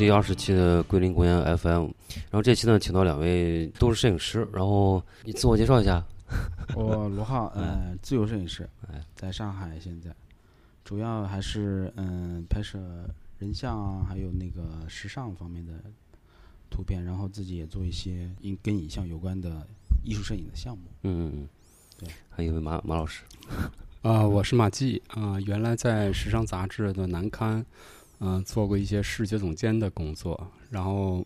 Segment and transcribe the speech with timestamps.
[0.00, 1.90] 第二十期的桂林公园 FM。
[2.30, 6.02] 然后这期呢，请到两位都是摄影师，然后你自我介绍一下。
[6.74, 8.66] 我罗浩，呃，自由摄影师，
[9.14, 10.10] 在上海现在，
[10.86, 12.78] 主要还是嗯拍摄
[13.38, 15.74] 人像啊，还有那个时尚方面的
[16.70, 19.66] 图片，然后自己也做一些影跟影像有关的
[20.02, 20.84] 艺术摄影的项目。
[21.02, 21.48] 嗯嗯嗯，
[21.98, 23.22] 对，还有一位马马老师。
[24.00, 27.62] 啊、我是马季啊、原来在时尚杂志的南刊，
[28.20, 31.24] 嗯、做过一些视觉总监的工作，然后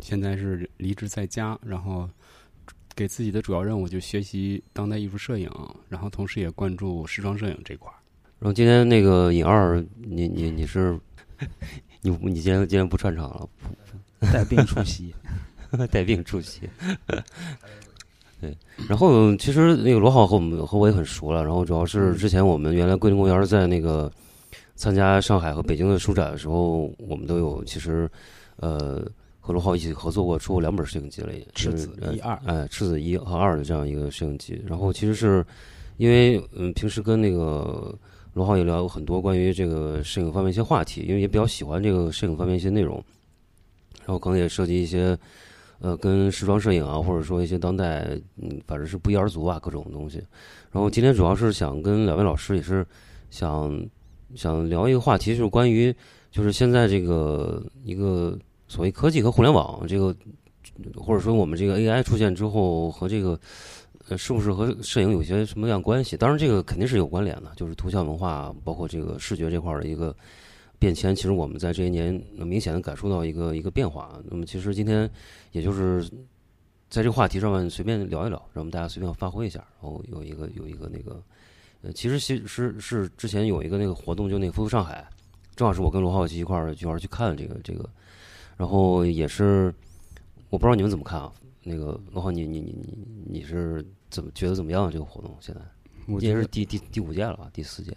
[0.00, 2.08] 现在是离职在家，然后
[2.94, 5.50] 给自己的主要任务就学习当代艺术摄影，
[5.88, 7.94] 然后同时也关注时装摄影这块儿。
[8.38, 10.98] 然后今天那个尹二，你你你是
[12.00, 13.48] 你你今天今天不串场了，
[14.32, 15.14] 带病出席，
[15.90, 16.62] 带病出席。
[18.40, 18.56] 对，
[18.88, 24.10] 然后其实那个罗浩和我们和我也很熟了，然后主要是之前我们原来桂林公园在那个
[24.80, 28.10] 参加上海和北京的书展的时候，我们都有其实
[28.56, 29.06] 呃
[29.38, 34.58] 和罗浩一起合作过，出过两本摄影集了，也赤子呃一二哎，赤子一和二的这样一个摄影集。
[34.66, 35.44] 然后其实是
[35.98, 37.94] 因为嗯平时跟那个
[38.32, 43.04] 罗浩也聊过很多关于这个摄影方面一些话题，因为也比较喜欢这个摄影方面一些内容，
[43.98, 45.14] 然后可能也涉及一些。
[45.82, 50.18] 呃，跟时装摄影啊，或者说一些当代，嗯，反正是不一而足啊，各种东西。
[50.70, 52.86] 然后今天主要是想跟两位老师也是
[53.30, 53.82] 想
[54.34, 55.94] 想聊一个话题，就是关于
[56.30, 60.14] 就是现在这个一个所谓科技和互联网这个，
[60.96, 63.38] 或者说我们这个 AI 出现之后和这个
[64.08, 66.16] 呃是不是和摄影有些什么样关系？
[66.16, 70.14] 当然这个肯定是有关联的，就是图像文化包括这个视觉这块的一个
[70.78, 71.14] 变迁。
[71.14, 74.20] 其实我们在这些年明显的感受到一个一个变化。
[74.28, 75.10] 那么其实今天。
[75.52, 76.08] 也就是
[76.88, 79.58] 在这个话题上面随便聊一聊，让我们大家随便发挥一下。
[79.82, 81.20] 然后有一个有一个那个，
[81.82, 85.06] 呃，其实是是是之前有一个那个活动，就那个“复苏上海”，
[85.56, 87.88] 正好是我跟罗浩奇一块儿一块儿去看这个这个，
[88.56, 89.74] 然后也是
[90.50, 91.32] 我不知道你们怎么看啊？
[91.62, 94.90] 那个罗浩，你你你你你是怎么觉得怎么样？
[94.90, 95.60] 这个活动现在
[96.20, 97.50] 也是第第第五届了吧？
[97.52, 97.96] 第四届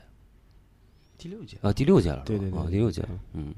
[1.17, 1.71] 第六届，啊？
[1.71, 3.09] 第六届了对对对第六届了。
[3.33, 3.53] 嗯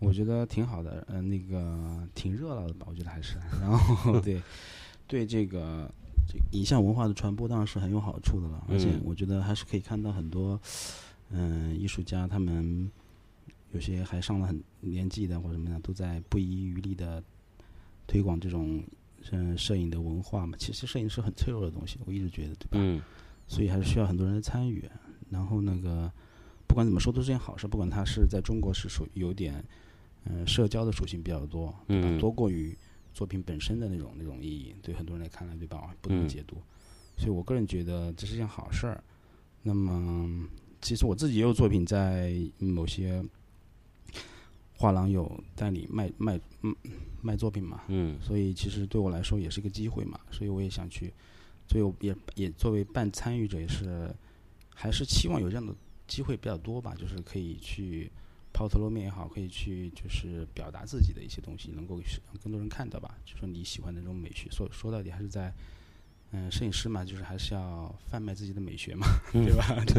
[0.00, 3.36] 我觉得挺好的，嗯、那个挺热闹的吧，我觉得还是。
[3.60, 4.42] 然后 对
[5.06, 5.90] 对这个
[6.26, 10.60] 这影像文化的传播当然是很有好处的了，而且嗯我觉得还是可以看到很多
[11.30, 12.90] 嗯、艺术家他们
[13.72, 17.22] 有些还上了很年纪的或者什么样，都在不遗余力的
[18.06, 18.82] 推广这种
[19.32, 20.56] 嗯摄影的文化嘛。
[20.58, 22.78] 其实摄影是很脆弱的东西，我一直觉得，对吧？
[22.78, 23.02] 嗯
[23.46, 24.88] 所以还是需要很多人的参与。
[25.28, 26.10] 然后那个
[26.66, 29.64] 不管怎么说都是件好事，不管它是在中国是属于有点
[30.24, 32.76] 嗯、呃社交的属性比较多，对吧嗯多过于
[33.14, 35.94] 作品本身的那种那种意义，对很多人来看来，对吧？
[36.02, 36.56] 不同嗯的解读。
[37.16, 39.02] 所以我个人觉得这是件好事儿。
[39.62, 40.46] 那么
[40.82, 43.24] 其实我自己也有作品在某些
[44.76, 46.74] 画廊有代理卖卖嗯
[47.22, 51.10] 卖作品嘛，嗯所以其实对我来说也是一个机会嘛，所以我也想去，
[51.68, 54.12] 所以我也也作为半参与者，也是
[54.74, 55.72] 还是期望有这样的
[56.06, 58.10] 机会比较多吧，就是可以去
[58.54, 63.18] 抛头露面也好，可以去就是表达自己的一些东西，能够让更多人看到吧。
[63.24, 65.52] 就说你喜欢的那种美学，说说到底还是在，
[66.30, 69.66] 嗯，摄影师嘛，就是还是要贩卖自己的美学嘛， 对吧？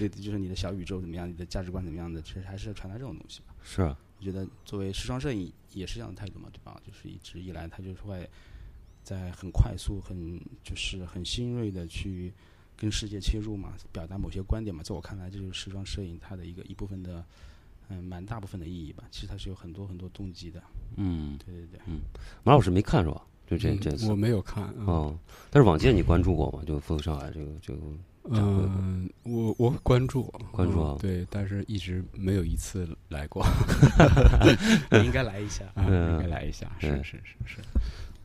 [0.00, 3.54] 对对，就是你的小宇宙怎么样，你的价值观怎么样的，其实还是要传达这种东西吧。
[3.62, 6.82] 是啊，我觉得作为时装摄影也是这样的态度嘛，对吧？
[6.84, 8.28] 就是一直以来，他就是会
[9.04, 12.34] 在很快速、很就是很新锐的去
[12.76, 14.82] 跟世界切入嘛，表达某些观点嘛。
[14.82, 17.24] 在我看来，这就是时装摄影它的一个一部分的。
[17.92, 19.04] 嗯，蛮大部分的意义吧。
[19.10, 20.62] 其实它是有很多很多动机的。
[20.96, 21.80] 嗯，对对对。
[21.86, 22.00] 嗯，
[22.42, 23.22] 马老师没看是吧？
[23.46, 24.64] 就这这次我没有看。
[24.86, 25.14] 哦，
[25.50, 26.62] 但是往届你关注过吗？
[26.66, 27.80] 就风上海这个这个。
[28.24, 30.22] 嗯，我我关注
[30.52, 30.96] 关注啊。
[31.00, 33.44] 对，但是一直没有一次来过。
[35.04, 36.70] 应该来一下， 应该来一下。
[36.78, 37.58] 是是是是。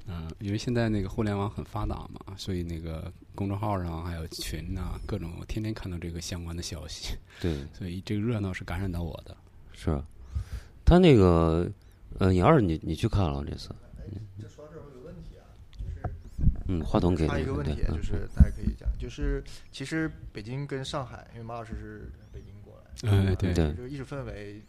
[0.06, 7.16] 嗯，因为现在那个互联网很发达嘛，所以那个公众号上还有群呐，各种天天看到这个相关的消息。
[7.42, 9.36] 对，所以这个热闹是感染到我的。
[9.78, 10.02] 是，
[10.84, 11.70] 他那个
[12.18, 13.70] 呃，尹二，你你去看了这次？
[14.42, 16.02] 这说到这儿有个问题啊，就是
[16.68, 24.60] 嗯，话筒给他一个问题，就是大家可以讲，就是其实北京跟上海，因为马老师是北京过来，嗯，对对，这个艺术氛围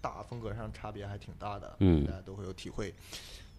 [0.00, 2.94] 大风格上差别还挺大的，嗯，大家都会有体会。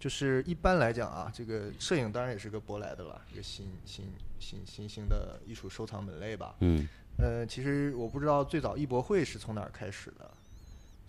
[0.00, 4.06] 就是一般来讲啊，这个摄影当然也是个舶来的了，一个新新
[4.38, 6.54] 新新兴的艺术收藏门类吧。
[6.60, 6.88] 嗯。
[7.16, 10.28] 呃，其实我不知道最早艺博会是从哪儿开始的，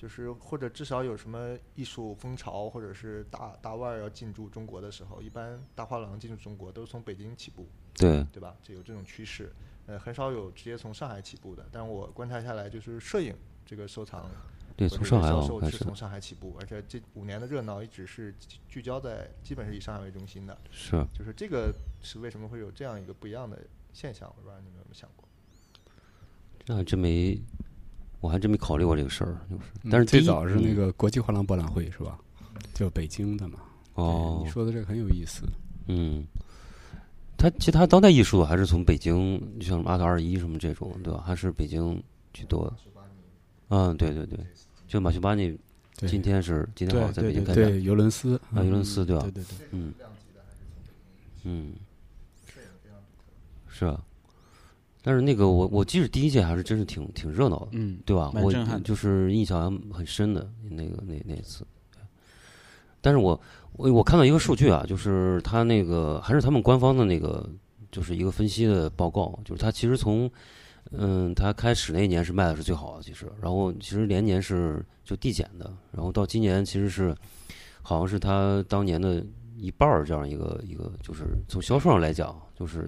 [0.06, 7.66] 就是或者至少有什么艺术风潮，或者是大大腕儿要进驻中国的时候，一般大画廊进驻中国都是从北京起步。
[7.96, 8.24] 对。
[8.31, 8.56] 对吧？
[8.62, 9.52] 就有这种趋势。
[9.88, 11.66] 呃，很少有直接从上海起步的。
[11.72, 13.36] 但我观察下来，就是摄影
[13.66, 14.30] 这个收藏。
[14.78, 18.31] 对，从上海开始，是从上海起步，而且这五年的热闹一直是
[18.69, 20.56] 聚焦在，基本是以上海为中心的。
[20.69, 21.74] 是，就是这个
[22.04, 23.60] 是为什么会有这样一个不一样的
[23.92, 24.31] 现象？
[24.38, 25.28] 我不知道你们有没有想过？
[26.63, 27.42] 这还真没，
[28.25, 29.38] 我还真没考虑过这个事儿。
[29.50, 32.18] 就是，但是最早是那个国际画廊博览会是吧？
[32.74, 33.60] 就北京的嘛。
[33.94, 35.44] 哦，你说的这个很有意思。
[35.88, 36.25] 嗯，
[37.38, 41.24] 他其他当代艺术还是从北京，像阿特二一什么这种，对吧？
[41.24, 42.01] 还是北京
[42.33, 42.74] 居多。
[43.69, 44.39] 嗯，对对对。
[44.88, 45.56] 就马修巴尼，
[46.07, 49.21] 今天是今天好像在北京开展，对尤伦斯啊，尤伦斯对吧？
[49.21, 49.94] 对对对，嗯，
[51.44, 51.74] 嗯，
[53.68, 54.01] 是啊，
[55.06, 58.31] 但是那个我我记得第一届还是真是挺挺热闹的，嗯，对吧？
[58.34, 58.52] 我
[58.84, 61.63] 就是印象很深的那个那那次，
[63.02, 63.40] 但是我
[63.74, 67.48] 我我看到一个数据啊，就是他那个还是他们官方的那个
[67.92, 70.28] 就是一个分析的报告，就是他其实从。
[70.92, 77.13] 嗯，他开始那一年是卖的是最好的，其实，然后其实连年是就递减的，然后到今年其实是，
[77.81, 79.25] 好像是他当年的
[79.57, 82.88] 一半儿这样一个一个，就是从销售上来讲，就是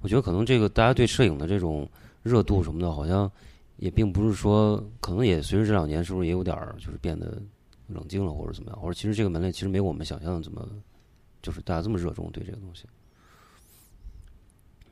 [0.00, 1.88] 我觉得可能这个大家对摄影的这种
[2.22, 3.30] 热度什么的，好像
[3.76, 7.40] 也并不是说，可能也随着这两年是不是也有点儿就是变得
[7.88, 10.68] 冷静了或者怎么样，或者其实这个门类其实没我们想象的这么，
[11.42, 12.86] 就是大家这么热衷对这个东西，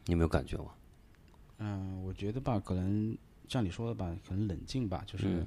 [0.06, 0.72] 你有没有感觉吗？
[1.58, 3.16] 嗯，我觉得吧，可能
[3.49, 5.44] 像你说的吧，可能冷静吧，就是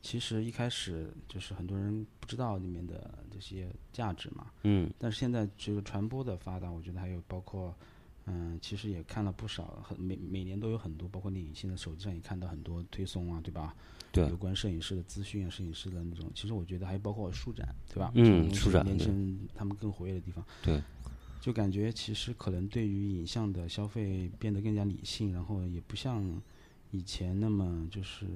[0.00, 4.46] 其实一开始就是很多人不知道里面的这些价值嘛。
[4.62, 4.90] 嗯。
[4.98, 7.74] 但是现在这个传播的发达，我觉得还有包括，
[8.26, 13.74] 嗯，其实也看了不少，很每每年都有很多，包括你现在手机上也看到很多推送啊，对吧？
[14.12, 14.28] 对。
[14.28, 18.12] 有关摄影师的资讯啊，摄影师的那种，其实我觉得还包括书展，对吧？
[18.14, 18.84] 嗯，书展。
[18.84, 20.44] 年轻人他们更活跃的地方。
[20.62, 20.80] 对。
[21.40, 26.40] 就感觉其实可能对于影像的消费变得更加理性，然后也不像
[26.92, 28.26] 以前那么就是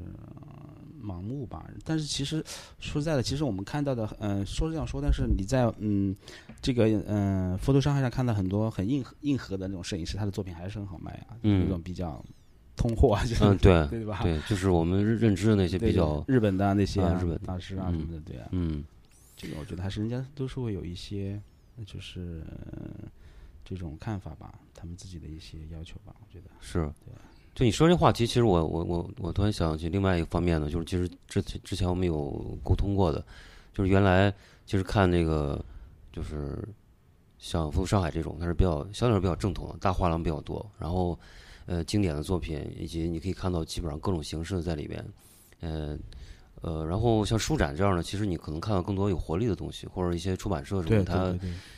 [1.00, 1.64] 盲目吧。
[1.84, 2.44] 但是其实
[2.80, 6.14] 说实在的，其实我们看到的，嗯，说是这样说，但是你在嗯
[6.60, 12.24] 这个嗯 photo 商上看到很多很硬硬核的那种摄影师，他的作品还是很好卖啊，那种比较
[12.76, 14.20] 通货啊，嗯，对对吧？
[14.22, 18.84] 对，就是我们认知的那些比较日本的那些日本大师啊什么的，对啊，嗯，
[19.36, 21.40] 这个我觉得还是人家都是会有一些。
[21.84, 22.42] 就是
[23.62, 26.90] 这种看法吧，他们自己的一些要求吧，我觉得是。
[27.04, 27.12] 对，
[27.56, 33.24] 就你说这话题，其实我我我我突然想起另外一个方面呢，就是其实之之前我们有沟通过的，
[33.72, 34.30] 就是原来
[34.66, 35.58] 就是看那个
[36.12, 36.62] 就是
[37.38, 41.18] 像福上海这种，它是比较相对来说比较正统的，大画廊比较多，然后
[41.64, 45.02] 呃经典的作品以及你可以看到基本上各种形式在里边，
[45.60, 45.98] 嗯。
[46.62, 51.32] 呃，然后像书展这样的，其实你可能看到更多有活力的东西，或者一些出版社什么，它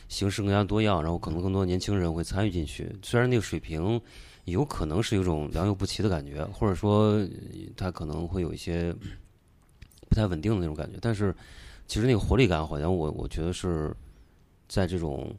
[0.07, 2.89] 形式更加多样，然后可能更多年轻人会参与进去。
[3.03, 4.01] 虽然那个水平
[4.45, 7.23] 有可能是有种良莠不齐的感觉，或者说
[7.77, 8.93] 它可能会有一些
[10.09, 11.35] 不太稳定的那种感觉，但是
[11.85, 13.95] 其实那个活力感，好像我我觉得是
[14.67, 15.35] 在这种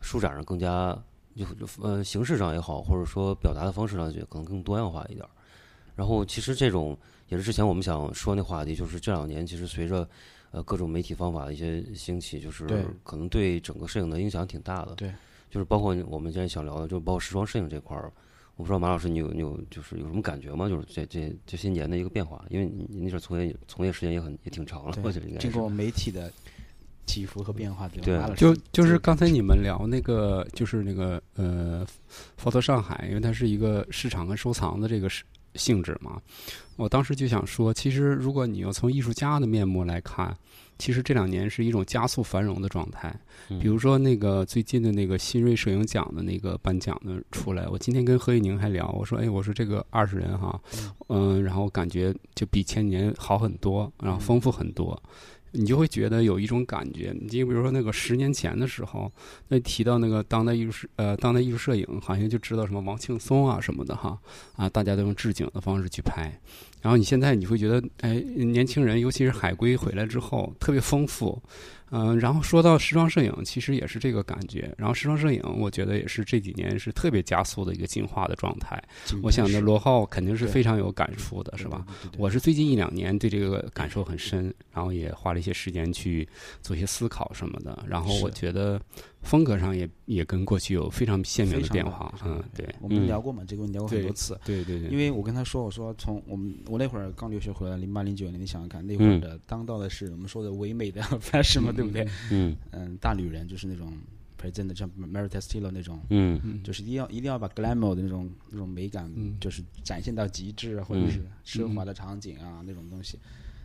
[0.00, 0.96] 舒展上更加
[1.36, 5.26] 就呃形式上也好，或者说表达的方式上，也可能更多样化一点。
[5.94, 6.96] 然后其实这种
[7.28, 10.08] 也是之前我们想说那话题，就是这两年其实随着
[10.52, 12.66] 呃各种媒体方法的一些兴起，就是
[13.02, 14.94] 可能对整个摄影的影响挺大的。
[14.94, 15.12] 对，
[15.50, 18.10] 就是包括我们现在想聊的，就包括时装摄影这块儿。
[18.56, 20.68] 我不知道马老师你有你有就是有什么感觉吗？
[20.68, 25.48] 就是这这这些年的一个变化，因为你你那时候从业从业时间也很也挺长了，对我觉得应该是。
[25.48, 26.32] 经过媒体的
[27.06, 31.86] 起伏和变化，对就就是刚才你们聊那个，就是那个呃
[32.40, 35.24] ，Photo 上海，因为它是一个市场跟收藏的这个是
[35.56, 36.22] 性质嘛。
[36.76, 40.34] 我当时就想说，其实如果你要从艺术家的面目来看，
[40.78, 43.14] 其实这两年是一种加速繁荣的状态。
[43.50, 50.58] 嗯比如说那个最近的那个新锐摄影奖的那个颁奖的出来，我今天跟何以宁还聊，我说，哎，我说这个二十人哈，
[51.08, 55.00] 嗯，然后感觉就比前年好很多，然后丰富很多。
[55.56, 59.12] 你就会觉得有一种感觉，你就比如说那个十年前的时候，
[59.46, 64.18] 那提到那个当代艺术摄呃当代艺术摄影，好像就知道什么王庆松啊什么的哈
[64.56, 66.32] 啊，大家都用置景的方式去拍。
[66.84, 71.42] 然后你现在你会觉得，哎，年轻人尤其是海归回来之后特别丰富，
[71.90, 74.74] 嗯、然后说到时装摄影，其实也是这个感觉。
[74.76, 78.82] 然后时装摄影，我觉得也是这几年是特别加速的一个进化的状态。
[79.22, 81.86] 我想着罗浩肯定是非常有感触的，是吧？？
[82.18, 86.28] 我是最近一两年对这个感受很深，然后也花了一些时间去
[86.62, 87.84] 做一些思考什么的。
[87.86, 88.80] 然后我觉得
[89.22, 92.12] 风格上也也跟过去有非常鲜明的变化。
[92.24, 94.38] 嗯，对，我们嗯聊过嘛，这个问题聊过很多次。
[94.44, 102.06] 对对对，因为我跟他说，我说从我们我那会儿刚留学回来，零八零九年，你想想看，那会儿嗯的当道的是我们说的唯美的 fashion 嘛， 对不对？
[102.30, 103.92] 嗯嗯，大女人就是那种
[104.40, 113.18] present 像 Mary Testilo 那种，嗯嗯就是一定要一定要把 glamour 的那种那种美感嗯，就是展现到极致，或者是奢华的场景啊那种东西。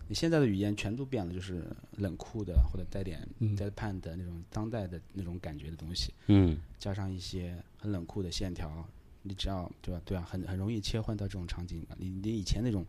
[0.08, 1.64] 你现在的语言全都变了，就是
[1.98, 8.84] 冷酷的或者带点嗯 deadpan 的那种当代的那种感觉的东西，嗯加上一些很冷酷的线条，
[9.22, 10.02] 你只要对吧？
[10.04, 11.86] 对啊，很很容易切换到这种场景。
[12.00, 12.84] 你你以前那种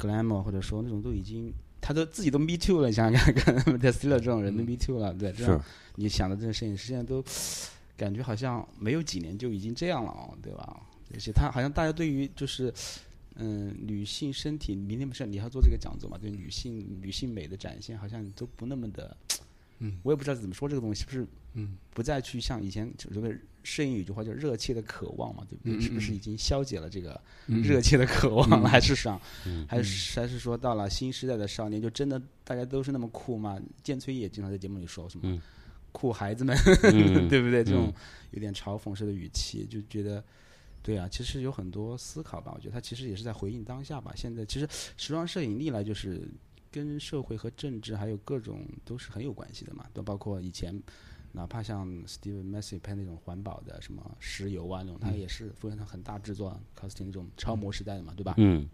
[0.00, 5.64] glamour 或者说那种都已经，他都自己都 me too 了，你想想看，看 Tesla 这种人都 me too 了，对，这是样
[5.96, 7.24] 你想的这件事情，实际上都
[7.96, 10.80] 感觉好像没有几年就已经这样了哦，对吧？
[11.12, 12.72] 而且他好像大家对于就是。
[13.40, 16.18] 嗯，女性身体，明天不是你要做这个讲座嘛？
[16.18, 19.16] 对女性女性美的展现，好像都不那么的，
[19.80, 25.74] 嗯，我也不知道怎么说这个东西，是不是嗯不再去像以前就是摄影有句话叫热切的渴望嘛，对不对？
[25.74, 28.56] 嗯嗯是不是嗯已经消解了这个嗯热切的渴望了？
[28.58, 33.58] 嗯还是上，嗯还是还是说到了新时代的少年，就真的大家都是那么酷吗？
[33.82, 35.40] 建崔也经常在节目里说什么嗯
[35.92, 37.64] 酷孩子们，嗯 对不对？
[37.64, 37.94] 这种嗯
[38.32, 40.22] 有点嘲讽式的语气，就觉得。
[40.80, 44.12] 对啊，其实有很多思考吧，我觉得他其实也是在回应当下吧。
[44.16, 44.66] 现在其实
[44.96, 46.26] 时装摄影历来就是
[46.78, 50.80] 跟社会和政治还有各种都是很有关系的嘛，都包括以前
[51.32, 58.34] 哪怕像 Steven Messy 拍那种环保的什么石油啊那种，他也是非常很大制作 costing 那种超模时代的嘛，对吧？
[58.36, 58.68] 嗯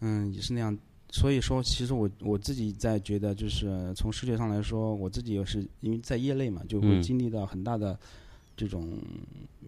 [0.00, 0.78] 嗯，也是那样。
[1.10, 7.98] 所以说，其实我我自己在觉得，就是从视觉上来说，我自己也是因为在业内嘛，就会嗯经历到很大的
[8.56, 8.98] 这种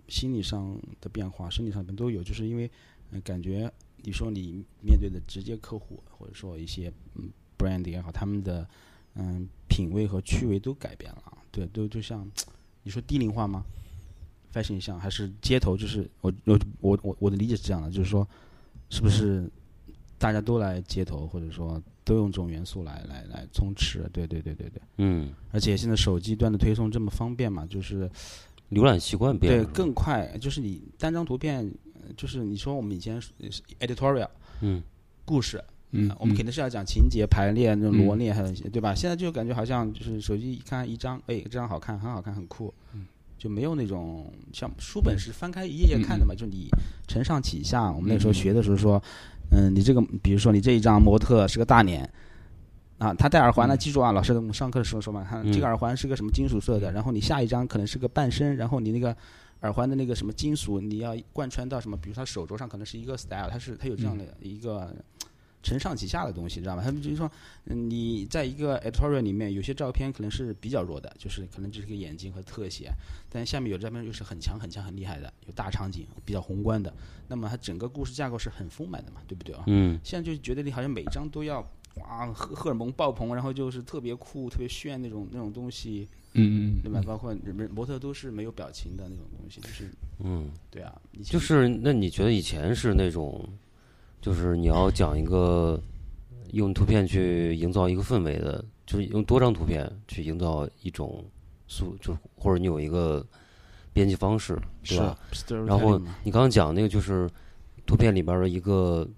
[0.08, 2.22] 心理上的变化，身体上面都有。
[2.22, 2.70] 就是因为、
[3.10, 3.70] 呃、感觉
[4.04, 8.68] 你说你面对的直接客户，或者说一些嗯 brand 也好，他们的
[9.14, 11.38] 嗯品味和趣味都改变了啊。
[11.50, 12.28] 对，都就像
[12.82, 13.64] 你说低龄化吗
[14.52, 15.76] ？fashion 像还是街头？
[15.76, 18.28] 就是我我我我我的理解是这样的，就是说
[18.90, 19.50] 是不是
[20.18, 24.08] 大家都来街头，或者说都用这种元素来来来充斥？
[24.12, 24.82] 对对对对对。
[24.99, 28.11] 嗯，而且现在手机端的推送这么方便嘛，就是
[28.70, 33.20] 浏览习惯变了对，更快，就是你单张图片，呃就是你说我们以前
[33.80, 34.28] editorial
[34.61, 34.82] 嗯。
[35.25, 38.04] 故事，嗯呃，我们肯定是要讲情节排列、那种嗯。
[38.04, 38.94] 罗列，还有一些对吧？
[38.94, 43.06] 现在就感觉好像就是手机一看一张，哎，这张好看，很好看，很酷，嗯。
[43.37, 46.68] 就没有那种像书本是翻开一页页看的嘛，就你
[47.06, 47.90] 承上启下。
[47.90, 49.02] 我们那时候嗯学的时候说，
[49.50, 52.08] 嗯，你这个比如说你这一张模特是个大脸。
[52.96, 59.14] 啊，他戴耳环呢，记住啊，老师我们上课的时候说嘛，他这个嗯耳环是个什么金属色的，然后你下一张可能是个半身，然后你那个
[59.64, 64.94] 耳环的那个什么金属，你要贯穿到什么，比如他手镯上可能是一个 style，它是它有这样的一个
[65.62, 66.83] 承上启下的东西，知道吗？
[66.85, 67.30] 他们就是说，
[67.64, 72.92] 嗯你在一个 editorial 里面，有些照片可能是比较弱的，就是可能只是个眼睛和特写，
[73.30, 76.92] 但下面有照片又是很强很强很厉害的，有大场景，比较宏观的，
[77.28, 79.64] 那么它整个故事架构是很丰满的嘛，对不对啊？
[79.66, 87.02] 嗯现在就觉得你好像每张都要哇荷荷尔蒙爆棚，然后就是特别酷、特别炫那种那种东西，嗯对吧？
[87.06, 93.48] 包括人模特都是没有表情的那种东西，就是嗯，对啊，就是那你觉得以前是那种，
[94.20, 95.80] 就是你要讲一个
[96.52, 101.24] 用图片去营造一个氛围的，就是用多张图片去营造一种
[101.66, 103.24] 素，就或者你有一个？
[103.94, 105.16] 编辑方式，对吧？
[105.68, 107.30] 然后你刚刚讲那个就是
[107.86, 109.08] 图片里边的一个，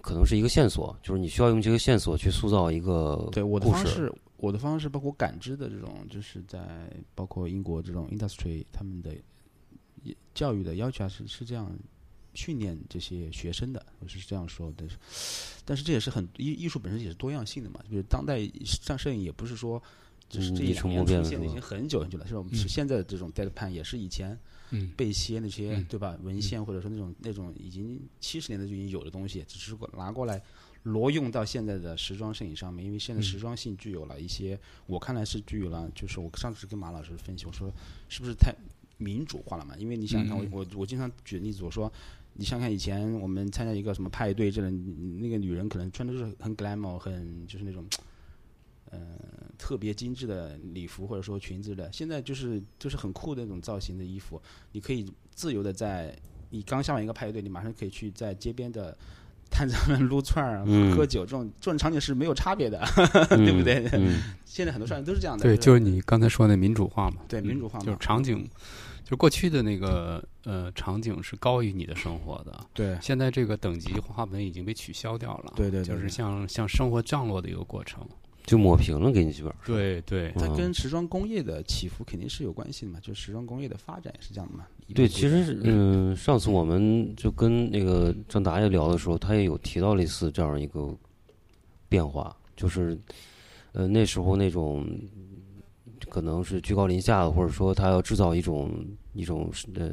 [0.00, 3.84] 可能是一个线索，就是你需要用这个线索去塑造一个对我的故事。
[3.84, 9.14] 方式，我的方式包括感知的这种，就是在包括英国这种 industry 他们的
[10.34, 11.76] 教育的要求啊是是这样
[12.34, 14.86] 训练这些学生的，我是这样说的。
[15.64, 19.82] 但是这也是很艺艺术本身也是多样性的嘛，就是当代上摄影也不是说
[20.28, 22.26] 只是嗯这一两年出现的，已经很久很久了。
[22.26, 24.38] 是我们是现在的这种 deadpan 也是以前
[24.70, 30.42] 嗯被些那些、嗯对吧文献或者说那种那种已经七十年代就已经有的东西，只是拿过来
[30.86, 37.72] 挪用到现在的时装摄影上面，因为现在嗯时装性具有了一些，我看来是具有了，就是我上次跟马老师分析，我说
[38.08, 38.54] 是不是太
[38.98, 39.76] 民主化了嘛？
[39.76, 41.92] 因为你想想看，嗯我我我经常举例子，我说。
[42.38, 47.82] 你想想看，以前我们参加一个什么派对，这种那个女人可能穿的都是很 glamour，很就是那种，
[48.90, 48.98] 呃，
[49.56, 51.90] 特别精致的礼服或者说裙子的。
[51.90, 54.38] 现在就是就是很酷的那种造型的衣服，
[54.72, 56.14] 你可以自由的在
[56.50, 58.94] 你刚下完一个派对，你马上可以去在街边的
[59.50, 62.80] 摊子们撸串儿、嗯喝酒，这种这种场景是没有差别的。
[63.30, 65.42] 嗯对不对 嗯，现在很多商人都是这样的。
[65.42, 68.46] 对，就就是你刚才说的民主化嘛，对嗯民主化嘛就是场景，
[69.04, 78.06] 就过去的那个呃场景是高于你的生活的，对现在这个等级划分已经被取消掉了，对对就是像像生活降落的一个过程，
[78.46, 79.60] 就抹平了，给你基本上。
[79.66, 84.64] 对对它嗯跟时装工业的起伏肯定是有关系的嘛，就是时装工业的发展也是这样的嘛。
[84.94, 90.96] 对，其实是嗯，上次我们就跟那个张达也聊的时候，他也有提到类似这样一个
[91.88, 92.96] 变化，就是
[93.72, 94.86] 呃那时候那种
[96.08, 98.70] 可能是居高临下的，或者说他要制造一种
[99.12, 99.90] 一种呃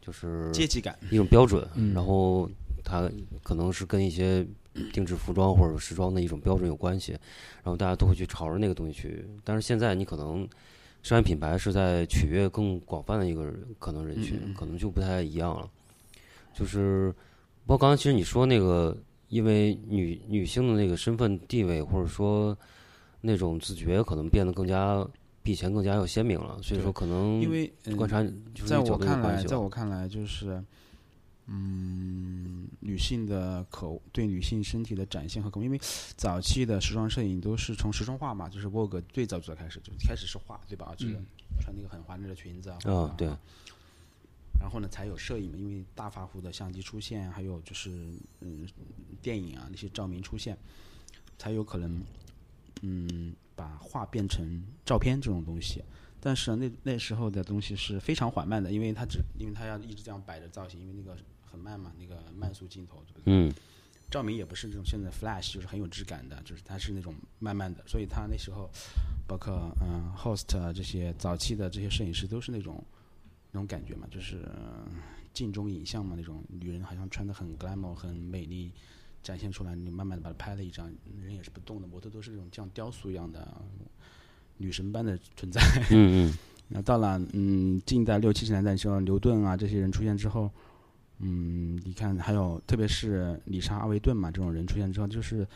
[0.00, 2.48] 就是阶级感，一种标准，嗯然后
[2.82, 3.10] 他
[3.42, 4.46] 可能是跟一些
[4.92, 9.26] 定制服装或者时装的一种标准有关系，然后大家都会去朝着那个东西去。
[9.44, 10.48] 但是现在你可能
[11.02, 15.68] 商业品牌是在取悦更广泛的一个人可能人群，可能就不太一样了。
[16.52, 17.12] 就是
[17.66, 18.96] 包括刚才其实你说那个，
[19.28, 22.56] 因为女女性的那个身份地位或者说
[23.20, 25.06] 那种自觉，可能变得更加
[25.42, 28.22] 比以前更加要鲜明了，所以说可能因为、嗯、观察
[28.54, 30.62] 就是在我看来，在我看来就是，
[31.52, 35.80] 嗯，女性的口对女性身体的展现和口，因为
[36.16, 40.94] 早期的时装摄影都是从时装画嘛，就是 Vogue 最早最早开始，就开始是画，对吧？
[40.96, 41.26] 就是嗯
[41.60, 43.28] 穿那个很华丽的裙子啊，啊对
[44.60, 47.90] 然后呢，才有摄影嘛，因为大画幅的相机出现，还有就是
[48.40, 48.64] 嗯，
[49.20, 50.56] 电影啊那些照明出现，
[51.36, 52.00] 才有可能
[52.82, 55.82] 嗯把画变成照片这种东西。
[56.20, 61.16] 但是那那时候的东西是非常缓慢的，因为它只因为它要一直这样摆着造型，因为那个
[61.50, 63.34] 很慢嘛，那个慢速镜头，对不对？
[63.34, 63.52] 嗯
[64.10, 68.68] 照明也不是这种现在 flash 就是很有质感的，就是它是那种慢慢的，所以它那时候
[69.28, 72.82] 包括嗯 host 啊这些早期的这些摄影师都是那种
[73.52, 74.84] 那种感觉嘛，就是、呃
[75.32, 78.72] 镜中影像嘛，那种女人好像穿的很 glamour 很美丽，
[79.22, 83.62] 展现出来，你慢慢的把它拍了一张，人也是不动的，模特都是那种像雕塑一样的
[84.56, 85.60] 女神般的存在。
[85.92, 86.34] 嗯嗯
[86.66, 90.50] 那到了嗯近代六七十年代的时候，牛顿啊这些人出现之后，
[91.22, 95.46] 嗯，你看还有特别是理查阿维顿嘛这种人出现之后，就是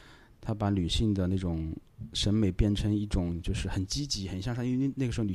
[0.40, 1.74] 他把女性的那种
[2.12, 5.34] 审美变成一种就是很积极、很向上，因为那个时候女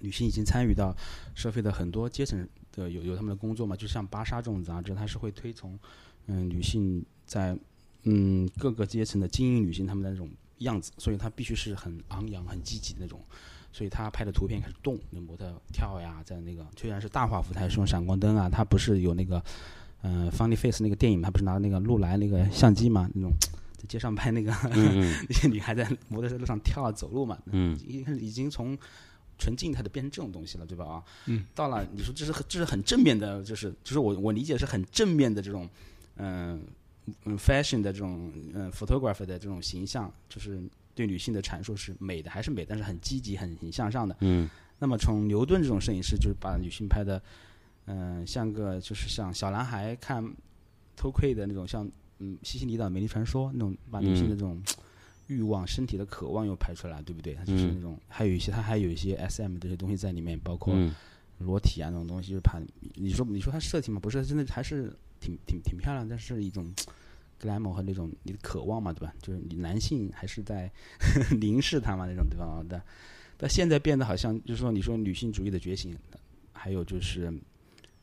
[0.00, 0.96] 女性已经参与到
[1.34, 5.78] 社会的很多阶层的有有他们的工作嘛，就像芭莎这种杂志，它是会推崇
[6.26, 7.54] 嗯女性在
[8.04, 10.30] 嗯各个阶层的精英女性她们的那种
[10.60, 13.22] 样子，所以她必须是很昂扬、很积极的那种。
[13.72, 19.42] 所以他拍的图片开始动，那模特跳呀，在那个虽然是大画幅，他还是用闪光灯啊，他不是有那个，
[20.02, 23.30] 嗯、f u n n y Face 那个电影，他不是拿那个禄来那个相机嘛，那种
[23.76, 27.78] 在街上拍那个、嗯 那些女孩在摩托车路上跳啊走路嘛，嗯。
[27.86, 28.76] 已经已经从
[29.38, 30.84] 纯静态的变成这种东西了，对吧？
[30.84, 35.66] 啊，嗯，到了你说这是这是很正面的，就是就是我我理解是很正面的这种，
[36.16, 36.62] 嗯
[37.24, 40.62] 嗯 fashion 的这种嗯 photographer 的这种形象，就是
[40.94, 44.16] 对女性的阐述是美的还是美，但是很积极很很向上的。
[44.20, 44.48] 嗯。
[44.78, 47.22] 那么从牛顿这种摄影师，就是把女性拍的，
[47.86, 50.24] 嗯、像个就是像小男孩看
[50.96, 54.62] 偷窥的那种，像嗯西西里岛美丽传说那种，把女性的这种
[55.26, 57.34] 欲望、身体的渴望又拍出来，对不对？
[57.34, 57.74] 它就是嗯。
[57.76, 60.94] 那种，还有一些它还有一些 SM 这些东西在里面，包括嗯。
[61.40, 62.60] 裸体啊那种东西，就是怕
[62.96, 66.70] 你说你说它色情吗，不是，真的还是挺挺挺漂亮，但是一种
[67.40, 69.14] glamour 和那种你的渴望嘛，对吧？
[69.22, 70.70] 就是你男性还是在
[71.40, 72.80] 凝视他嘛那种地方的。
[73.36, 75.96] 但现在变得好像就是说，你说女性主义的觉醒，
[76.52, 77.32] 还有就是，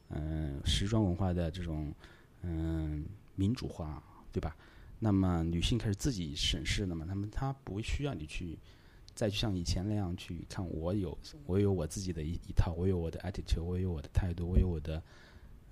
[0.10, 1.94] 嗯、时装文化的这种
[2.42, 4.56] 嗯、民主化，对吧？
[5.00, 8.58] 那么女性开始自己审视了嘛，那么她不需要你去
[9.14, 15.02] 再去像以前那样去看，我有我有我自己的一一套，我有我的 attitude，我有我的态度，我有我的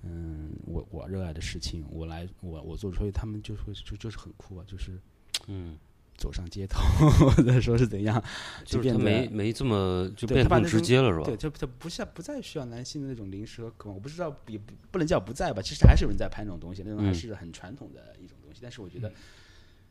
[0.05, 4.99] 嗯，我我热爱的事情，我来我我做，所以他们就会就就是很酷啊，就是
[5.47, 5.75] 嗯，
[6.15, 6.79] 走上街头
[7.29, 8.23] 或者说是怎样，
[8.63, 11.25] 就是他变得没没这么就变更直接了，是吧？
[11.25, 18.59] 对，就他不像不再需要男性的那种零食和渴望，我不知道也不不能叫不在吧，其实还是有人在拍那种东西，那种还嗯是很传统的一种东西。
[18.61, 19.11] 但是我觉得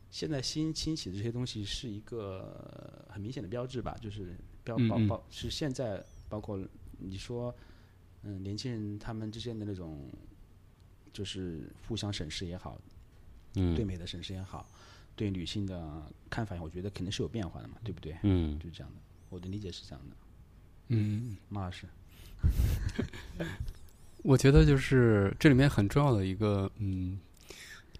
[0.09, 6.57] 现在新兴起的这些东西是一个很明显的标志吧，就是标包包是现在包括
[6.99, 7.53] 你说，
[8.27, 10.09] 嗯，年轻人他们之间的那种
[11.13, 12.81] 就是互相审视也好，
[13.55, 14.67] 嗯对美的审视也好，
[15.15, 18.17] 对女性的看法，我觉得肯定是有变化的嘛，对不对？
[18.23, 20.15] 嗯就是这样的，我的理解是这样的。
[20.87, 21.85] 嗯，马老师，
[24.23, 27.19] 我觉得就是这里面很重要的一个嗯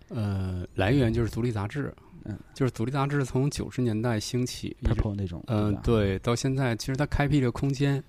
[0.09, 8.03] 呃来源就是独立杂志，嗯，就是独立杂志从九十年代兴起，一直 purple 那种，嗯、吧，对，到现在其实它开辟了空间。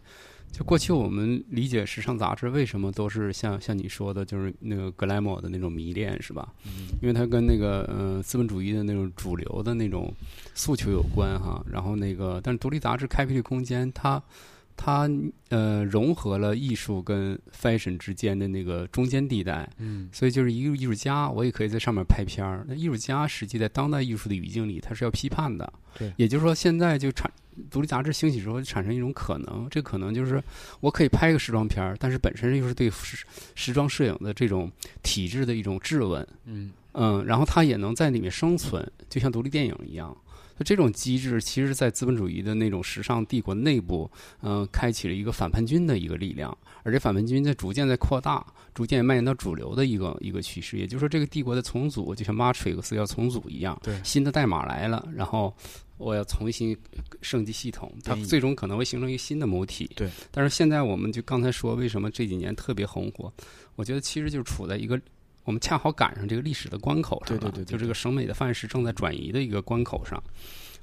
[0.52, 6.48] 就过去我们理解时尚杂志为什么都是像像你说的，就是那个格莱莫的那种迷恋，是吧？
[6.64, 10.10] 嗯因为它跟那个呃资本主义的那种主流的那种
[10.54, 11.62] 诉求有关哈。
[11.70, 14.22] 然后那个，但是独立杂志开辟的空间，它
[14.78, 15.10] 它
[15.50, 19.68] 呃融合了艺术跟 fashion 之间的那个中间地带。
[19.78, 22.64] 嗯所以就是一个艺术家，我也可以在上面拍片儿。
[22.66, 25.70] 那艺术家实际在当代艺术的语境里，他是要批判的。
[25.98, 27.30] 对也就是说，现在就产
[27.70, 30.42] 独立杂志兴起之后，就产生一种可能，这可能就是
[30.80, 34.70] 我可以拍个时装片儿，但是本身又是对时时装摄影的这种
[35.02, 36.26] 体制的一种质问。
[36.44, 40.16] 嗯嗯，然后它也能在里面生存，就像独立电影一样。
[40.58, 48.42] 那这种机制，其实，在资本主义的那种时尚帝国内部，嗯、开启了一个反叛军的一个力量，而且反叛军在逐渐在扩大，
[48.72, 50.78] 逐渐蔓延到主流的一个一个趋势。
[50.78, 55.54] 也就是说，这个帝国的重组，就像 Matrix 要重组一样，对新的代码来了，然后
[55.98, 56.76] 我要重新
[57.22, 59.90] 升级系统，它最终可能会形成一个新的母体。
[59.96, 63.32] 对，但是现在我们就刚才说，为什么这几年特别红火？
[63.74, 65.00] 我觉得其实就是处在一个
[65.44, 70.22] 我们恰好赶上这个历史的关口上，对对对对就这个审美的范式正在转移的一个关口上，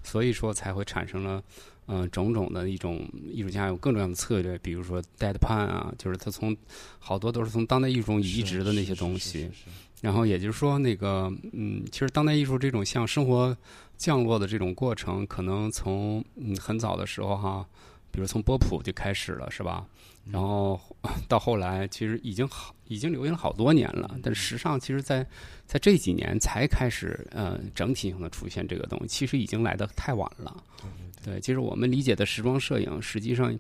[0.04, 1.44] 所以说才会产生了。
[1.88, 6.56] 嗯、种种的一种艺术家有各种各样的策略，比如说 deadpan 啊，就是他从
[6.98, 9.52] 好多都是从当代艺术中移植的那些东西。
[10.00, 13.56] 然后也就是说，那个嗯，其实当代艺术这种像生活
[13.98, 17.66] 降落的这种过程，可能从嗯很早的时候哈，
[18.12, 19.86] 比如从波普就开始了，是吧？
[20.26, 20.80] 然后
[21.28, 24.18] 到后来，其实已经好，已经流行了好多年了。
[24.24, 25.26] 但时尚其实在
[25.66, 30.56] 在这几年才开始，呃，整体性的出现这个东西，其实已经来的太晚了。
[31.24, 33.58] 对，其实我们理解的时装摄影，实际上，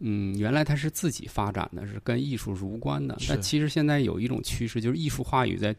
[0.00, 3.16] 嗯，原来它是自己发展的，是跟艺术是无关的。
[3.28, 5.74] 但其实现在有一种趋势，就是艺术话语在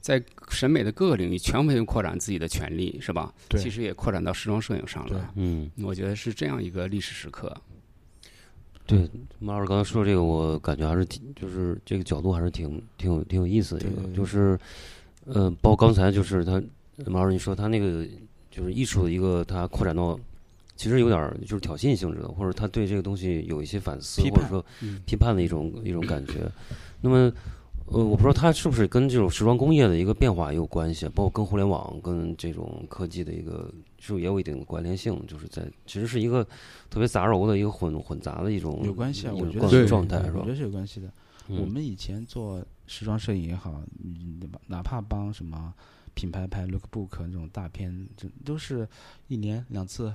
[0.00, 3.34] 在审美的各个领域全面扩展自己的权利，是吧？
[3.48, 5.32] 对其实也扩展到时装摄影上对了。
[5.34, 7.54] 嗯，我觉得是这样一个历史时刻。
[8.86, 14.56] 对，马老师刚才说这个，我感觉还是挺，就是这个角度还是挺挺有挺有意思的一个，就是，
[15.24, 16.62] 呃，包括刚才就是他
[17.06, 18.06] 马老师你说他那个
[18.48, 20.16] 就是艺术的一个，他扩展到
[20.76, 26.50] 其实有点儿就是挑衅性质的，或者他对这个东西有一些反思，或者说嗯批判的一种一种感觉。
[27.00, 27.32] 那么，
[27.86, 35.20] 呃，我不知道它是不是跟这种时装工业的一个变化也有关系，包括跟互联网、跟这种科技的一个，是不是也有一定的关联性？
[35.26, 36.44] 就是在其实是一个
[36.90, 40.50] 特别杂糅的一个混混杂的一种有关系我觉得状状态是吧我觉？
[40.50, 41.06] 得是有关系的。
[41.48, 45.72] 嗯我们以前做时装摄影也好，嗯哪怕帮什么
[46.12, 48.88] 品牌拍 lookbook 那种大片，这都是
[49.28, 50.12] 一年两次，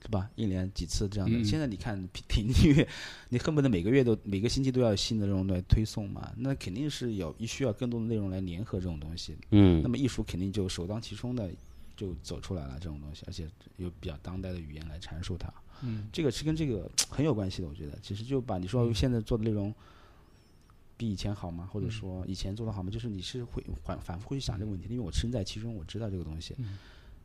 [0.00, 0.30] 是吧？
[0.36, 1.36] 一年几次这样的。
[1.36, 2.86] 嗯现在你看频频率，
[3.30, 9.36] 你恨不得每个月都每个星期都要有新的内容来推送嘛，那肯定是有需要更多的内容来联合这种东西。
[9.50, 11.50] 嗯那么艺术肯定就首当其冲的
[11.96, 15.52] 就走出来了这种东西，而且有比较当代的语言来阐述它。
[15.82, 17.98] 嗯这个是跟这个很有关系的，我觉得。
[18.02, 19.74] 其实就把你说现在做的内容
[20.96, 21.68] 比以前好吗？
[21.72, 22.90] 或者说以前做的好吗？
[22.90, 26.54] 就是你是会反反复会去想这个问题，因为我身在其中，我知道这个东西。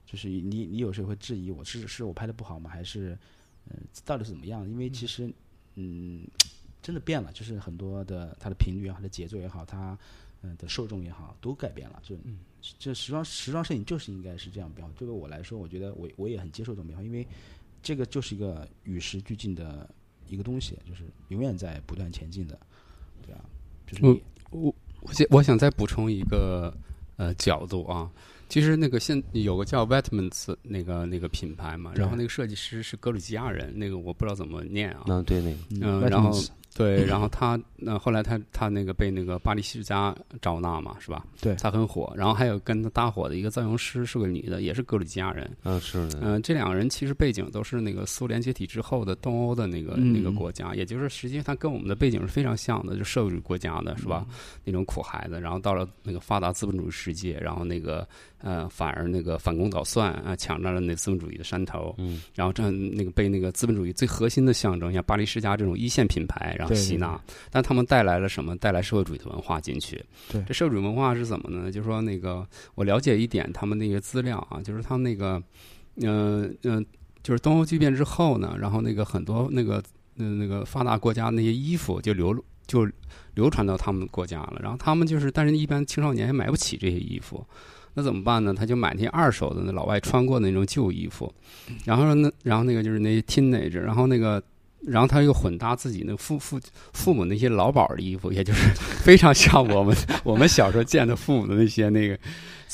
[0.05, 2.69] 就是你你有时候会质疑我是是我拍的不好吗？
[2.69, 3.17] 还是
[3.69, 4.67] 嗯、到底是怎么样？
[4.69, 5.31] 因为其实
[5.75, 6.27] 嗯
[6.81, 9.97] 真的变了，就是很多的它的频率也好，它的节奏也好，它
[10.41, 12.01] 嗯的受众也好，都改变了。
[12.03, 12.17] 就
[12.77, 14.93] 这时装时装摄影就是应该是这样变化。
[14.97, 17.25] 对于我来说，我觉得我我也很接受这种变化，因为
[17.81, 19.89] 这个就是一个与时俱进的
[20.27, 22.59] 一个东西，就是永远在不断前进的，
[23.25, 23.43] 对啊，
[23.87, 26.75] 就是嗯你我我想我想再补充一个
[27.15, 28.11] 呃角度啊，
[28.53, 36.39] 其实那个现有个叫 Vetmans 那个那个品牌嘛，然后那个设计师是格鲁吉亚人，那个我不知道怎么念啊，嗯对那个嗯然后
[36.75, 41.25] 对，然后他那后来他他那个被那个巴黎世家招纳嘛，是吧？
[41.39, 42.11] 对他很火。
[42.15, 45.49] 然后还有跟他搭伙的一个造型师是个女的，也是格鲁吉亚人。
[45.63, 54.25] 嗯，是的，嗯、这两个人其实背景都是那个苏联解体之后的东欧的那个、嗯那个国家，也就是实际上他跟我们的背景是非常像的，就社会主义国家的是吧？
[54.63, 58.07] 那种苦孩子，然后到了那个发达资本主义世界，然后那个
[58.39, 67.19] 呃反而那个反攻倒算啊、抢占了那资本主义的山头，嗯，然后这那个被那个资本主义最核心的象征，像巴黎世家这种一线品牌，然后吸纳，
[67.51, 68.55] 但他们带来了什么？
[68.57, 70.03] 带来社会主义的文化进去。
[70.31, 71.71] 对这社会主义文化是怎么呢？
[71.71, 75.41] 就是说那个我了解一点他们那个资料啊，就是他们那个，
[75.97, 76.85] 嗯、嗯、
[77.21, 79.83] 就是东欧剧变之后呢，然后那个很多那个
[80.17, 82.87] 呃那个发达国家那些衣服就流就
[83.35, 87.45] 流传到他们国家了，然后他们就是，但是一般青少年也买不起这些衣服。
[87.95, 88.51] 那怎么办呢？
[88.51, 91.31] 他就买那些二手的那老外穿过的那种旧衣服，
[91.85, 94.41] 然后呢，然后那个就是那些 teenager，然后那个，
[94.85, 96.59] 然后他又混搭自己那父父
[96.93, 98.69] 父母那些老保的衣服，也就是
[99.03, 102.17] 非常像我们我们小时候见的父母的那些那个，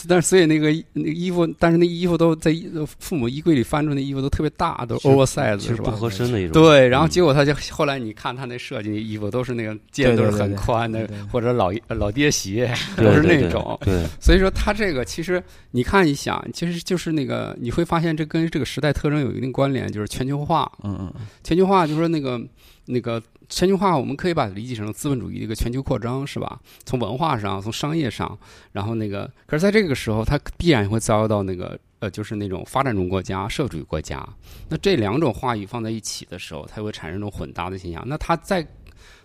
[0.07, 5.91] 但是所以那个那个衣服，但是那衣服都在衣父母衣柜里翻出那衣服都特别大，都 oversize 是吧？
[5.91, 6.53] 合身的一种。
[6.53, 13.77] 对，然后嗯结果他就后来你看他那设计的衣服都是那个肩都是很宽的或者老老爹鞋都是那种。
[13.83, 20.71] 对，所以说他这个其实你看一想，其实就是那个你会发现这跟这个时代特征有一定关联，就是全球化。
[20.83, 22.41] 嗯嗯嗯，全球化就是说那个
[22.85, 26.61] 那个全球化，我们可以把它理解成资本主义的一个全球扩张，是吧？
[26.85, 28.37] 从文化上，从商业上，
[28.71, 34.23] 然后那个，可是在这个时候，它必然会遭到那个呃，就是那种发展中国家、社会主义国家。
[34.69, 38.03] 那这两种话语放在一起的时候，它会产生一种混搭的现象。
[38.07, 38.65] 那它在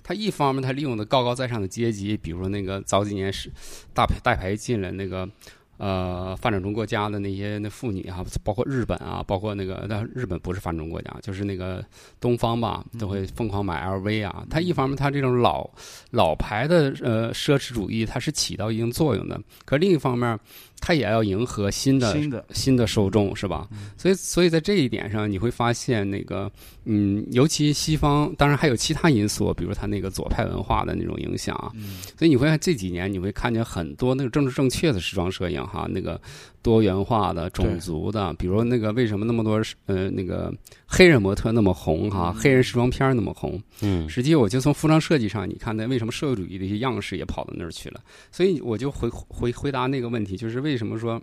[0.03, 3.53] 它一方面，它利用的高高在上的阶级，比如说那个早几年是
[3.93, 5.29] 大大牌进来那个。
[5.77, 11.85] 呃，发展中国家的那些那妇女啊，包括日本啊，包括那个，但日本不是发展中国家，就是那个
[12.21, 14.47] 东方吧，都会疯狂买 LV 啊。
[14.49, 15.69] 它一方面，它这种老
[16.11, 19.41] 老牌的呃奢侈主义，它是起到一定作用的。
[19.65, 20.39] 可另一方面，
[20.81, 23.67] 它也要迎合新的新的新的受众，是吧？
[23.97, 26.51] 所以，所以在这一点上，你会发现那个，
[26.85, 31.71] 嗯，尤其西方，当然还有其他因素，比如它那个左派文化的那种影响啊。
[31.75, 36.21] 嗯所以你会看这几年，你会看见很多那个政治正确的时装摄影哈，那个
[36.65, 40.51] 多元化的、种族的，比如那个为什么那么多呃那个
[40.87, 43.63] 黑人模特那么红哈，黑人时装片儿那么红？
[43.83, 48.01] 嗯，实际我就从服装设计上，你看那为什么社会主义的一些样式也跑到那儿去了？
[48.33, 51.21] 所以我就回回回答那个问题，就是为什么说，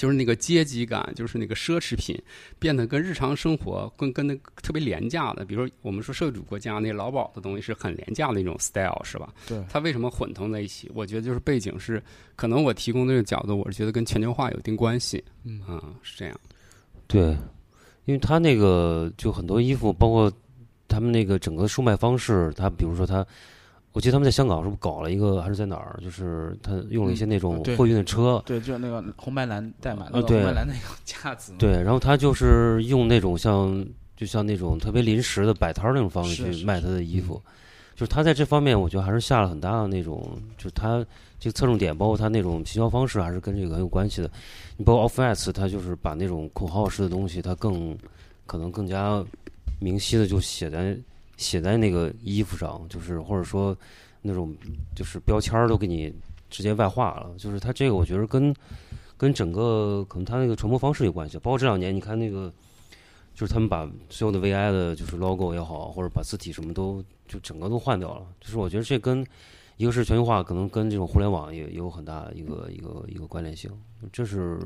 [0.00, 2.18] 就是那个阶级感，就是那个奢侈品
[2.58, 9.28] 变得跟日常生活跟跟那特别廉价的，比如说我们说社会主义国家那劳保的东西是很廉价的一种 style，是吧？
[9.46, 10.90] 对，它为什么混同在一起？
[10.94, 12.02] 我觉得就是背景是，
[12.34, 15.22] 可能我提供这个角度，我是觉得跟全球化有一定关系。
[15.44, 16.34] 嗯啊、是这样。
[17.06, 17.36] 对，
[18.06, 20.32] 因为他那个就很多衣服，包括
[20.88, 23.26] 他们那个整个售卖方式，他比如说他，
[23.92, 25.98] 我记得他们在香港是不是搞了一个，还是在哪儿？
[26.02, 33.84] 就是他用了一些那种货运的车，对，就是那个红白蓝带满，呃那个红白蓝那个架子嘛，对，然后他就是用那种像，
[34.16, 37.42] 就像那种特别临时的摆摊儿那种方式去卖他的衣服，
[37.96, 41.04] 就是他在这方面，我觉得还是下了很大的那种，就是他
[41.40, 44.30] 这个侧重点，包括他那种营销方式，还是跟这个很有关系的。
[44.76, 47.98] 你包括 Off White，他就是把那种口号式的东西，他更
[48.46, 49.24] 可能更加
[49.80, 50.96] 明晰的就写在
[51.40, 53.76] 写在那个衣服上，就是或者说
[54.22, 54.54] 那种
[54.94, 56.14] 就是标签儿都给你
[56.48, 58.54] 直接外化了，就是它这个我觉得跟
[59.16, 62.52] 跟整个可能它那个传播方式有关系，包括这两年你看那个。
[63.32, 68.26] 就是他们把所有的 VI 的，就是 logo 也好，或者把字体什么都就整个都换掉了。
[68.38, 69.24] 就是我觉得这跟
[69.78, 73.70] 一个是全球化，可能跟这种互联网也也有很大一个一个一个关联性。
[74.12, 74.60] 这是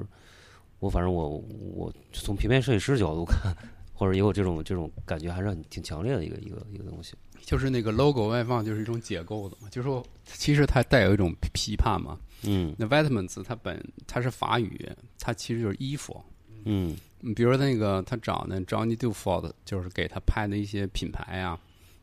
[0.81, 1.41] 我反正我
[1.73, 3.55] 我从平面设计师角度看，
[3.95, 7.15] 或者也有这种这种感觉，还是很挺强烈的一个一个一个东西。
[7.41, 12.19] 就是那个 logo 外放就是一种解构的嘛，就是说其实它带有一种批判嘛。
[12.43, 16.23] 嗯那 vitamins 它本它是法语，它其实就是衣服。
[16.65, 21.59] 嗯你，比如那个他找那 Johnny Duford，就是给他拍的一些品牌啊，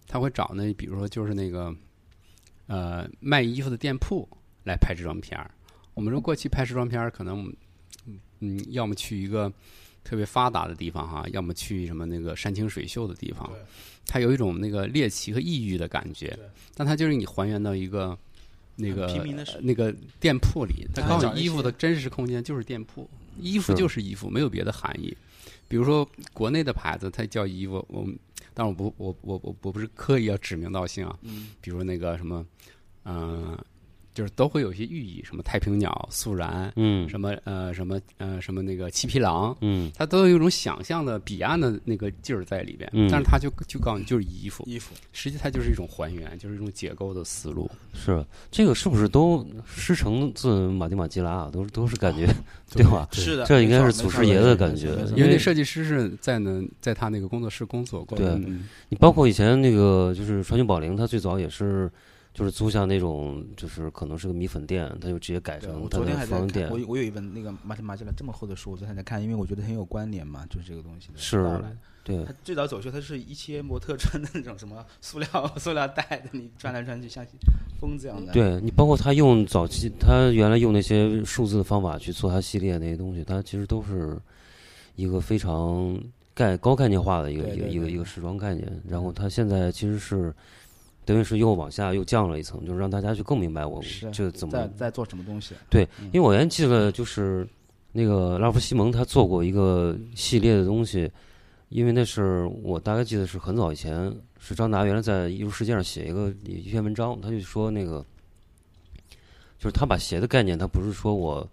[0.08, 1.76] 他会找那比如说就是那个
[2.68, 4.28] 呃卖衣服的店铺
[4.64, 5.50] 来拍这张片儿。
[5.96, 7.52] 我们说过去拍时装片儿，可能
[8.06, 9.52] 嗯嗯，要么去一个
[10.12, 13.50] 特别发达的地方哈，要么去什么那个山清水秀的地方，
[14.06, 16.38] 它有一种那个猎奇和异域的感觉，
[16.76, 18.18] 但它就是你还原到一个。
[18.78, 19.06] 那个
[19.62, 23.08] 那个店铺里，他它告诉你衣服的真实空间就是店铺，
[23.40, 25.16] 衣服就是衣服，没有别的含义。
[25.68, 28.18] 比如说国内的牌子，它叫衣服，我们，
[28.56, 31.16] 但我不，我我我我不是刻意要指名道姓啊。
[31.22, 32.44] 嗯，比如那个什么，
[33.06, 33.56] 嗯、
[34.14, 37.08] 就是都会有一些寓意，什么太平鸟、肃然，嗯。
[37.08, 39.92] 什么呃什么呃什么那个七匹狼，嗯。
[39.96, 42.90] 它都有一种想象的彼岸的那个劲儿在里边。
[42.94, 43.08] 嗯。
[43.10, 44.94] 但是它就就告诉你就是衣服，衣服。
[45.14, 47.70] 实际它就是一种还原，就是一种解构的思路。
[47.94, 48.26] 是。
[48.50, 51.50] 这个是不是都师承自马蒂马基拉啊？
[51.52, 52.28] 都都是感觉
[52.74, 53.08] 对吧？
[53.12, 54.90] 是的，这应该是祖师爷的感觉。
[55.16, 58.18] 因为那设计师是在呢，在他那个工作室工作过。
[58.18, 58.28] 对。
[58.28, 58.68] 嗯。
[58.90, 61.90] 你包括以前那个就是传奇宝灵，它最早也是
[62.34, 66.80] 就是租下那种就是可能是个米粉店，他就直接改成他的服装店我。
[66.80, 71.62] 有我有一本那个马蒂马吉拉这么厚的书，我昨天还在看，因为我觉得很有关联嘛，就是这个东西的是。
[72.04, 77.24] 对他最早走秀，他是一些模特穿的那种什么塑料 塑料袋的，你穿来穿去像
[77.80, 78.34] 风这样的。
[78.34, 84.20] 对你包括他用早期他原来用那些数字的方法去做他系列那些东西，他其实都是
[84.96, 85.96] 一个非常
[86.34, 88.82] 概高概念化的一个一个一个一个时装概念。
[88.90, 90.34] 然后他现在其实是
[91.04, 95.56] 等于是又往下又降了一层，就是让大家去更明白我是这怎么在在做什么东西？
[95.70, 97.48] 对，嗯因为我原记得就是
[97.92, 101.12] 那个拉夫西蒙他做过一个系列的东西，
[101.70, 108.06] 因为那是我大概记得是很早以前，是张达原来在艺术世界上写一个一篇文章，他就说那个
[109.58, 111.50] 就是他把鞋的概念，他不是说我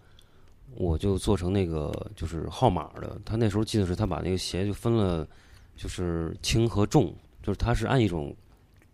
[0.74, 5.26] 我就做成那个就是号码的，他那时候记得是他把那个鞋就分了
[5.74, 8.36] 就是轻和重，就是他是按一种。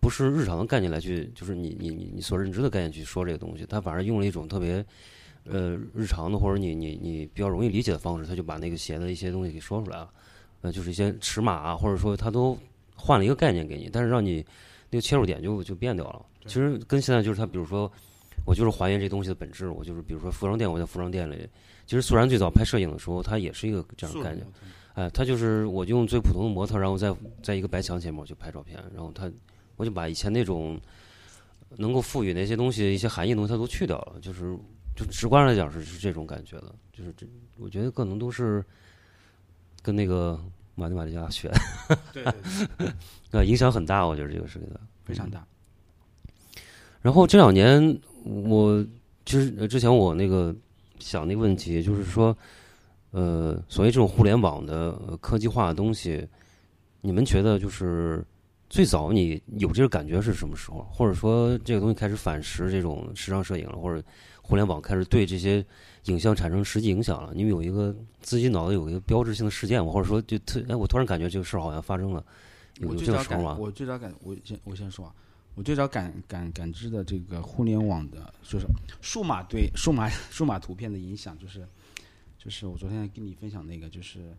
[0.04, 4.84] 不是日常的概念来去，就是你你你你所认知的概念去说这个东西，他反而用了一种特别
[5.44, 10.10] 呃日常的或者你你你比较容易理解的方式，他就把那个鞋的一些东西给说出来了，
[10.60, 12.54] 呃，就是一些尺码啊，或者说他都
[12.94, 14.44] 换了一个概念给你，但是让你
[14.90, 16.20] 那个切入点就就变掉了。
[16.44, 17.90] 其实跟现在就是他，比如说
[18.44, 21.48] 我就是还原这东西的本质，我就是比如说服装店，我在服装店里，
[21.86, 24.46] 其实素然最早拍摄影的时候，他也是一个这样的概念，
[24.92, 27.10] 哎，他就是我就用最普通的模特，然后在
[27.42, 29.32] 在一个白墙前面我去拍照片，然后他
[29.76, 30.80] 我就把以前那种
[31.76, 34.56] 能够赋予那些东西一些含义的东西，它都去掉了，就是
[34.96, 37.26] 就直观来讲是是这种感觉的，就是这
[37.58, 38.64] 我觉得可能都是
[39.82, 40.40] 跟那个
[40.74, 42.32] 马蒂马蒂亚学的，对对
[42.78, 42.92] 对，
[43.32, 45.44] 呃，影响很大，我觉得这个是给他非常大。
[47.02, 48.82] 然后这两年，我
[49.26, 50.54] 其实呃之前我那个
[50.98, 52.34] 想那个问题，就是说，
[53.10, 56.26] 呃，所谓这种互联网的、呃、科技化的东西，
[57.02, 58.24] 你们觉得就是
[58.74, 60.82] 最早你有这个感觉是什么时候？
[60.90, 64.02] 或者说这个东西开始反噬这种时尚摄影了，或者
[64.42, 65.64] 互联网开始对这些
[66.06, 67.32] 影像产生实际影响了？
[67.36, 69.92] 你们有一个自己脑子有一个标志性的事件吗？
[69.92, 72.24] 或者说就特哎，我突然感觉这个事儿好像发生了，
[72.80, 73.56] 有这个时候吗？
[73.60, 75.14] 我最早感，我先我先说啊，
[75.54, 78.66] 我最早感感感知的这个互联网的，就是
[79.00, 81.64] 数码对数码数码图片的影响，就是
[82.36, 84.34] 就是我昨天跟你分享那个，就是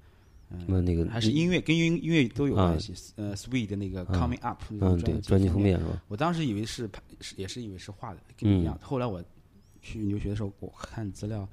[0.67, 2.93] 那那个还是音乐跟音音乐都有啊关系。
[3.15, 6.01] 呃，Sweet 的那个嗯 Coming Up 那嗯，张对，专辑封面，是吧？
[6.07, 8.77] 我当时以为是拍，是也是以为是画的，跟你一样。
[8.81, 9.23] 后来我
[9.81, 11.47] 去留学的时候，我看资料，我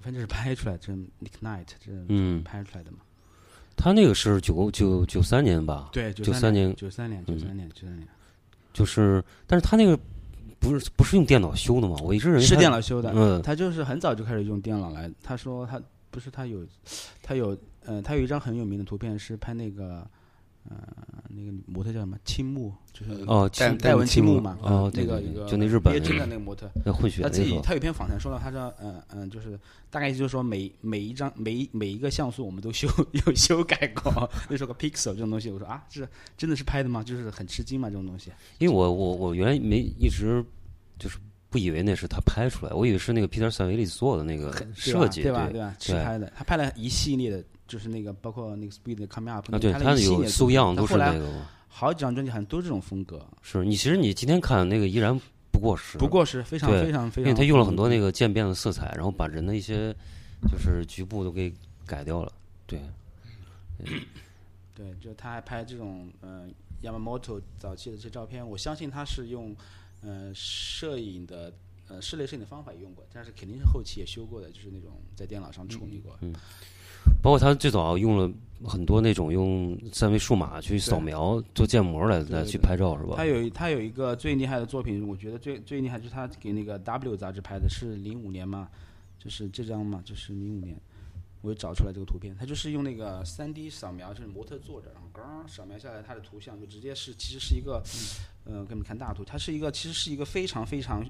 [0.00, 2.98] 发现这是拍出来，这是 Nick Knight 这是嗯拍出来的嘛。
[3.76, 5.88] 他那个是九九九三年吧？
[5.92, 8.06] 对，九三年，九三年，九三年，九三年。
[8.72, 9.98] 就是，但是他那个
[10.58, 11.96] 不是不是用电脑修的吗？
[12.02, 15.10] 我一直认为是电脑修的，嗯他就是很早就开始用电脑来。
[15.22, 16.66] 他说他不是他有，
[17.22, 20.06] 他有呃，他有一张很有名的图片是拍那个
[20.68, 20.76] 呃
[21.28, 29.58] 那个模特叫什么青木，就是哦，戴戴文青木嘛，哦，那个一个就那日本的那个模特，那混血他自己，他有篇访谈说了，他说嗯嗯，就是
[29.90, 32.88] 大概意思就是说每每一张每一每一个像素我们都修
[33.26, 37.02] 有修改过，那时候个 pixel 这种东西，我说啊，这真的是拍的吗？
[37.02, 38.30] 就是很吃惊嘛，这种东西。
[38.58, 40.44] 因为我我我原来没一直
[40.98, 41.18] 就是
[41.50, 45.46] 不以为那是他拍出来，我以为是那个 Peter 塞维利做的那个设计，对吧？
[45.46, 45.76] 对对吧？
[45.80, 51.30] 实拍的，他拍了一系列的，就是那个包括那个 Speed 的 Coming Up，啊，对，他他有素样都是那个。
[51.74, 55.18] 好几张专辑好像都是这种风格，是你其实你今天看那个依然
[55.50, 57.24] 不过时，不过时，非常非常非常。
[57.24, 59.90] 因为他用了很多那个渐变的色彩，然后把人的一些
[60.50, 61.50] 就是局部都给
[61.86, 62.30] 改掉了，
[62.66, 62.78] 对。
[64.74, 66.46] 对，就他还拍这种呃
[66.82, 69.56] Yamamoto 早期的这些照片，我相信他是用
[70.02, 71.50] 呃摄影的
[71.88, 76.18] 呃室内摄影的方法用过，但是肯定是后期也修过的，就是那种在电脑上处理过。
[76.20, 76.34] 嗯
[77.22, 78.30] 包括他最早用了
[78.64, 83.14] 很多那种用三维数码去扫描做建模来来去拍照是吧？
[83.16, 88.68] 他有他有一个最厉害的作品，我觉得最最厉害就是他给那个 W 杂志拍的，是零五年嘛，
[89.18, 90.80] 就是这张嘛，就是零五年，
[91.40, 97.82] 我也找出来这个图片，他就是用那个三 D 扫描，就是模特坐着，然后刚扫描下来他的图像就直接是其实是一个，
[98.44, 101.04] 呃，给你们看大图，它是一个其实是一个非常非常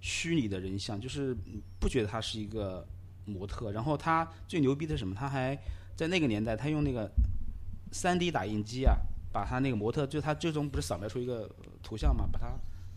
[0.00, 1.36] 虚拟的人像，就是
[1.78, 2.86] 不觉得他是一个
[3.24, 5.14] 模特，然后他最牛逼的是什么？
[5.14, 5.58] 他还
[5.96, 7.10] 在那个年代，他用那个
[7.92, 8.96] 三 D 打印机啊，
[9.32, 12.48] 把他那个模特，就他最终不是扫描出一个呃图像嘛，把它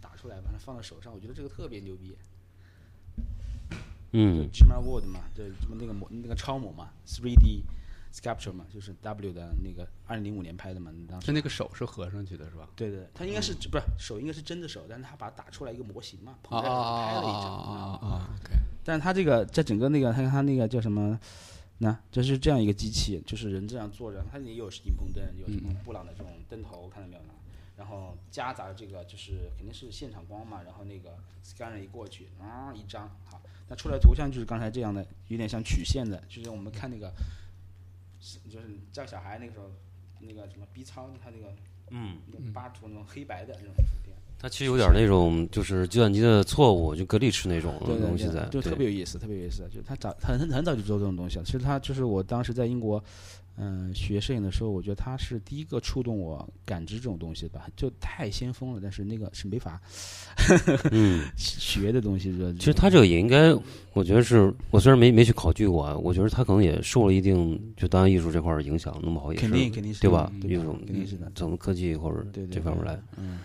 [0.01, 2.15] 打出来，把它放到手上，我觉得这个特别牛逼。
[4.11, 7.63] 嗯 g m a World 嘛，对，什么那个模那个超模嘛，3D
[8.17, 12.67] sculpture 嘛，就是 W 的那个二零零五年拍的嘛，当时就那个手是合上去的是吧？
[12.75, 18.53] 对对，他应该是不是手应该是真的手，但是他把它打出来一个模型嘛，啊捧在手上拍了一张啊啊啊！OK，
[18.83, 21.19] 但是它这个在整个那个，它它那个叫什么？
[21.79, 27.29] 那这是这样一个机器，就是人这样坐着，它也有影棚灯，有什么布朗的这种灯头，看到没有呢？
[27.77, 31.15] 然后夹杂着这个就是肯定是现场光嘛，然后那个
[31.45, 33.39] scanner 一过去，啊一张，好，
[33.69, 37.13] 那出来图像就是刚才这样的，有点像曲线的，就是我们看那个，
[38.49, 39.65] 就是教小孩那个时候
[40.19, 41.53] 那个什么 B 超，他那个
[41.91, 44.15] 嗯，那种八图那种黑白的那种图片。
[44.39, 49.67] 它其实有点那种就是计算机的错误，就格力吃那种东西在，就特别有意思，特别有意思。
[49.73, 51.43] 就他早他很很早就做这种东西了。
[51.43, 53.03] 其实他就是我当时在英国，
[53.59, 58.79] 嗯、学摄影的时候，我觉得他是第一个触动我感知这种东西吧，就太先锋了。
[58.81, 59.81] 但是那个是没法
[60.91, 61.25] 嗯。
[61.35, 62.37] 学的东西。
[62.37, 63.53] 这其实他这个也应该，
[63.93, 70.31] 我觉得是我虽然没没去考据过啊，我觉得他可能也受了一定就当代艺术这块儿影响，那么好也是肯定肯定是对吧？
[70.41, 71.31] 对一种肯定是的。
[71.35, 73.39] 从科技或者这方面来嗯，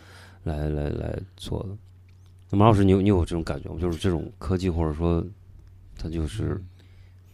[0.45, 1.71] 来来来做的。
[2.51, 3.79] 那马老师，你有你有这种感觉吗？
[3.81, 5.25] 就是这种科技或者说
[5.97, 6.61] 它就是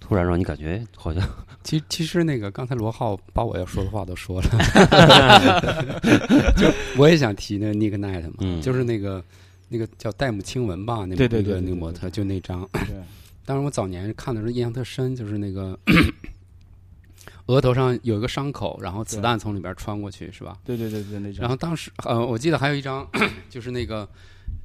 [0.00, 1.22] 突然让你感觉哎好像
[1.64, 4.48] 其其实那个刚才罗浩把我要说的话都说了，
[6.56, 9.22] 就我也想提那个 Nick Knight 嘛，嗯就是那个
[9.68, 12.66] 那个叫戴姆清文吧，那对对那个对对对那个模特，就那张。
[12.72, 13.02] 对，
[13.44, 15.78] 当时我早年看的时候印象特深，就是那个
[17.46, 20.56] 额头上有一个伤口，然后子弹从里边穿过去，是吧？
[20.64, 21.40] 对对对对那种。
[21.40, 23.06] 然后当时呃，我记得还有一张，
[23.50, 24.08] 就是那个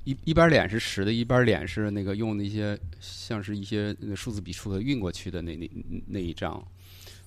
[0.03, 5.69] 一一边脸是实的，一边脸是那个用那些像是一些那数字笔触的运过去的那那
[6.07, 6.61] 那一张，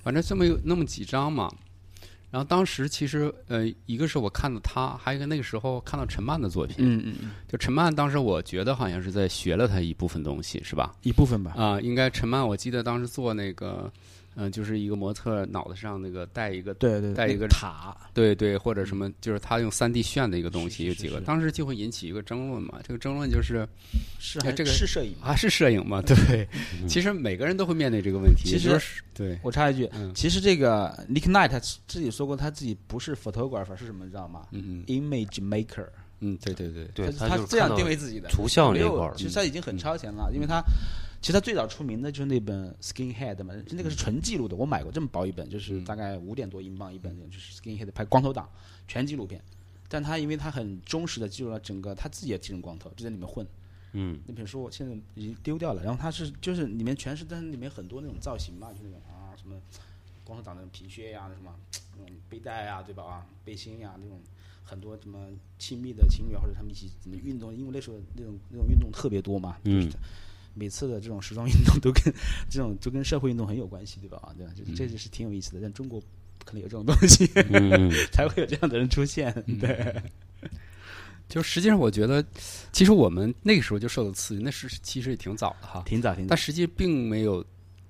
[0.02, 1.50] 反正这么有那么几张嘛。
[2.28, 10.94] 然后当时其实呃，一个是我看到他，还有一个那个时候看到陈曼的作品，嗯嗯嗯，就陈曼当时我觉得好像是在学了他一部分东西，是吧？
[11.02, 11.52] 一部分吧。
[11.56, 13.90] 啊、应该陈曼我记得当时做那个，
[14.36, 17.96] 嗯、就是一个模特脑袋上那个戴一个对对，带一个那塔。
[18.12, 22.78] 对对，或者什么，就是他用三 D 炫的一个东西，有几个，当时就会引起一个争论嘛。
[22.86, 23.66] 这个争论就是
[24.18, 25.28] 是这个是摄影吗？
[25.28, 26.02] 啊，是摄影吗？
[26.06, 26.46] 对，
[26.86, 28.44] 其实每个人都会面对这个问题。
[28.44, 35.86] 其实就是对，我插一句，嗯其实这个 Nick Knight 他自己说过，他自己不是 photographer 是什么，你知道吗嗯嗯？Image maker，
[36.20, 38.28] 嗯，对对对，对他这样就是看到定位自己的。
[38.28, 40.62] 图像这没有块儿，其实他已经很超前了，因为他
[41.20, 48.48] 其实他最早出名的就是那本 Skinhead 嘛，那个是纯记录的，我买过这么薄一本，就是大概五点多英镑一本，就是 Skinhead 拍光头党
[48.86, 49.42] 全纪录片。
[49.88, 53.46] 但他因为他很忠实的记录了整个他自己也剃成光头，就在里面混。
[53.92, 59.56] 嗯那本书我现在已经丢掉了，然后他是就是里面全是，但是里面很多那种造型嘛，就那种啊什么
[60.22, 61.54] 光头党那种皮靴呀、那什么
[61.96, 64.20] 那种背带呀、对吧啊背心呀、那种
[64.64, 69.92] 很多什么亲密的情侣啊或者他们一起怎么运动，因为那时候那种那种运动特别多嘛，就是嗯
[70.56, 72.12] 每次的这种时装运动都跟
[72.50, 74.18] 这种都跟社会运动很有关系，对吧？
[74.22, 74.52] 啊对吧？
[74.56, 76.00] 这这就是挺有意思的，但中国
[76.44, 77.26] 可能有这种东西，
[78.10, 79.94] 才会有这样的人出现，对。
[81.28, 82.24] 就实际上我觉得，
[82.72, 86.30] 其实我们那个时候就受到刺激，那是其实也挺早的哈，挺早挺早。
[86.30, 87.44] 但，实际并没有。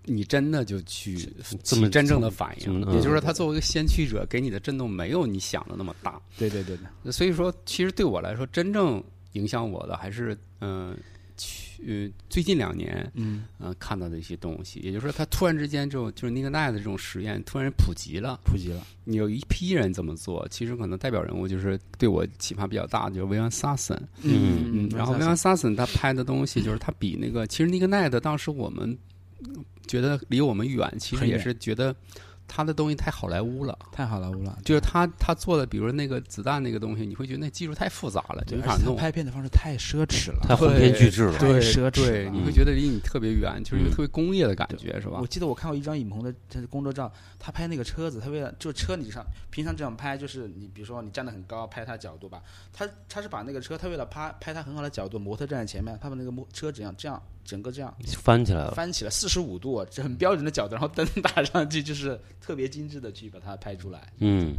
[0.09, 1.17] 你真的就去
[1.65, 6.23] 这么起真正的反应，也就是说，嗯他作为一个先驱者，给你的震动没有你想的那么大。
[6.39, 9.03] 对对对对，所以说，其实对我来说，真正
[9.33, 11.03] 影响我的还是嗯，去、
[11.87, 13.45] 呃、最近两年嗯，
[13.79, 14.81] 看到的一些东西。
[14.81, 20.47] 也就是说，他突然之间就就是那个奈的这种实验突然普及了，普及了，你有一批人这么做。
[20.49, 23.97] 其实可能代表人物就是对我启发比较大的，就是维安萨森。
[24.23, 28.97] 嗯嗯，然后维安萨森他拍的东西，就是他比那个其实那个奈的当时我们
[29.41, 31.95] 嗯觉得离我们远，其实也是觉得
[32.49, 33.79] 他的东西太好莱坞了。
[33.93, 38.97] 太好莱坞了，就是他他做的，比如说那个子弹那个东西，你会觉得那技术太复杂了，就，没法弄。
[38.97, 41.33] 拍片的方式太奢侈了，太鸿篇巨制了。
[41.33, 45.27] 太对奢侈你会觉得离你特别远，就是一个嗯特别工业的感觉，是吧我？
[45.27, 46.35] 记得我看过一张影棚的
[46.69, 52.43] 工作照，他拍那个车子，他为了就车你上平常这样拍，就是你比如说你站得很高拍它角度吧，
[52.73, 64.53] 他他是把那个车，他为了拍拍它很好的角度，模特站在前面，他把那个模车这样这样整个这样翻起来了，翻起来四十五度，这很标准的角度，然后灯打上去，就是特别精致的去把它拍出来，嗯。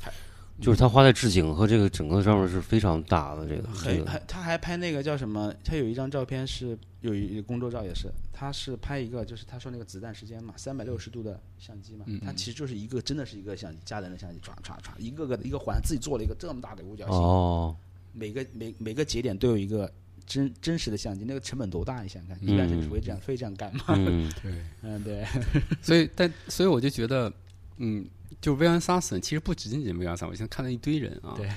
[0.00, 0.12] 还，
[0.60, 5.54] 就是他花在置景和这个整个上面是非常大的，这个很还还他还拍那个叫什么？
[5.62, 17.76] 他有一张照片是有一工作照也是，他是拍一个就是他说那个子弹时间嘛，三百六十度的相机嘛，嗯它其实就是一个真的是一个相机，佳能的相机，唰唰唰，一个个的一个环，自己做了一个这么大的五角星，哦，
[18.14, 19.92] 每个每每个节点都有一个
[20.26, 22.02] 真真实的相机，那个成本多大？
[22.02, 23.84] 你想想看，一般人是会这样会这样干吗？
[23.96, 24.52] 嗯对，
[24.82, 25.24] 嗯，对，
[25.80, 27.32] 所以但所以我就觉得，
[27.76, 28.04] 嗯，
[28.40, 31.48] 就维安萨森，其实不仅仅维安萨森，我现在看到一堆人啊，对，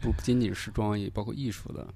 [0.00, 1.86] 不仅仅是时装，也包括艺术的，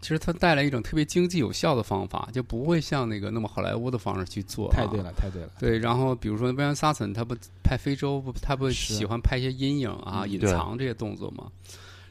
[0.00, 4.74] 其实它带来一种特别经济有效的方法，就不会像那个那么好莱坞的方式去做、啊。
[4.74, 5.50] 太对了，太对了。
[5.58, 11.50] 对，然后比如说威廉·萨森，他不拍非洲不，他不喜欢拍一些阴影啊、嗯隐藏这些动作嘛？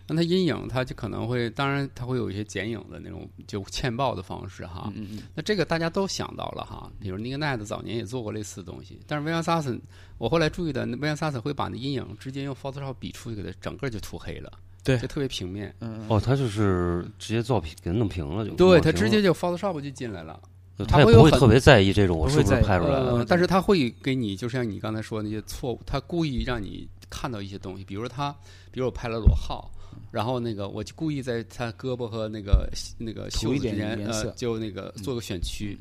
[0.07, 4.91] 那它阴影，它就可能会，当然它会有一些剪影的那种就欠曝的方式哈。
[4.95, 9.79] 嗯嗯那这个大家都想到了哈，比如尼克奈特早年也做过类似的东西，但是威廉·萨森，
[10.17, 14.51] 我后来注意的，威廉·萨森会把那阴影直接用 Photoshop 笔触就给它整个就涂黑了，
[14.83, 15.75] 对就特别平面。
[15.81, 18.53] 嗯嗯，哦，他就是直接照平给它弄平了就。
[18.55, 20.39] 对他直接就 Photoshop 就进来了。
[20.87, 23.15] 他会有很他也不会特别在意这种我是不是拍出来的。
[23.15, 28.31] 呃，但是他会给你，就像你刚才说的那些错误，他故意让你看到一些东西，比如他，
[28.69, 29.71] 比如我拍了裸号，
[30.11, 35.77] 然后那个我就故意在他胳膊和那个那个袖涂一点子之间，呃，就那个做个选区，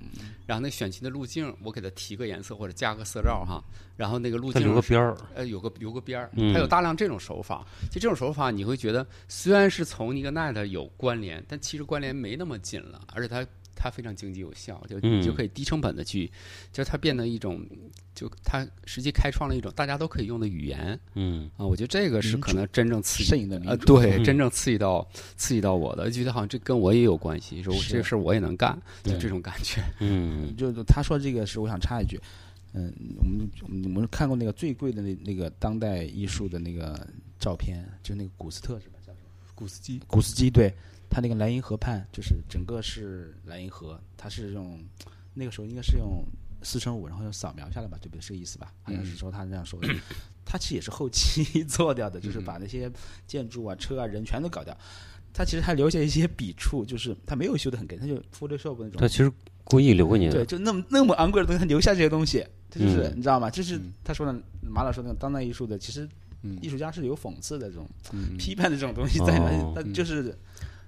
[0.47, 3.63] 然后那个选区的路径我给它提个颜色或者加个色罩哈，
[3.97, 7.67] 然后那个路径留个边儿，呃，有个有个边儿，嗯它有大量这种手法。
[7.91, 13.47] 就这种手法，你会觉得虽然是从一个 net 有关联，但其实关联没那么紧了，而且它
[13.77, 16.27] 它非常经济有效，就嗯你就可以低成本的去，
[16.73, 17.65] 就是它变得一种，
[18.15, 21.65] 就它实际开创了一种大家都可以用的语言嗯，啊。
[21.65, 25.07] 我觉得这个是可能真正刺激的啊对，嗯真正刺激到
[25.37, 29.83] 刺激到我的，觉得好像这跟我也有关系，说我这个事儿我也能干，就这种感觉。
[30.01, 32.19] 嗯，就就他说这个是，我想插一句，
[32.73, 37.07] 嗯，我们我们看过那个最贵的那那个当代艺术的那个
[37.39, 38.95] 照片，就那个古斯特是吧？
[39.07, 39.27] 叫什么？
[39.55, 40.73] 古斯基，古斯基对，
[41.09, 44.85] 他那个莱茵河畔，就是整个是莱茵河，它是用
[45.35, 46.25] 那个时候应该是用
[46.63, 48.21] 四乘五，然后用扫描下来吧，对不对？
[48.21, 48.73] 是个意思吧？
[48.83, 49.89] 好像是说他这样说的。
[50.49, 52.91] 他其实也是后期做掉的，就是把那些
[53.27, 54.77] 建筑啊、车啊、人全都搞掉。
[55.35, 59.31] 他其实还留下一些笔触，就是他没有修的很干，他就 Photoshop 那种他其实
[59.65, 63.51] 故意留给你对，就那么那么昂贵的东西，他留下这些东西，这就是、嗯你知道吗？
[63.51, 66.09] 这是嗯他说的马老说的那种当代艺术的，其实
[66.43, 70.33] 嗯艺术家是有讽刺的这种、嗯批判的这种东西在那哦，那就是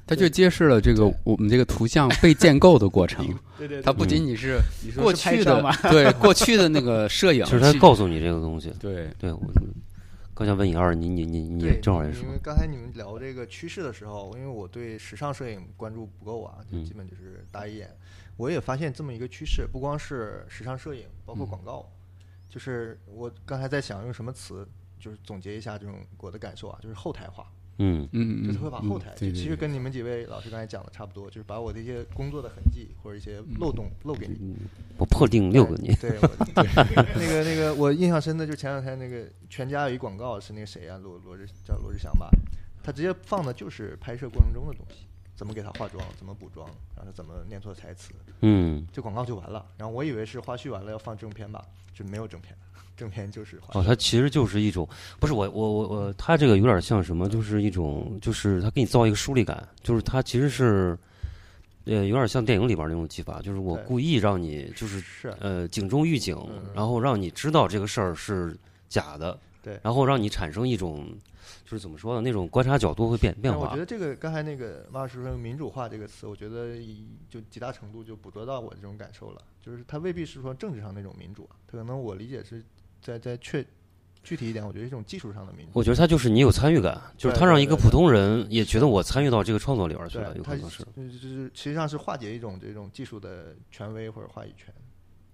[0.09, 3.25] 它就揭示了这个我们这个图像被建构的过程。
[3.59, 4.59] 对对它不仅仅是
[4.97, 5.63] 过去的？
[5.91, 8.73] 对过去的那个摄影，其实它告诉你这个东西。
[8.81, 9.09] 对。
[9.19, 9.41] 对我
[10.35, 16.85] 刚想问你二，你你你你，正好也说因，为刚才你们聊这个趋势的时候，因为我对时尚摄影关注不够啊，就嗯。
[16.85, 17.91] 基本就是打一眼。
[18.37, 21.91] 我也发现这么一个趋势，不光是时尚摄影，包括广告，
[22.49, 24.65] 就是我刚才在想用什么词，
[25.01, 34.57] 就是总结一下这种我的感受啊，就是后台化，嗯嗯，就是会把后台，其实跟你们几位老师刚才讲的差不多，就是把我的一些工作的痕迹或者一些漏洞漏给你。
[34.99, 36.29] 我破定六个你，对，我
[37.15, 42.29] 那个那个，我印象深的就前两天那个全家有一广告是那个谁啊，罗罗志叫罗志祥吧，
[42.83, 45.07] 他直接放的就是拍摄过程中的东西，
[45.37, 49.65] 怎么给他化妆，怎么补妆，然后怎么念错台词，嗯，这广告就完了。
[49.77, 51.65] 然后我以为是花絮完了要放正片吧，
[51.95, 52.57] 就没有正片，
[52.99, 54.87] 正片就是花哦，它其实就是一种，
[55.21, 60.99] 不是我我我我，它这个有点像什么，就是一种，就是它给你造一个疏离感，就是它其实是，
[61.85, 71.09] 呃，有点像电影里边那种技法，就是我故意让你就是是，呃警钟预警嗯，然后让你知道这个事儿是假的，对然后让你产生一种，
[71.65, 76.77] 就是怎么说呢，那种观察角度会变变化我觉，得这个刚才那个马老师说“民主化”这个词，我觉得
[77.31, 79.41] 就极大程度就捕捉到我这种感受了。
[79.61, 82.65] 就是它未必是说政治上那种民主啊，它可能我理解是
[83.01, 83.65] 在在确
[84.23, 85.73] 具体一点，我觉得是一种技术上的民主。
[85.73, 94.75] 我觉得它就是你有参与感，就是对它让一个普通人也觉得我参与到这个创作里边去了，有可能是，就是就是实际上是化解一种这种技术的权威或者话语权，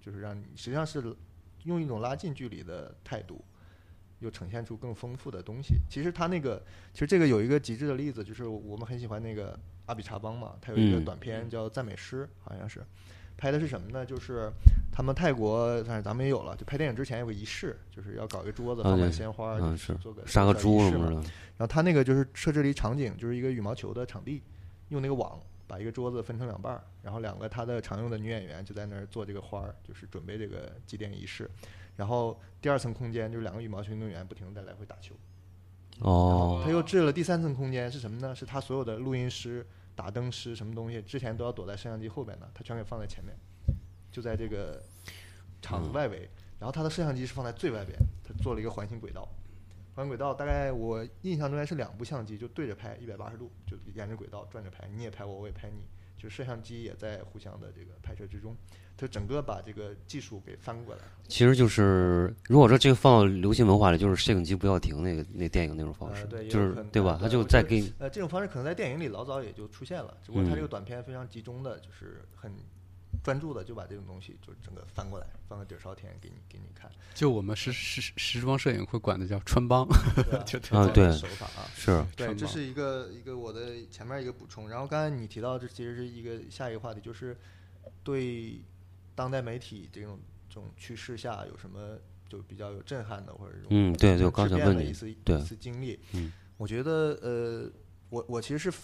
[0.01, 1.03] 就是让你实际上是
[1.65, 3.43] 用一种拉近距离的态度，
[4.21, 5.75] 又呈现出更丰富的东西。
[5.91, 6.63] 其实他那个，
[6.93, 12.85] 其实这个有一个极致的例子，就是我们很喜欢那个阿比查邦嘛，他有一个嗯短片叫《赞美诗》，好像是
[13.37, 14.07] 拍的是什么呢？
[14.07, 14.51] 就是
[14.93, 24.43] 他们泰国，但是咱们也有了，就拍电影之前有个仪式，就是要搞一个桌子放满鲜花，嗯就是做个杀个猪什么的，然后他那个就是设置了一场景，就是一个羽毛球的场地，
[24.89, 31.51] 用那个网把一个桌子分成两半儿，然后两个他的常用的女演员就在那儿做这个花儿，就是准备这个祭奠仪式。
[31.97, 35.15] 然后第二层空间就是两个羽毛球运动员不停地在来回打球。
[36.01, 38.35] 哦，他又置了第三层空间是什么呢？
[38.35, 39.65] 是他所有的录音师、
[39.95, 43.37] 打灯师什么东西之前都要躲在摄像机后边的，他全给放在前面，
[44.11, 44.83] 就在这个
[45.63, 46.29] 场子外围。
[46.59, 49.29] 然后他的摄像机是放在最外边，他做了一个环形轨道。
[49.95, 55.87] 环形轨道大概我印象中还是两部相机就对着拍，一百八十度，就沿着轨道转着拍，你也拍我，我也拍你，
[56.25, 58.57] 就摄像机也在互相的这个拍摄之中，
[58.97, 61.03] 它整个把这个技术给翻过来。
[61.29, 67.19] 其实就是，如果说这个放到流行文化里，就是摄影机不要停那个那电影那种方式呃，对就是对吧？
[67.21, 72.51] 他就再给你，呃，这种方式可能在电影里老早也就出现了，只不过它这嗯个短片非常集中的，就是很
[73.23, 79.87] 专注的就把这种东西就整个翻过来，翻个底儿朝天给你给你看，就我们时时时装摄影会管的叫穿帮，
[80.45, 81.69] 就啊对手法啊。
[81.75, 84.69] 是，对，这是一个一个我的前面一个补充。
[84.69, 87.37] 然后刚才你提到，这其实是一个下一个话题，就是
[88.03, 88.61] 对
[89.15, 91.99] 当代媒体这种这种趋势下有什么
[92.29, 96.01] 就比较有震撼的，或者这种嗯对对我刚质想问你变的一次一次经历。
[96.13, 97.71] 嗯，我觉得呃，
[98.11, 98.79] 我我其实是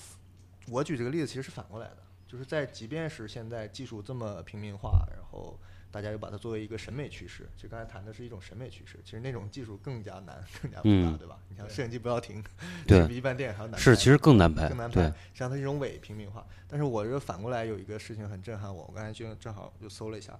[0.69, 1.97] 我举这个例子其实是反过来的，
[2.31, 5.59] 就是在即便是现在技术这么平民化，然后
[5.91, 11.37] 大家又把它作为一个审美趋势，其实刚才谈的是一种审美趋势，其实那种技术更加难，更加复杂，嗯对吧？
[11.49, 12.41] 你像摄影机不要停，
[12.87, 13.79] 对比一般电影还要难拍。
[13.81, 16.47] 是，其实更难拍更难，拍，对实，际上它是一种伪平民化。
[16.69, 20.39] 但是我这反过来有一个事情很震撼我，我刚才就正好就搜了一下，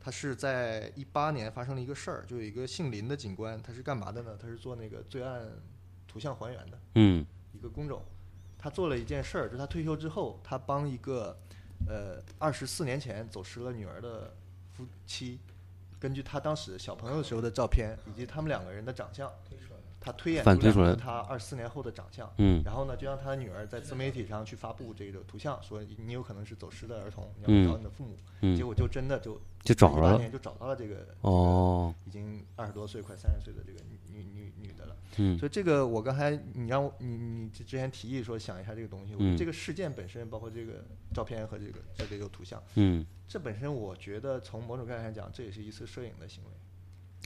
[0.00, 4.36] 他是在一八年发生了一个事儿，就有一个姓林的警官，他是干嘛的呢？
[4.42, 5.46] 他是做那个罪案
[6.08, 8.02] 图像还原的嗯一个工种。
[8.62, 11.34] 他做了一件事儿，就他退休之后，他帮一个
[11.88, 14.34] 呃二十四年前走失了女儿的
[14.74, 15.38] 夫妻，
[15.98, 19.32] 根据他当时小朋友时候的照片以及他们两个人的长相，
[19.98, 22.30] 他推演出来出两个他二十四年后的长相。
[22.38, 28.16] 嗯然后呢，就让他的女儿在自媒体上去发布这个图像，说你有可能是走失的儿童，你嗯要找你的父母。
[28.42, 34.96] 嗯结，果就真的就就找了，一八年就找到了这个哦，已经二十多岁、快三十岁的这个女女女女的了。
[35.16, 46.50] 嗯所以这个我刚才你让我你你之前提议说想一下这个东西，这个事件本身，包括这个照片和这个这个有图像，嗯，这本身我觉得从某种概念上讲，这也是一次摄影的行为。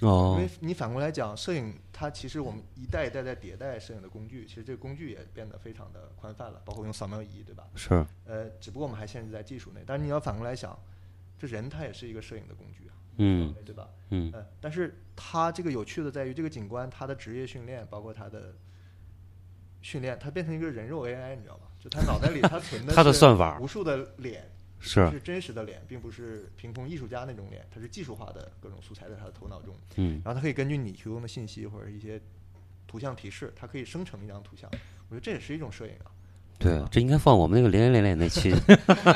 [0.01, 7.69] 哦因为，你反过来讲，摄影它其实我们一代一代在迭代摄影的工具，其实这个工具也变得非常的宽泛了，包括用扫描仪，对吧？
[7.77, 9.83] 是，呃，只不过我们还限制在技术内。
[9.87, 10.77] 但是你要反过来想，
[11.39, 13.89] 这人他也是一个摄影的工具啊，嗯对吧？
[14.11, 18.55] 嗯呃，但是他这个有趣的在于，这个警官他的职业训练，包括他的
[19.83, 21.65] 训练，他变成一个人肉 AI，你知道吗？
[21.79, 24.51] 就他脑袋里他存的他的是算法无数的脸，
[24.81, 29.77] 是，是真实的脸，并不是凭空艺术家那种脸，它是技术化的各种素材在他的头脑中。
[29.97, 32.21] 嗯然后他可以根据你提供的信息或者一些
[32.87, 34.71] 图像提示，它可以生成一张图像。
[35.09, 36.11] 我觉得这也是一种摄影啊。
[36.59, 38.51] 对，这应该放我们那个连连连连那期，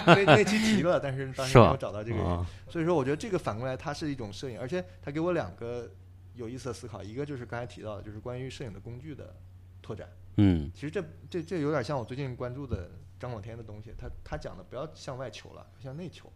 [0.06, 2.26] 那那期 提了，但是当时没有找到这个人。
[2.26, 5.90] 啊，所以说，我觉得这个反过来，它是一种摄影，而且它给我两个
[6.34, 9.34] 有意思的思考，一个就是刚才提到的，就是关于摄影的工具的
[9.80, 10.08] 拓展。
[10.40, 16.32] 嗯其实这这这有点像我最近关注的张广天的东西，他他讲的不要向外求了，向内求。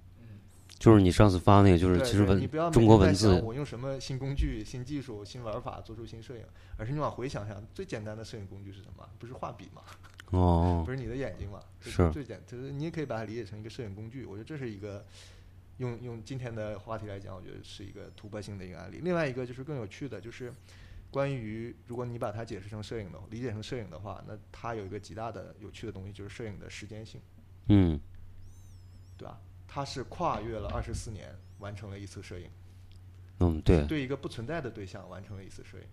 [0.79, 6.43] 就是你上次发那个，就是其实文对你不要中国文字，我用什么新工具、新技术、新玩法做出新摄影，
[6.77, 9.09] 而是你往回想想，最简单的摄影工具是什么？
[9.17, 9.83] 不是画笔吗？
[10.33, 11.63] 哦不，是你的眼睛嘛？
[11.81, 14.25] 这是最简，就是你也可以把它理解成一个摄影工具。
[14.25, 15.05] 我觉得这是一个
[15.77, 19.01] 用用今天的话题来讲，我觉得是一个突破性的一个案例。
[19.03, 20.53] 另外一个就是更有趣的，就是
[21.11, 27.21] 关于如果你把它解释成摄影的理解成摄影的话，那它有一个极大的有趣的东西，就是摄影的时间性，
[27.67, 28.01] 嗯
[29.19, 29.39] 对吧？
[29.69, 32.49] 它是跨越了二十四年完成了一次摄影，
[33.41, 35.85] 嗯，对对一个不存在的对象完成了一次摄影。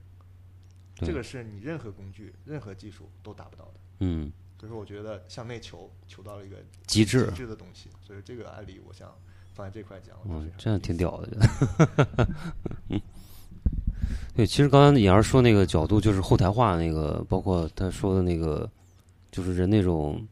[0.95, 3.73] 这个是你任何工具、任何技术都达不到的。
[3.99, 7.89] 嗯，所以说，我觉得向内求，求到了一个极致极致的东西。
[8.05, 9.13] 所以这个案例，我想
[9.53, 12.27] 放在这块讲，嗯这样挺屌的。
[12.89, 12.99] 嗯，
[14.35, 18.69] 对，其实刚才杨儿说那个角度，就是后台化那个，包括他说的那个，
[19.31, 20.25] 就是人那种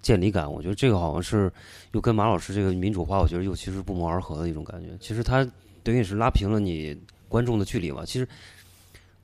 [0.00, 1.52] 见离感，我觉得这个好像是
[1.92, 4.96] 又跟马老师这个民主化，我觉得又其实不谋而合的一种感觉。
[4.98, 5.46] 其实他
[5.82, 6.96] 等于是拉平了你
[7.28, 8.04] 观众的距离吧。
[8.06, 8.28] 其实，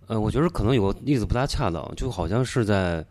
[0.06, 3.04] 呃，我觉得可能有个例子不大恰当，就好像是在，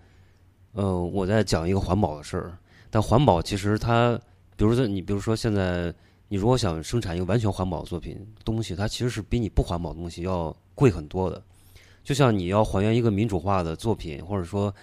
[0.75, 2.57] 呃，我在讲一个环保的事儿，
[2.89, 4.15] 但环保其实它，
[4.55, 5.93] 比如说你，比如说现在。
[6.27, 11.41] 你如果想生产一个完全环保的作品东西，它其实是比你不环保的东西要贵很多的。
[12.03, 14.73] 就像你要还原一个民主化的作品，或者说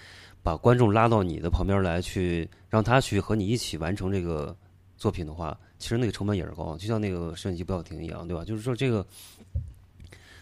[0.40, 4.56] 把观众拉到你的旁边来，去让他去和你一起完成这个
[4.96, 8.44] 作品的话，其实那个成本也是高，就像那个摄影机不要停一样，对吧？
[8.44, 9.04] 就是说这个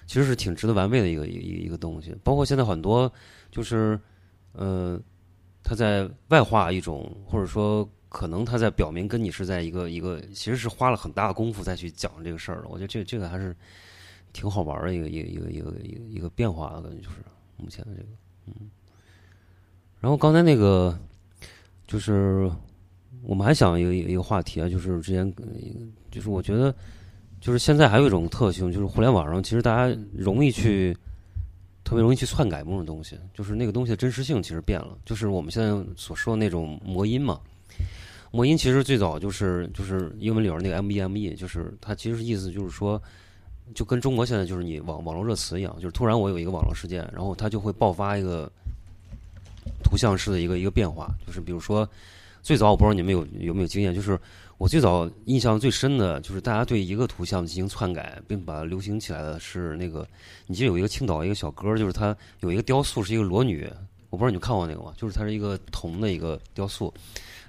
[0.07, 2.15] 其实是挺值得玩味的一个一一个东西。
[2.23, 3.11] 包括现在很多
[3.51, 3.99] 就是
[4.53, 5.01] 呃，
[5.63, 7.89] 他在外化一种，或者说。
[8.13, 12.65] 可能他在表明跟你是在一个一个，其实是花了很大功夫再去讲这个事儿的。
[12.69, 13.55] 我觉得这这个还是
[14.33, 17.19] 挺好玩的一个一个一个一个一个一个变化的感觉，就是
[17.57, 18.09] 目前的这个，
[18.47, 18.69] 嗯。
[20.01, 20.99] 然后刚才那个
[21.87, 22.51] 就是
[23.23, 25.33] 我们还想一个一个话题啊，就是之前
[26.11, 26.75] 就是我觉得
[27.41, 30.97] 就是现在还有一种特性，就是互联网上其实大家容易去
[31.91, 37.41] 特别容易去篡改某种东西，就是那个东西的真实性其实变了，就是我们现在所说的那种魔音嘛。
[38.31, 43.03] 魔音其实最早就是就是英文里边那个 M E M E，就是它其实意思就是说，
[43.75, 48.49] 就跟中国现在就是你网网络热词一样，就是突然我有一个网络事件，然后它就会爆发一个
[49.83, 51.85] 图像式的一个一个变化，就是比如说
[52.41, 54.17] 最早我不知道你们有有没有经验，就是
[54.61, 60.07] 我最早印象最深的就是大家对一个图像进行篡改，并把它流行起来的是那个，
[60.47, 63.67] 你记得有一个青岛一个小哥，就是他有一个雕塑是一个裸女，
[64.11, 64.93] 我不知道你看过那个吗？
[64.99, 66.93] 就是他是一个铜的一个雕塑，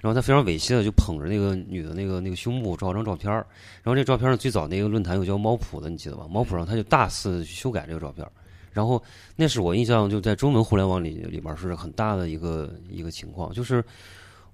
[0.00, 3.46] 然后他非常猥亵的就捧着那个女的那个那个胸部照张照片儿，
[3.82, 6.26] 然后这照片呢最早那个论坛有叫猫谱的，你记得吧？
[6.30, 8.32] 猫谱上他就大肆修改这个照片儿。
[8.72, 9.02] 然后
[9.36, 13.84] 那是我印象就在中文互联网里里边是很大的一个一个情况，就是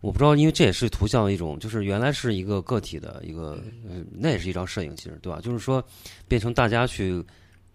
[0.00, 5.40] 我不知道，因为这也是图像一种，就是原来是一个个体的一个，嗯，那也是一张摄影，其实对吧？
[5.40, 5.82] 就是说
[6.26, 7.24] 变成大家去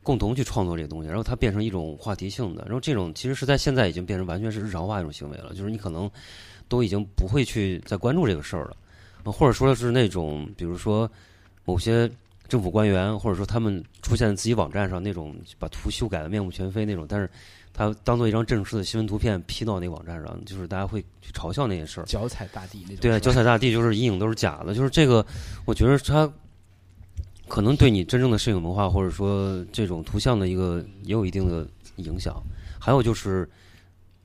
[0.02, 6.10] 共同去创作这个东西，然后它变成一种话题性的，然后这种其实是在现在已经变成完全是日常化一种行为了，就是你可能
[6.68, 11.10] 都已经不会去再关注这个事儿了，或者说是那种比如说
[11.66, 12.10] 某些。
[12.54, 17.28] 政府官员，或者说他们出现在自己网站上那种把图修改的面目全非那种，但是
[17.74, 22.04] 他当做一张正式的新闻图片 P 到那个网站上，就是大家会去嘲笑那件事儿。
[22.04, 22.98] 脚踩大地那种。
[22.98, 25.26] 对啊，脚踩大地就是阴影都是假的，就是这个，
[25.66, 26.32] 我觉得他
[27.48, 32.40] 可能对你真正的摄影文化或者说这种图像的一个也有一定的影响。
[32.80, 33.50] 还有就是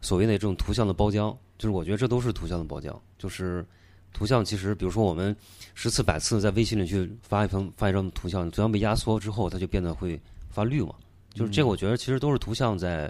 [0.02, 3.64] 所谓的这种图像的包浆，就是我觉得这都是图像的包浆，就是
[4.12, 5.34] 图像其实比如说我们。
[5.80, 10.92] 十次百次在微信里去发一张发一张图像，图像被压缩之后，它就变得会发绿嘛。
[11.32, 13.08] 就是这个，我觉得其实都是图像在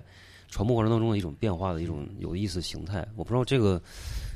[0.51, 3.09] 传播过程当中的一种变化的一种有意思形态。
[3.17, 3.81] 我不知道这个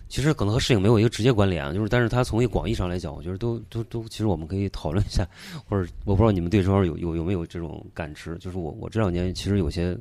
[0.08, 5.28] 其实可能和摄影没有一个直接关联，就是但是它从一个广义上来讲，我觉得都都都，其实我们可以讨论一下，
[5.68, 8.34] 或者我不知道你们对这块有有有没有这种感知？
[8.38, 9.94] 就是我我这两年其实有些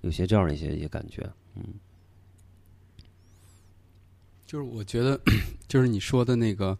[0.00, 1.62] 有些这样的一些一些感觉，嗯，
[4.50, 5.20] 就是我觉得
[5.68, 6.76] 就是你说的那个。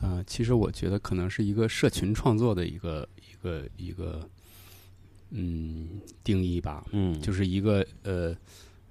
[0.00, 4.30] 呃，其实我觉得可能是一个社群创作的一个一个一个
[5.30, 8.32] 嗯定义吧，嗯，就是一个呃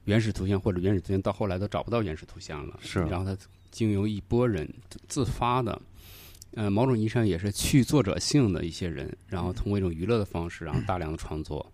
[0.03, 3.37] 原始图像或者原始图像到后来都找不到原始图像了，是，然后它
[3.71, 4.69] 经由一波人
[5.07, 5.81] 自发的，
[6.55, 11.65] 呃，某种意义上也是去作者性的一些人，然后通过一种娱乐的方式，然后大量的创作，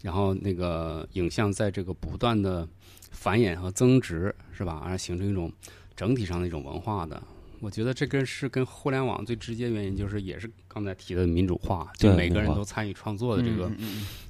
[0.00, 2.66] 然后那个影像在这个不断的
[3.10, 4.80] 繁衍和增值，是吧？
[4.84, 5.52] 而形成一种
[5.94, 7.22] 整体上的一种文化的。
[7.60, 13.70] 我觉得这跟是跟互联网最直接原因，就是也是刚才提的民主化，就每个人都参与创作的这个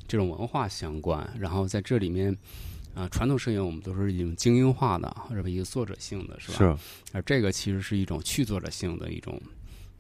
[0.09, 1.33] 这种文化相关。
[1.39, 2.37] 然后在这里面，
[2.93, 6.76] 啊，传统摄影我们都是一种精英化的，或者一个作者性的，是吧？
[6.76, 6.76] 是。
[7.12, 9.41] 而这个其实是一种去作者性的一种，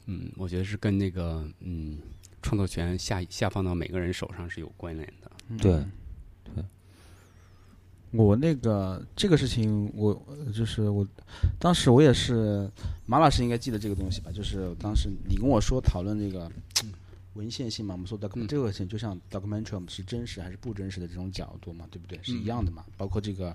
[0.06, 1.98] 嗯，我觉得是跟那个嗯
[2.42, 5.30] 创作权下下放到每个人手上是有关联的。
[5.56, 5.84] 对。
[8.12, 10.20] 我那个这个事情，我
[10.52, 11.06] 就是我，
[11.60, 12.68] 当时我也是，
[13.06, 14.32] 马老师应该记得这个东西吧？
[14.32, 16.50] 就是当时你跟我说讨论这个
[17.34, 22.18] 文献性嘛，我们说 document 这个就像 documentary 是真实还是不真实的这种角度嘛，对不对？
[22.22, 22.84] 是一样的嘛？
[22.96, 23.54] 包括这个，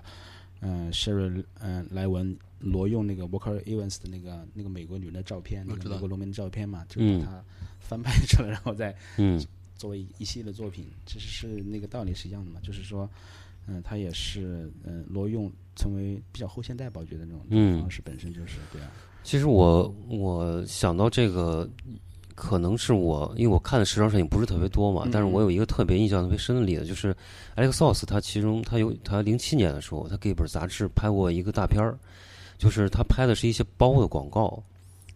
[0.60, 7.44] 嗯，Sherry，嗯，莱文挪用那个 Walker Evans 的那个那个美国女人的照片，那个美国农民的照片嘛，就是把它
[7.78, 8.96] 翻拍出来，然后再
[9.76, 13.04] 作为一系列的作品，其实是那个道理是一样的嘛，就是说。
[13.04, 13.12] 嗯，
[13.84, 18.90] 他也是嗯挪用成为比较后现代吧，我觉得那种方式本身就是对啊。
[19.22, 21.68] 其实我我想到这个，
[22.34, 27.12] 可能是我因为我看的时装摄影不是特别多嘛，但是我有一个特别印象特别深的例子，就是
[27.56, 31.98] Alex Soss，他其中他有他零七年的时候，他给一本杂志拍过一个大片儿，
[32.56, 34.62] 就是他拍的是一些包的广告，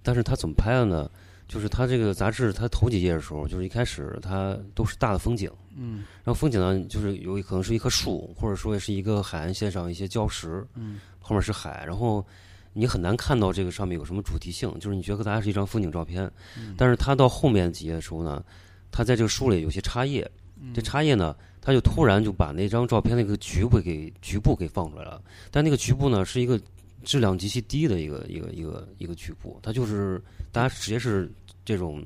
[0.03, 1.09] 但是他怎么拍的呢？
[1.51, 12.24] 就是他这个杂志，他头几页的时候，就是一开始它都是大的风景，嗯，然后风景呢，就是有可能是一棵树，或者说是一个海岸线上一些礁石，嗯，后面是海，然后
[12.72, 16.76] 你很难看到这个上面有什么主题性，就是你觉得大家是一张风景照片，嗯。
[16.78, 18.44] 但是它到后面几页的时候呢，
[18.92, 20.30] 它在这个书里有些插页，
[20.72, 25.20] 这插页呢，它就突然就把那张照片那个局部给局部给放出来了，
[25.51, 26.61] 但那个局部呢是一个
[27.03, 30.22] 质量极其低的一个一个一个一个局部，它就是
[30.53, 31.28] 大家直接是。
[31.70, 32.04] 这种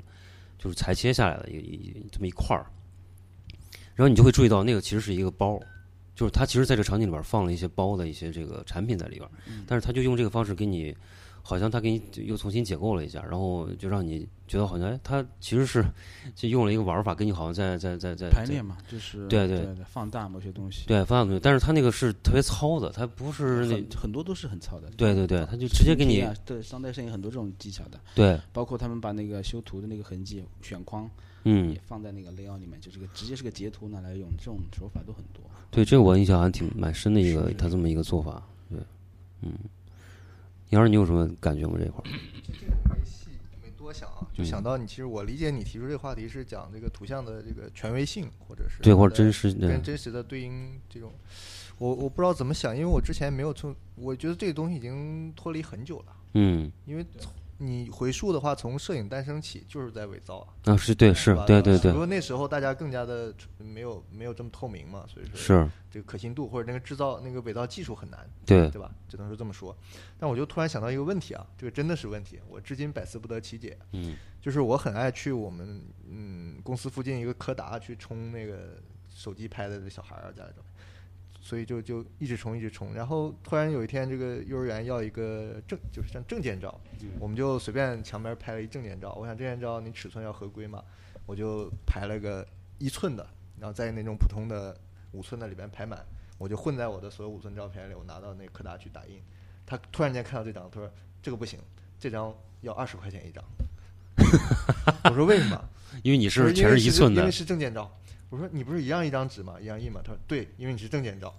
[0.58, 2.66] 就是裁切下来的一一这么一块儿，
[3.94, 5.58] 然后你就会注意到那个其实是一个包，
[6.14, 9.28] 就是它其实在这个场景里边放了一些包的一些这个产品在里边，
[9.66, 10.94] 但是他就用这个方式给你。
[11.46, 15.84] 好像他给你又重新解构了一下，然后就让你觉得好像，哎，他其实是
[16.34, 19.58] 就用了一个玩法，跟你好像在在在在排练嘛，就是对对。
[19.58, 31.08] 对放大某些东西，对放大东西，但是他那个是特别糙的，他不是那很多都是很糙的，对对对，他就直接给你对当代摄影很多这种技巧的，对，包括他们把那个修图的那个痕迹选框，
[31.44, 35.42] 嗯，也放在那个 layout 里面，就是个直接是个截图拿来用，这种手法都很多。
[35.70, 38.78] 对，这个我印象还挺蛮深的一个他这么一个做法，对，
[39.42, 39.52] 嗯。
[40.70, 41.78] 杨儿，你有什么感觉吗？
[41.78, 42.08] 这块儿？
[42.58, 43.30] 这个没细
[43.62, 44.86] 没多想啊，就想到你。
[44.86, 51.12] 其实我理解你提出这个话题是讲这个图像的这个权威性，或者是对，或者真实跟真实的对应这种。
[51.78, 56.16] 我我不知道怎么想，因为我之前没有从，我觉得这个东西已经脱离很久了。
[56.34, 60.48] 嗯，因为从你回溯的话，从摄影诞生起就是在伪造啊。
[60.64, 68.90] 啊，是对，是吧对对对只不，过那时候大家更加的没有没有这么透明嘛，所以说是这个可信度或者那个制造那个伪造技术很难，对，对吧？
[69.08, 69.76] 只能是这么说。
[70.18, 73.78] 但我就突然想到一个问题啊，这个真的是问题，我至今百思不得其解。
[73.92, 78.76] 嗯就是我很爱去我们嗯公司附近一个柯达去冲那个
[79.08, 80.73] 手机拍的这小孩儿啊家里照片，
[81.44, 86.80] 所以就就一直冲一直冲，然后突然有一天这个幼儿园要一个证，就是像证件照，
[87.20, 89.12] 我们就随便墙边拍了一证件照。
[89.12, 90.82] 我想证件照你尺寸要合规嘛，
[91.26, 93.28] 我就排了个一寸的，
[93.60, 94.74] 然后在那种普通的
[95.12, 96.02] 五寸的里边排满，
[96.38, 99.22] 我就混在我的所有五寸照片里，我拿到那个柯达去打印。
[99.66, 100.90] 他突然间看到这张，他说
[101.20, 101.60] 这个不行，
[102.00, 103.44] 这张要二十块钱一张。
[105.04, 105.62] 我说为什么？
[106.02, 107.94] 因为你是全是一寸的因为，是证件照。
[108.34, 109.54] 我说你不是一样一张纸吗？
[109.60, 110.00] 一样印吗？
[110.02, 111.32] 他说对，因为你是证件照。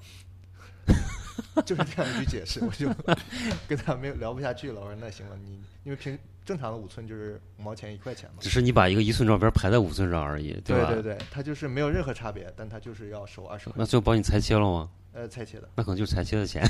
[1.66, 2.88] 就是这样一句解释，我就
[3.68, 4.80] 跟他没有聊不下去了。
[4.80, 8.50] 我说那行了，你因为平正常的五寸就是五毛钱一块钱嘛只。
[8.50, 10.86] 是你把一个一寸照片排在五寸上而已，对吧？
[10.86, 14.90] 对对对，他就是没有任何差别，但他就是要收二十块那，最后帮你裁切了吗？
[15.12, 15.68] 呃，裁切的。
[15.76, 16.64] 那可能就是裁切的钱。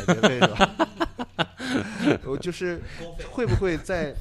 [2.26, 2.82] 我就是
[3.32, 4.16] 会不会在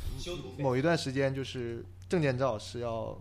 [0.58, 3.18] 某一段时间，就是证件照是要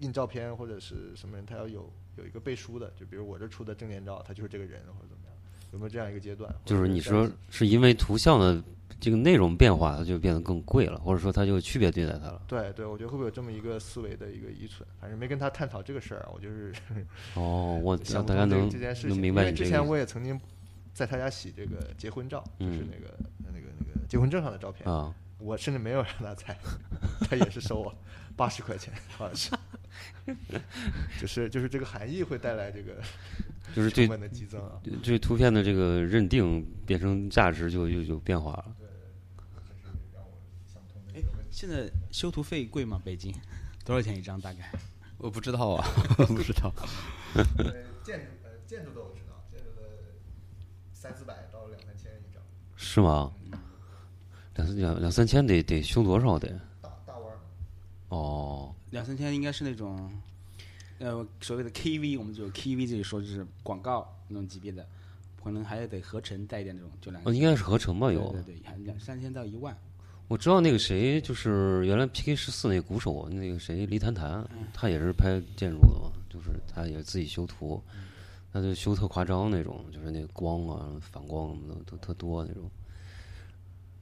[0.00, 5.34] 印照片或者是什么人，他要有有一个背书的，就比如我这出的证件照，他就是这个人或者怎么样，
[5.72, 6.52] 有没有这样一个阶段？
[6.64, 8.62] 就是你说是因为图像的
[8.98, 12.40] 这个内容变化，它就变得更贵了，或者说它就区别对待它了。
[12.46, 14.88] 对对，我觉得会不会有这么一个思维的一个依存？
[15.00, 16.72] 反正没跟他探讨这个事儿，我就是
[17.34, 19.10] 哦，我大家能这件事情。
[19.10, 20.40] 能明白因为之前我也曾经
[20.94, 23.14] 在他家洗这个结婚照，就是嗯那个
[23.52, 24.90] 那个那个结婚证上的照片。
[24.90, 25.14] 啊。
[25.38, 26.56] 我甚至没有让他 猜，
[27.28, 27.94] 他也是收我
[28.34, 29.50] 八十块钱，好像是，
[31.20, 33.02] 就是就是这个含义会带来这个
[33.74, 34.80] 就是对成本的激增啊。
[35.02, 38.76] 对图片的这个认定变成价值就就就变化了。
[41.14, 43.00] 哎，现在修图费贵吗？
[43.04, 43.34] 北京
[43.84, 44.40] 多少钱一张？
[44.40, 44.70] 大概？
[45.18, 45.86] 我不知道啊，
[46.28, 46.72] 不知道。
[47.34, 47.44] 呃，
[48.04, 49.86] 建筑呃建筑的我知道，建筑的
[50.92, 52.42] 三四百到两三千一张，
[52.76, 53.32] 是吗？
[54.56, 56.48] 两两两三千得得修多少得？
[56.82, 57.38] 大大弯儿。
[58.10, 60.10] 哦，两三千应该是那种，
[61.00, 64.88] 呃，所谓的 KV，我们就 KV 这里说就是广告那种级别的，
[65.44, 68.10] 可能还得合成带一点这种，就两哦，应该是合成吧？
[68.10, 69.76] 有对，对对，两三千到一万。
[70.28, 74.42] 我知道那个谁，就是原来 PK 十四那个鼓手，那个谁黎谭谭，
[74.72, 77.82] 他也是拍建筑的嘛，就是他也自己修图，
[78.50, 82.62] 他就修特夸张那种，就是那个光啊、反光什么的都特多那种。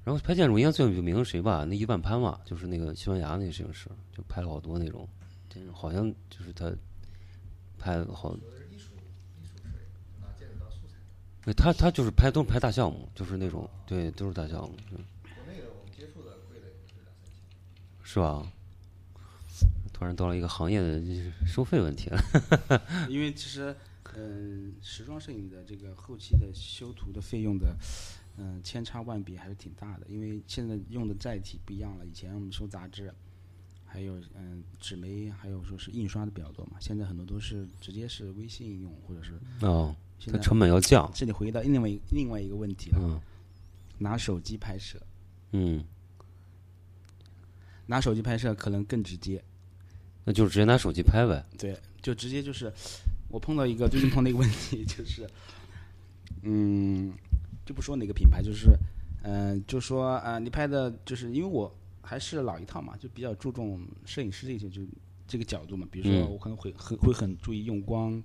[0.04, 1.64] 然后拍建筑应该最有名的谁吧？
[1.64, 5.08] 那一万潘嘛，就是那个西班牙那个摄影师，就拍了好多那种，
[5.48, 6.70] 这种好像就是他
[7.78, 8.36] 拍了好。
[11.42, 14.96] 对他他就是拍都是拍大项目，就是那种对都是大项目，对
[15.34, 17.42] 国内的我们接触的贵的也是两三千。
[18.02, 18.50] 是吧？
[19.92, 21.02] 突然到了一个行业的
[21.46, 22.18] 收费问题了。
[23.10, 23.76] 因为其实，
[24.16, 27.76] 嗯、时装摄影的这个后期的修图的费用的，
[28.36, 30.06] 嗯、千差万别还是挺大的。
[30.08, 33.12] 因为现在用的载体不一样了，以前我们收杂志，
[33.84, 36.76] 还有嗯、纸媒，还有说是印刷的比较多嘛。
[36.80, 39.94] 现在很多都是直接是微信应用，或者是哦，
[40.26, 41.10] 它成本要降。
[41.14, 43.20] 这里回到另外一另外一个问题了，嗯
[43.96, 45.00] 拿手机拍摄，
[45.52, 45.84] 嗯，
[47.86, 49.42] 拿手机拍摄可能更直接。
[50.24, 51.46] 那就直接拿手机拍呗。
[51.56, 52.72] 对，就直接就是
[53.28, 55.30] 我碰到一个最近碰到一个问题，就是
[56.42, 57.12] 嗯，
[57.64, 58.76] 就不说哪个品牌，就是
[59.22, 64.82] 嗯、呃就说啊、呃你拍的就是因为我还是老一套嘛，就比较注重摄影师这些就
[65.26, 68.22] 这个角度嘛，比如说嗯我可能会很会很注意用光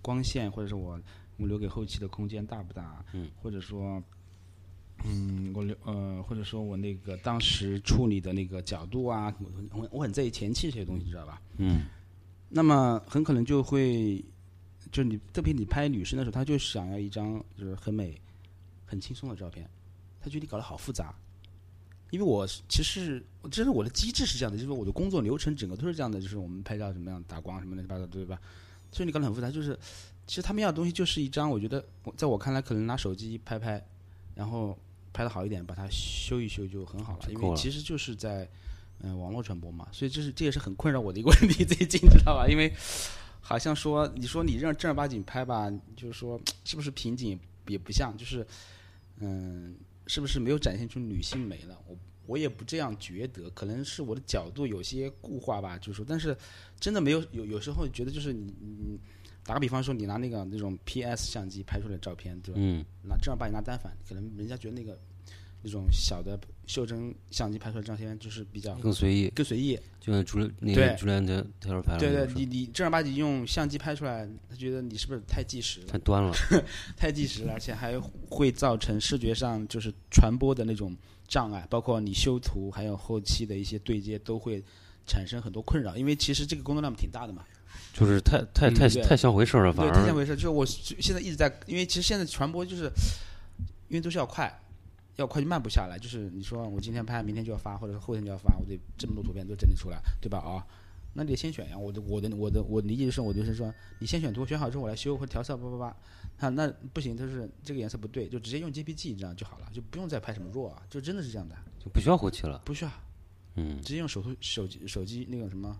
[0.00, 1.00] 光线，或者是我
[1.36, 4.02] 我留给后期的空间大不大，嗯，或者说。
[5.02, 11.40] 嗯，我留呃，或者说我那个当时处理的那个角度啊，我我我很在意前期这些东西，知道吧？
[11.56, 11.84] 嗯
[12.50, 14.22] 那么很可能就会，
[14.92, 18.20] 就你特别你拍女生的时候，她就想要一张就是很美、
[18.90, 19.70] 很轻松的照片，
[20.20, 21.14] 他觉得你搞得好复杂。
[22.10, 28.36] 因为我其实这是我的机制是这样的，就是我的工作流程整个都是这样的，就是我们拍照怎么样打光什么乱七八糟，对吧？
[28.90, 29.78] 所以你搞得很复杂，就是
[30.26, 33.80] 其实他们要的东西就是一张，我觉得我在我看来可能拿手机拍拍，
[34.34, 34.76] 然后
[35.12, 38.48] 拍的好一点，把它修一修就很好了，因为其实就是在
[39.02, 42.46] 嗯、网络传播嘛，所以这是这也是很困扰我的一个问题， 最近知道吧？
[42.46, 42.70] 因为
[43.40, 48.46] 好像说你说你让正儿八经拍吧，就是说是不是瓶颈也不像，就是
[49.20, 51.78] 嗯，是不是没有展现出女性美了？
[51.86, 51.96] 我
[52.26, 56.36] 我也不这样觉得，可能是我的角度有些固化吧，就是说，但是
[56.78, 58.98] 真的没有有有时候觉得就是你你
[59.44, 62.60] 打个比方说，你拿那个那种 PS 相机拍出来的照片，对吧？
[62.62, 64.98] 嗯拿正儿八经拿单反，可能人家觉得那个
[65.62, 66.38] 那种小的
[66.70, 69.76] 袖珍相机拍出来的照片就是比较更随意，更随意。
[70.00, 75.98] 就像朱那个朱连泰泰勒拍的对对，你你正儿八经用相机拍出来，他觉得你是不是太纪实了太？
[75.98, 76.32] 端了，
[76.96, 77.98] 太纪实了，而且还
[78.28, 80.96] 会造成视觉上就是传播的那种
[81.26, 84.62] 障碍，包括你修图还有后期的一些对接都会
[85.06, 87.44] 产生很多困扰，因为其实这个工作量挺大的嘛。
[87.92, 90.34] 就是太太太嗯太像回事儿了，反对，太像回事。
[90.36, 92.84] 就是我现在一直在，因为其实现在传播就是，
[93.88, 94.48] 因为都是要快，
[95.16, 95.98] 要快就慢不下来。
[95.98, 100.38] 就是你说我今天拍，明天就要发，或者是后天就要发，我得这么多图片都整理出来，对吧？
[100.38, 100.66] 啊、
[101.14, 101.76] 那你得先选呀。
[101.76, 105.96] 我的我的我的我理解就是，我就是说，你先选图，选好之后我来修或者调色，叭叭叭。
[106.38, 112.62] 啊，那不行，就是这个颜色不对，就直接用 JPG 这样就好了，就不用再拍什么 RAW 啊，就真的是这样的，就不需要后期了。
[112.64, 112.90] 不需要，
[113.56, 115.76] 嗯，直接用手头手机手机那个什么，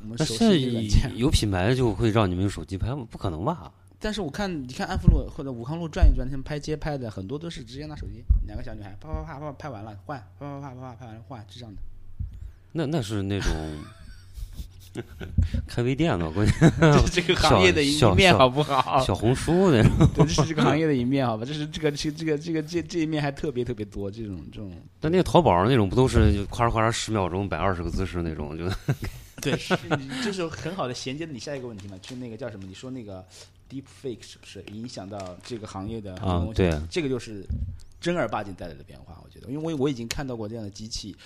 [0.00, 1.18] 我们那现在手机软件。
[1.18, 3.04] 有品牌就会让你们用手机拍吗？
[3.10, 3.72] 不可能吧？
[4.00, 11.80] 但是我看，你看安福路或者武康路转一转，他们拍街拍的很多都是直接拿手机，两个小女孩啪啪啪啪拍完了换，啪啪啪啪啪拍完了换，是这样的。
[12.70, 13.50] 那那是那种
[15.66, 19.00] 开微店的，关键 这是这个行业的一面，好不好？
[19.04, 19.90] 小红书那种。
[20.14, 21.44] 对，这是这个行业的一面，好吧？
[21.44, 24.70] 这是这个这这个这个这这一面还特别特别多，这种这种。
[25.00, 28.56] 但那个淘宝上那种不都是就夸嚓夸嚓十秒钟摆二十个姿势那种？
[28.56, 28.70] 就
[29.42, 29.76] 对，是
[30.24, 32.64] 就是很好的衔接你下一个问题嘛，就那个叫什么？
[32.66, 33.24] 你说那个
[33.68, 34.62] deep fake 是不是？
[34.72, 36.86] 影响到这个行业的很多东西？
[36.90, 37.44] 这个就是
[38.00, 41.16] 正儿八经带来的变化，我觉得，因为我我已经看到过这样的机器，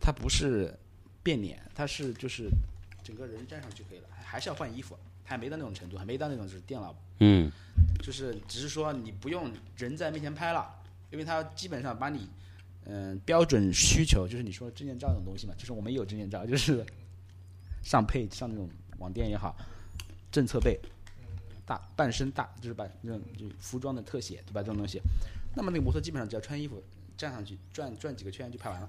[0.00, 0.74] 它不是
[1.22, 2.48] 变脸，它是就是
[3.02, 7.50] 整个人站上去可以了，还还是要换衣服，还没到那种程度，还没到那种就是电脑，嗯。
[8.02, 10.68] 就是只是说你不用人在面前拍了，
[11.10, 12.28] 因为它基本上把你
[12.86, 16.84] 嗯、标准需求，就是你说证件照这种东西嘛，就是我们也有证件照，就是
[17.82, 18.68] 上配上那种
[18.98, 19.56] 网店也好，
[20.30, 20.78] 政策背
[21.66, 24.60] 大半身大，就是把那种就服装的特写，对吧？
[24.60, 25.00] 这种东西，
[25.54, 26.82] 那么那个模特基本上只要穿衣服
[27.16, 28.88] 站上去转转几个圈就拍完了。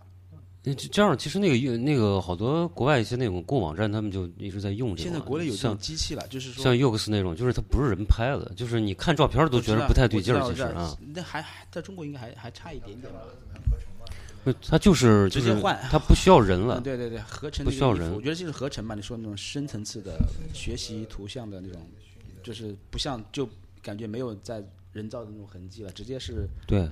[0.67, 5.09] 那这这样，其实那个那个好多国外一些那种购物网站，他们就一直在用这个。
[5.09, 10.41] 现在国内有这种像机器了，就是说像 Ux 那种，就是它不是人拍的，就是你看照片都觉得不太对劲儿。
[10.49, 13.19] 其实啊，，那还还在中国应该还还差一点点吧。
[14.43, 16.83] 不它就是就是直接换它不需要人了嗯，。
[16.83, 18.95] 对对对，合成不需要人我觉得就是合成吧。
[18.95, 20.17] 你说那种深层次的
[20.51, 21.79] 学习图像的那种，
[22.45, 23.49] 就是不像就
[23.81, 26.87] 感觉没有在人造的那种痕迹了，直接是对，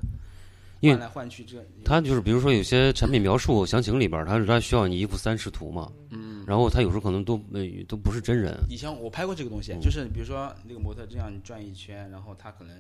[0.80, 1.64] 因为换来换去这。
[1.86, 12.76] 他就是比如说有些产品描述详情里边儿，它是它需要你一幅三视图嘛，嗯，然后它有时候可能都呃都不是真人，以前我拍过这个东嗯西，就是比如说那个模特这样转一圈，然后他可能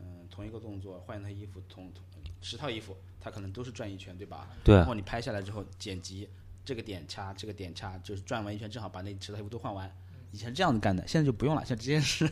[0.00, 2.04] 嗯、同一个动作换一套衣服同同
[2.42, 4.48] 十套衣服，他可能都是转一圈，对吧？
[4.62, 6.28] 对然后你拍下来之后剪辑，
[6.64, 9.90] 这个点掐，这个点掐，就是转完一圈正好把那十套衣服都换完。
[10.32, 12.28] 以前是这样子干的，现在就不用了，现在直接是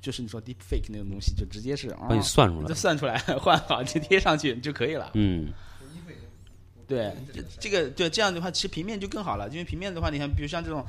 [0.00, 2.74] 就是你说 deep fake 那种东西，就直接是啊帮你算出来就。
[2.74, 5.10] 算出来 换好就贴上去就可以了。
[5.14, 5.52] 嗯，
[6.88, 10.84] 对，这这个对这样的话，其实平面就更好了，因为平面的话，你看，比如像这种，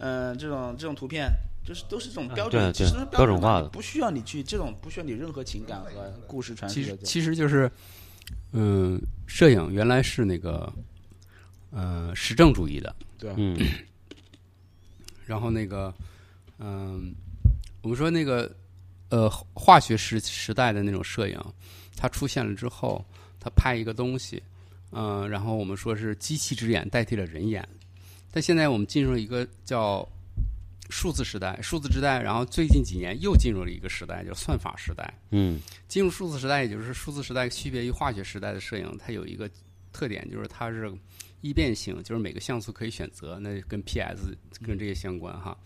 [0.00, 1.30] 嗯、这种这种图片，
[1.64, 7.08] 就是都是这种标准，其实标准化的，不需要你去这种，不需要你任何情感和故事传其实递的这种。
[7.08, 7.70] 其实就是，
[8.52, 10.72] 嗯，摄影原来是那个，
[11.70, 13.32] 呃，实证主义的，对？
[13.36, 13.56] 嗯，
[15.28, 15.94] 然后那个，
[16.58, 17.14] 嗯，
[17.82, 18.50] 我们说那个，
[19.10, 21.38] 呃，化学时时代的那种摄影，
[21.94, 23.04] 它出现了之后，
[23.38, 24.42] 它拍一个东西，
[24.90, 27.68] 嗯、然后我们说是机器之眼代替了人眼，
[28.30, 30.08] 但现在我们进入了一个叫
[30.88, 35.12] 数字时代，数字时代，然后最近几年又进入了一个时代，叫算法时代。
[35.30, 39.46] 嗯，进入数字时代，也就是数字时代区别于化学时代的摄影，它有一个
[39.92, 40.90] 特点，就是它是
[41.40, 45.56] 易变性，就是每个像素可以选择，那跟 PS 跟这些相关哈。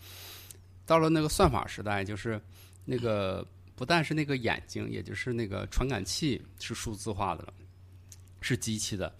[0.85, 2.39] 到了那个算法时代，就是
[2.85, 3.45] 那个
[3.75, 7.53] 不但是那个眼睛，也就是那个传感器是数字化的了，
[8.41, 9.13] 是机器的，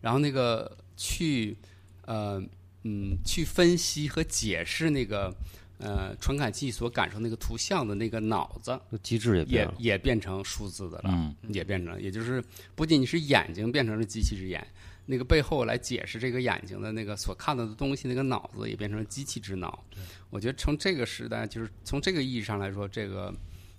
[0.00, 1.56] 然后那个去
[2.04, 2.42] 呃
[2.84, 5.34] 嗯去分析和解释那个
[5.78, 9.92] 呃传感器所感受那个图像的那个脑子，机制也变也。
[9.92, 12.44] 也变成数字的了，嗯也变成了，也就是
[12.74, 14.64] 不仅仅是眼睛变成了机器之眼，
[15.06, 19.84] 那个背后来解释这个眼睛的那个所看到的东西，那个脑子也变成了机器之脑。
[20.30, 23.32] 我觉得从这个时代，就是从这个意义上来说，这个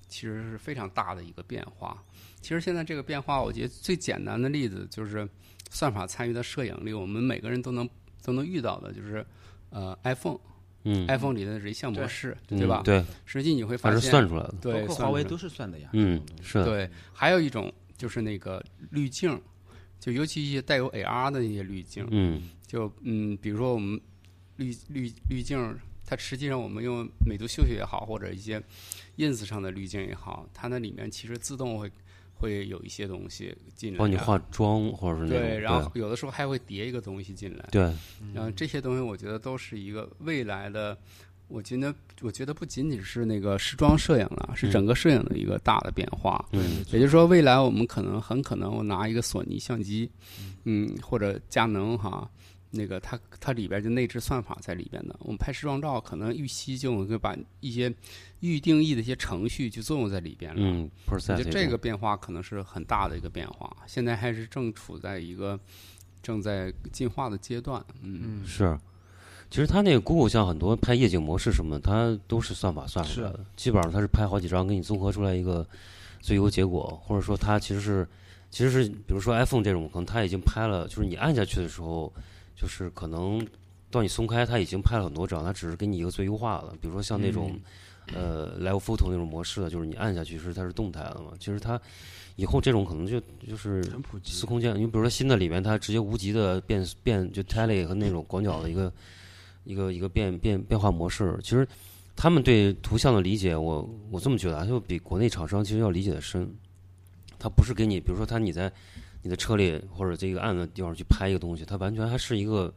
[0.08, 2.02] 其实是非常大的一个变化。
[2.42, 5.28] 其实现在这个变化，我觉得最简单的例子就是
[5.70, 7.90] 算法参与的摄影里，我们每个人都能
[8.24, 9.26] 都能遇到的，就是
[9.70, 10.40] 呃 iPhone，iPhone、
[10.84, 12.82] 嗯，iPhone 里的人像模式，嗯对吧？
[12.86, 14.56] 对，实际你会发它现，是算出来的。
[14.62, 15.90] 对，包括华为都是算的呀。
[15.92, 16.66] 嗯，是的。
[16.66, 19.42] 对，还有一种就是那个滤镜，
[20.00, 24.00] 就尤其一些带有 AR 的那些滤镜，嗯就嗯，比如说我们
[24.58, 28.62] 滤滤滤镜它实际上我们用美图秀秀也好，或者一些
[29.18, 31.92] ins 上的滤镜也好，它那里面其实自动会
[32.36, 37.82] 会有一些东西进来，帮你化妆或者是那种对，然后有的时候还会叠一个东西进来，对，
[38.34, 40.98] 然后这些东西我觉得都是一个未来的。
[41.48, 46.44] 我觉得，我觉得不仅仅是那个时装摄影了，是整个摄影的一个大的变化。
[46.52, 50.10] 嗯，也就是说，未来我们可能很可能我拿一个索尼相机，
[50.66, 52.30] 嗯，或者佳能哈，
[52.72, 55.16] 那个它它里边就内置算法在里边的。
[55.20, 57.94] 我们拍时装照，可能预期就会把一些
[58.42, 60.62] 预定义的一些程序就作用在里边了。
[60.62, 63.74] 嗯，我觉得这个变化可能是很大的一个变化。
[63.88, 65.58] 现在还是正处在一个
[66.22, 67.82] 正在进化的阶段。
[68.02, 68.78] 嗯，是。
[69.50, 73.40] 其实它那个 Google 像很多拍夜景模式什么，它都是算法算出来的。
[73.56, 75.66] 基本上它是拍好几张，给你综合出来一个
[76.20, 78.08] 最优结果，或者说它其实是，
[78.52, 82.12] 其实是比如说 iPhone 这种，可能它已经拍了，就是你按下去的时候，
[82.58, 83.46] 就是可能
[83.90, 86.74] 到你松开，它已经拍了很多张，它只是给你一个最优化了。
[86.82, 87.58] 比如说像那种
[88.14, 91.32] 呃 Live Photo 那种模式的，就是你按下去是它是动态的嘛。
[91.40, 91.80] 其实它
[92.36, 93.18] 以后这种可能就
[93.48, 93.82] 就是
[94.26, 98.92] 司空见，你比如说新的里面它直接无极的变变就 Tele 和那种广角的一个。
[99.68, 101.68] 一个一个变变变化模式，其实
[102.16, 106.50] 他们对图像的理解，我我这么觉得，就比国内厂商其实要理解的深。
[107.40, 108.72] 他不是给你，比如说他你在
[109.22, 112.74] 你的车里或者这个暗的地方去拍一个东西，它完全还是一个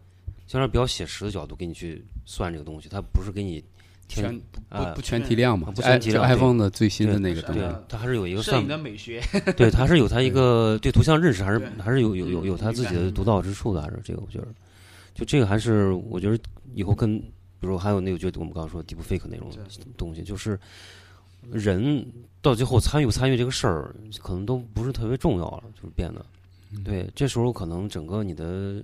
[0.46, 3.64] 相对比较写实的角度给你去算这个东西，它不是给你
[4.06, 4.38] 全
[4.68, 5.70] 不不全提亮嘛？
[5.74, 6.22] 不全体量。
[6.28, 9.22] iPhone 的最新的那个对，它还是有一个算的美学，
[9.56, 14.48] 对，它是有它一个对图像认识，还是还是有有有有它自己的独到之处的，还是这个我觉得，
[15.14, 16.38] 就这个还是我觉得。
[16.74, 17.18] 以后跟，
[17.58, 19.50] 比如还有那个，就我们刚刚说 deepfake 那种
[19.96, 20.58] 东西，就是
[21.50, 22.06] 人
[22.42, 26.24] 到最后参与不参与这个事儿，可能都不是特别重要了，就是变得，
[26.84, 28.82] 对，这时候可能整个你的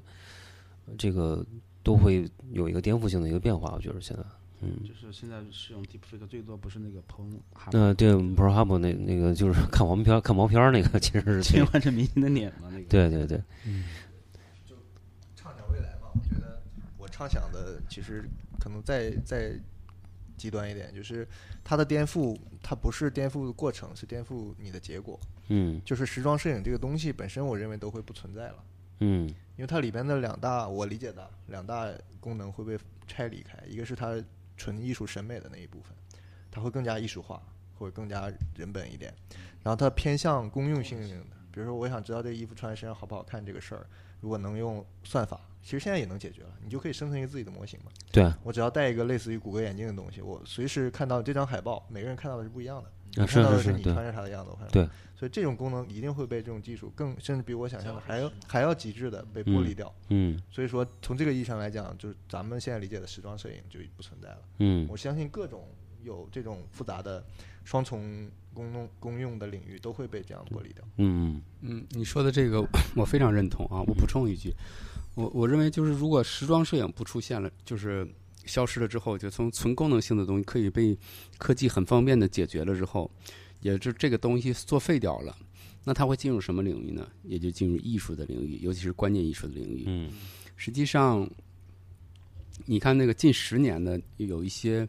[0.99, 1.45] 这个
[1.83, 4.23] 都会有一个颠覆性的一个变化，我觉得现在，
[4.63, 7.31] 嗯，就是现在使用 deepfake 最多不是那个彭，
[7.73, 13.85] 呃，对 p r o h a b 那那个就是看黄片看毛片那个，其实是 切换成明星的脸嘛，那个，对对对，嗯。
[17.17, 18.29] 畅想的其实
[18.61, 19.59] 可能再再
[20.37, 21.27] 极端一点，就是
[21.65, 25.19] 它的颠覆，它不是颠覆的过程，是颠覆你的结果。
[25.49, 28.65] 嗯，就是时装摄影这个东西本身，我认为都会不存在了。
[29.01, 31.91] 嗯，因为它里边的两大，我理解的两大
[32.21, 34.23] 功能会被拆离开，一个是它
[34.59, 35.97] 纯艺术审美的那一部分，
[36.51, 37.43] 它会更加艺术化，
[37.79, 39.15] 或者更加人本一点。
[39.63, 43.87] 然后它偏向公用性的，比如说我想知道这衣服穿在身上好不好看这个事儿，
[44.21, 45.41] 如果能用算法。
[45.63, 47.91] 其实现在也能解决了，你就可以生成一个自己的模型嘛。
[48.13, 52.89] 对，我只要戴一个类似于谷歌眼镜的东西，我随时看到这张海报，每个人看到的是不一样的。
[53.21, 54.71] 啊，看到的是你穿着它的样子，我看到。
[54.71, 54.89] 对。
[55.17, 59.93] 所以这种功能一定会被这种技术更甚至比我想象的还要还要极致的被剥离掉。
[60.11, 60.41] 嗯。
[60.53, 64.39] 所以说，从这个意义上来讲，就是咱们现在理解的时装摄影就不存在了。
[64.59, 64.87] 嗯。
[64.89, 65.67] 我相信各种
[66.05, 67.25] 有这种复杂的
[67.67, 70.83] 双重公用公用的领域都会被这样剥离掉。
[70.99, 73.83] 嗯嗯，你说的这个我非常认同啊！
[73.87, 74.55] 我补充一句。
[75.17, 78.07] 我我认为就是，如果时装摄影不出现了，就是
[78.45, 80.97] 消失了之后，就从纯功能性的东西可以被
[81.39, 83.11] 科技很方便的解决了之后，
[83.61, 85.37] 也就这个东西作废掉了，
[85.85, 87.09] 那它会进入什么领域呢？
[87.25, 89.85] 也就进入艺术的领域，尤其是观念艺术的领域。
[89.87, 90.11] 嗯，
[90.55, 91.29] 实际上，
[92.65, 94.87] 你看那个近十年的有一些，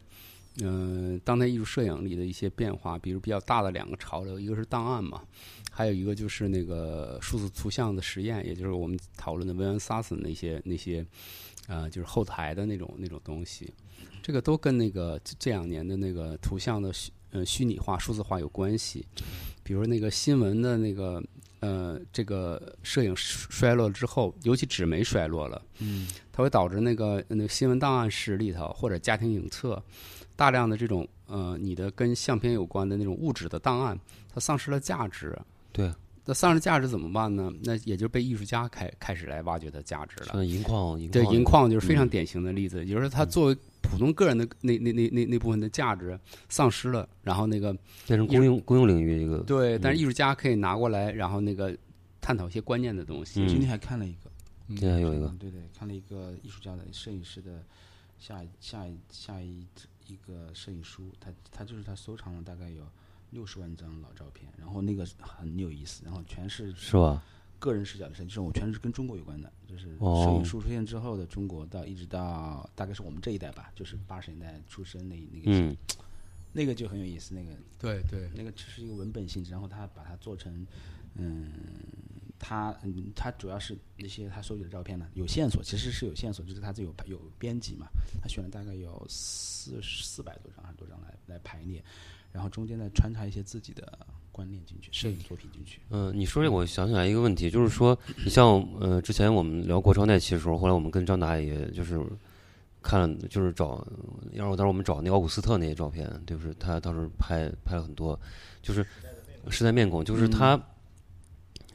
[0.62, 5.22] 嗯，当代艺术摄影里的一些变化，比如比较大的两个潮流，一个是档案嘛。
[5.70, 11.06] 还有一个就是那个数字图像的实验，也就是我们讨论的 n s a s 那些那些，
[11.68, 13.72] 呃，就是后台的那种那种东西，
[14.20, 19.06] 这个都跟那个这两年的那个图像的虚呃虚拟化、数字化有关系。
[19.62, 21.22] 比如那个新闻的那个
[21.60, 29.80] 呃，这个摄影衰落之后，尤其纸媒衰落了，嗯，它会导致那个那个新闻档案室里头或者家庭影册
[30.38, 33.98] 大量的这种呃你的跟相片有关的那种物质的档案，
[34.32, 35.36] 它丧失了价值。
[35.72, 35.92] 对，
[36.24, 37.52] 那丧失价值怎么办呢？
[37.64, 40.46] 那也就被艺术家开开始来挖掘它价值了。
[40.46, 42.84] 银矿，银对，银矿就是非常典型的例子。
[42.84, 46.16] 也就是说，它作为普通个人的那那那那那部分的价值
[46.48, 47.72] 丧失了，然后那个
[48.06, 49.38] 变成公用公用领域一个。
[49.38, 51.76] 对，但是艺术家可以拿过来，然后那个
[52.20, 53.44] 探讨一些关键的东西。
[53.48, 54.30] 今天还看了一个，
[54.68, 57.64] 今天有一个，对对，看了一个艺术家的摄影师的
[58.18, 59.66] 下下下一
[60.08, 62.84] 一个摄影书，他他就是他收藏了大概有。
[63.30, 67.22] 六十万张老照片，然后那个很有意思，然后全是是吧？
[67.58, 75.76] 个人视角的摄影，就是我全是跟中国有关的，就是摄影书出现之后的中国，到一直到大概是我们这一代吧，就是八十年代出生那那个，
[76.54, 80.66] 那个就很有意思，那个对对，那个只是一个文本性质，然后他把它做成，
[81.16, 81.52] 嗯，
[82.38, 87.88] 他嗯，他主要是那些他收集的照片呢，有线索，其实是有线索，就是他这有有编辑嘛，
[88.22, 91.82] 他选了大概有四四百多张还是多张来来排列，
[92.30, 93.98] 然后中间再穿插一些自己的
[94.30, 95.80] 观念进去，摄影作品进去。
[95.90, 98.46] 嗯，你说这我想起来一个问题，就是说，你像
[98.78, 102.00] 呃，之前我们聊国超那期的时候，后来我们跟张达也就是
[102.80, 103.84] 看了，就是找，
[104.32, 108.18] 要是当时我们找那奥古斯特那些照片，对不是他当时拍拍了很多，
[108.62, 108.86] 就是
[109.50, 110.56] 时代面孔，就是他。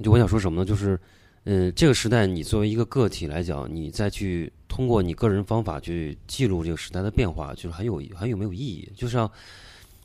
[0.02, 0.66] 就我想说什么呢？
[0.66, 1.00] 就是，
[1.44, 8.90] 嗯，这个时代，你作为一个个体来讲，你再去通过你个人方法去记录这个时代的变化，就是很有很有没有意义？
[8.96, 9.30] 就像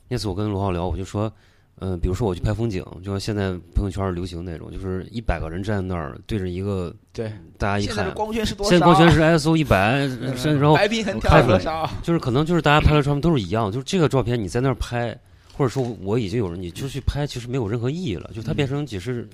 [0.08, 1.32] 那次我跟罗浩聊，我就说，
[1.78, 8.70] 嗯，比如说我去拍风景，就像现在朋友圈流行那种，就是一百个人站在那儿对着一个，对，大家一看，现在光圈是多少？
[8.70, 10.06] 现在光圈是 ISO 一百，
[10.44, 15.18] 然后拍出来，就是可能就是大家拍的照片都是一样，就是这个照片你在那儿拍，
[15.56, 19.26] 或者说我已经有人，你就去拍，其实没有任何意义了，就它变成只是。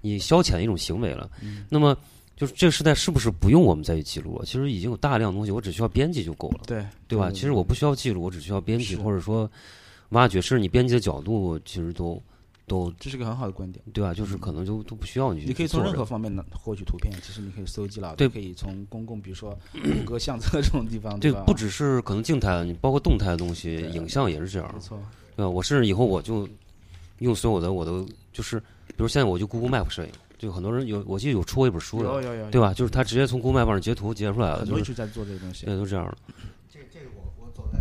[0.00, 1.30] 你消遣的一种行为了，
[1.68, 1.96] 那么
[2.36, 4.44] 就是这个时代是不是不用我们再去记录了？
[4.44, 7.30] 其实已经有大量东西，我只需要编辑就够了，对对吧？
[7.30, 9.50] 其实我不需要记录，我只需要编辑，或者说
[10.10, 12.22] 挖掘，甚至你编辑的角度，其实都
[12.66, 14.14] 都这是个很好的观点，对吧？
[14.14, 15.46] 就是可能就都不需要你去。
[15.48, 24.98] 你可以从任何方面的获取图片，其实你可以搜集了，对，可以从公共，比如说谷歌相册这种地方，对，不只是可能静态的，你包括动态的东西，影像也是这样，没错，
[25.36, 25.48] 对吧？
[25.48, 26.48] 我甚至以后我就
[27.18, 30.10] 用所有的，我都就是，比如现在我就 Google Map 摄影。
[30.38, 32.72] 就很多人有，我记得有出过一本书的，对吧？
[32.72, 36.16] 就是他直接从 Google Map 上截图截出来了，就是在做这个东西，对，都这样了。
[36.72, 37.78] 这这个我我走在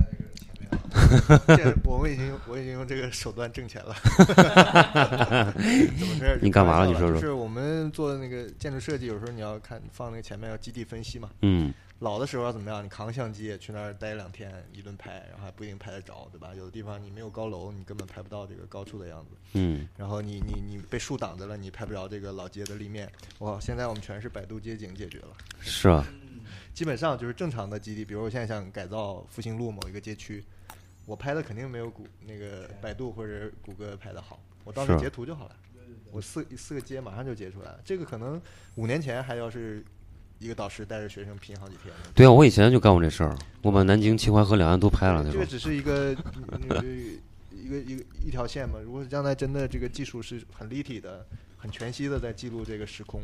[1.10, 3.96] 这个前面，这我们已经我已经用这个手段挣钱了。
[5.58, 6.40] 怎么事？
[6.42, 6.86] 你干嘛了？
[6.86, 7.14] 你说说。
[7.14, 11.30] 就是我们做那个建筑设计，有时候你要看放那个前面要基地分析嘛。
[11.42, 11.74] 嗯。
[12.00, 12.82] 老的时候要怎么样？
[12.82, 16.56] 你扛相机去那儿待两天，一顿拍，然后还不一定拍得着，对吧？
[16.56, 19.32] 有的地方你没有高楼，你根本拍不到这个高处的样子。
[19.54, 19.86] 嗯。
[19.98, 23.12] 然后你你你被树挡着了，你拍不着这个老街的立面。
[23.40, 23.60] 哇！
[23.60, 25.28] 现在我们全是百度街景解决了。
[25.60, 26.06] 是啊。
[26.74, 30.42] 基本上就是正常的基地，比如我现在想改造复兴路某一个街区，
[31.10, 35.56] 我拍的肯定没有谷那个百度或者谷歌拍的好，我到时候截图就好了。
[36.12, 37.80] 我四四个街马上就截出来了。
[37.84, 38.40] 这个可能
[38.76, 39.84] 五年前还要是。
[40.42, 41.94] 一个导师带着学生拼好几天。
[42.16, 45.22] 对啊，我以前就干过这事儿，我把南京、秦淮河两岸都拍了。
[45.30, 48.80] 这个只是一个一个一个一条线嘛。
[48.82, 51.28] 如果将来真的这个技术是很立体的、
[51.58, 53.20] 很全息的在记录这个时空，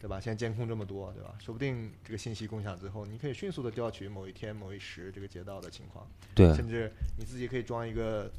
[0.00, 0.20] 对吧？
[0.20, 1.34] 现在监控这么多，对吧？
[1.38, 6.06] 说不定这个信息共享之后，你可以迅速的调取某一天、某一时这个街道的情况。
[6.34, 6.54] 对。
[6.54, 8.30] 甚至你自己可以装一个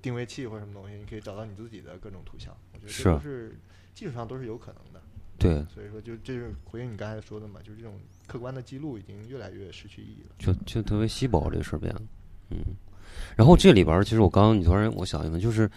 [0.00, 2.56] 定位器或者什么东西，你可以找到你自己的各种图像。
[2.72, 3.56] 我觉得这都是
[3.94, 5.00] 技术上都是有可能的。
[5.38, 7.98] 对，所以说就这是回应你刚才说的嘛，就是这种
[8.28, 12.02] 客观的记录已经越来越失去意义了，就就特别稀薄这个事儿变了，
[12.50, 12.58] 嗯。
[13.36, 15.68] 然后这里边儿，其实我刚刚你突然我想一问，就是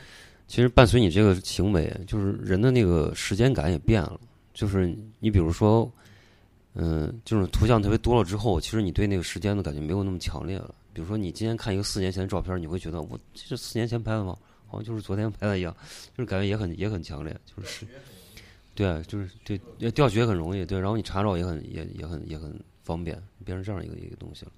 [0.47, 4.19] 其实伴随你这个行为，就是人的那个时间感也变了，
[4.55, 5.91] 就是你比如说，
[6.73, 10.73] 嗯，就是图像特别多了之后，其实你对那个时间的感觉没有那么强烈了。
[10.93, 14.35] 比如说你今天看一个四年前的照片，你会觉得我这是四年前拍的吗？
[14.65, 15.75] 好像就是昨天拍的一样，
[16.17, 17.85] 就是感觉也很也很强烈，就是。
[18.73, 19.57] 对啊，就是对
[19.91, 22.53] 调取也很容易，对，然后你查找也很也也很也很
[22.83, 23.15] 方便，
[23.45, 24.51] 变成这样一个一个东西了。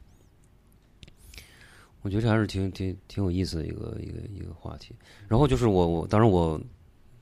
[2.01, 4.95] 我觉得这还是挺挺挺有意思的一个一个一个话题。
[5.27, 6.59] 然后就是我我当然我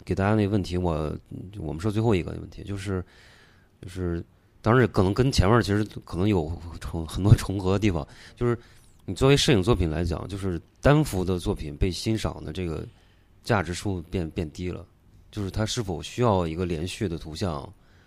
[0.06, 1.14] 给大家那个问题，我
[1.60, 3.03] 我们说最后一个问题就是
[3.82, 4.23] 就是
[4.61, 6.49] 当然可能跟前面其实可能有
[6.80, 8.57] 重很多重合的地方，就是
[9.06, 12.86] 你作为摄影作品来讲，就是单幅的作品被欣赏的这个
[13.44, 14.86] 价值数变变低了。
[15.32, 17.61] 就是它是否需要一个连续的图像，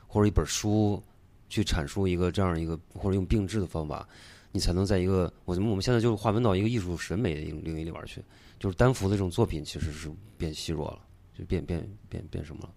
[0.07, 1.03] 或者一本书，
[1.51, 4.09] 去阐述一个这样一个，或者用并置的方法，
[4.51, 8.23] 你才能在一个我们我们现在就是划分到一个艺术审美的领域里边去。
[8.59, 10.99] 就是单幅的这种作品其实是变稀弱了，
[11.39, 12.75] 就变变变变什么了？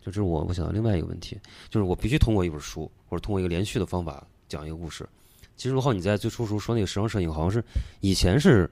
[0.00, 1.40] 就这是我我想到另外一个问题，
[1.70, 5.08] 就是我必须通过一本书或者通过一个连续的方法讲一个故事。
[5.56, 7.64] 其实罗浩你在最初时候说那个时尚摄影好像是
[8.00, 8.70] 以前是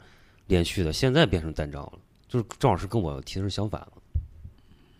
[0.49, 1.99] 连续的，现在变成单张了，
[2.29, 3.93] 就是正好是跟我提的是相反了。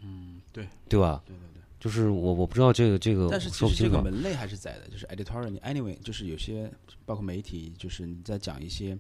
[0.01, 1.23] 嗯对对吧？
[1.27, 6.73] 对对对，就是我我不知道这个这个，但是其实这个门类还是在的，就是 editorial anyway，就是有些
[7.05, 8.97] 包括媒体，就是你在讲一些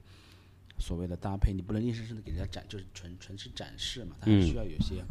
[0.78, 5.04] 所谓的搭配，你不能硬生生的给人家展，就是纯纯是展示嘛，它还需要有些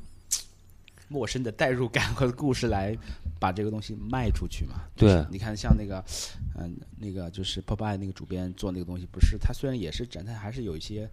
[1.11, 2.97] 陌生的代入感和故事来
[3.37, 4.81] 把这个东西卖出去嘛。
[4.95, 6.03] 对，你看像那个
[6.57, 11.09] 嗯那个就是 Pop Eye 那个主编做那个东西，不是他虽然也是展，但还是有一些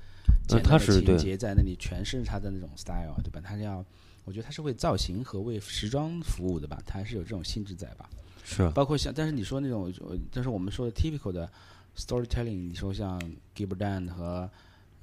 [0.47, 3.41] 简单的情节在那里诠释他的那种 style，对吧？
[3.45, 3.85] 他是要。
[4.25, 8.11] 我觉得他是为造型和为时装服务的吧，他还是有这种性质在吧？
[8.45, 8.69] 是。
[8.75, 9.91] 包括像，但是你说那种，
[10.31, 11.51] 但是我们说的 typical 的
[11.97, 13.19] storytelling，你说像
[13.57, 14.51] Gilbert Dan 和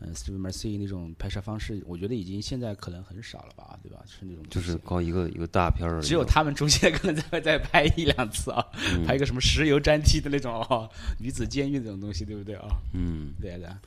[0.01, 4.03] 嗯 Steve Mercy 那种拍摄方式，我觉得已经现在可能很少了吧，对吧？
[4.05, 12.67] 是那种就是搞一个一个大片儿，只有他们出现，可能才会再拍一两次啊，嗯拍一个什么石油粘梯的那种哦，女子监狱这种东西，对不对啊？
[12.93, 13.33] 嗯。
[13.39, 13.79] 对啊对啊，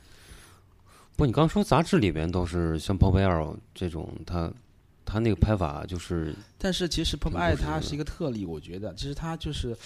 [1.15, 4.51] 不，你刚说杂志里边都是像 Pop Air 这种，他
[5.05, 9.77] 他那个拍法就是但是其实 Pop 挺 Eye 不是的它是一个特例，我觉得其实它就是。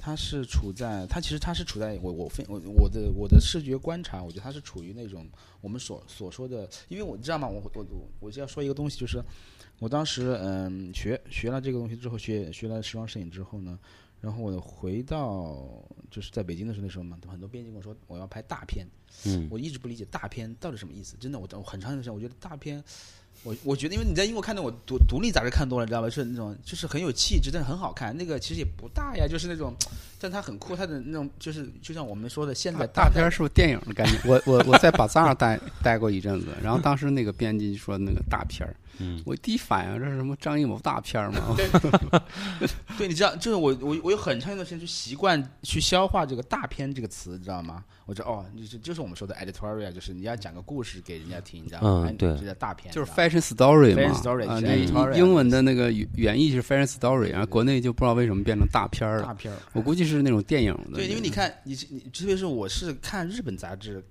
[0.00, 5.28] 它是处在，他其实他是处在我我分我我的我的视觉观察，我觉得他是处于那种
[5.60, 9.22] 我们所所说的，因为我知道嘛，我我我我就要说一个东西，就是
[9.78, 13.78] 我当时嗯学学了这个东西之后，学学了时装摄影之后呢，
[14.22, 18.86] 然后我回到就是在北京的时候，那时候嘛，很多编辑跟我说我要拍大片，
[19.26, 19.46] 嗯。
[19.50, 22.82] 我一直不理解大片到底什么意思，真的，我我很长一段时间，我觉得大片，
[23.42, 26.10] 我我觉得，因为你在英国看的我独独立杂志看多了，你知道吧？
[26.10, 28.14] 是那种就是很有气质，但是很好看。
[28.16, 29.74] 那个其实也不大呀，就是那种，
[30.20, 34.20] 但它很酷，它的那种就是就像我们说的，现在大片儿是不是电影的概念？
[34.26, 41.56] 我我我在巴扎尔待待过一阵子，然后当时那个编辑说那个大片儿，嗯我第一反应这是什么张艺谋大片儿吗？
[42.98, 47.82] 对， 你知道，就是我我我有很长一段时间就习惯去消化这个“大片”这个词，知道吗？
[48.06, 52.06] 我知道哦，就是就是我们说的 editorial，就是你要讲个故事给人家听，你知道吗？
[52.10, 59.22] 嗯对这叫大片，就是 fashion story 嘛 Fashion story，啊，英文的那个原原意是 fashion story，然后国内就不知道为什么变成大片了。
[59.22, 59.52] 大片。
[59.72, 60.96] 我估计是那种电影的。
[60.96, 64.04] 对，因为你看，你你特别是我是看日本杂志，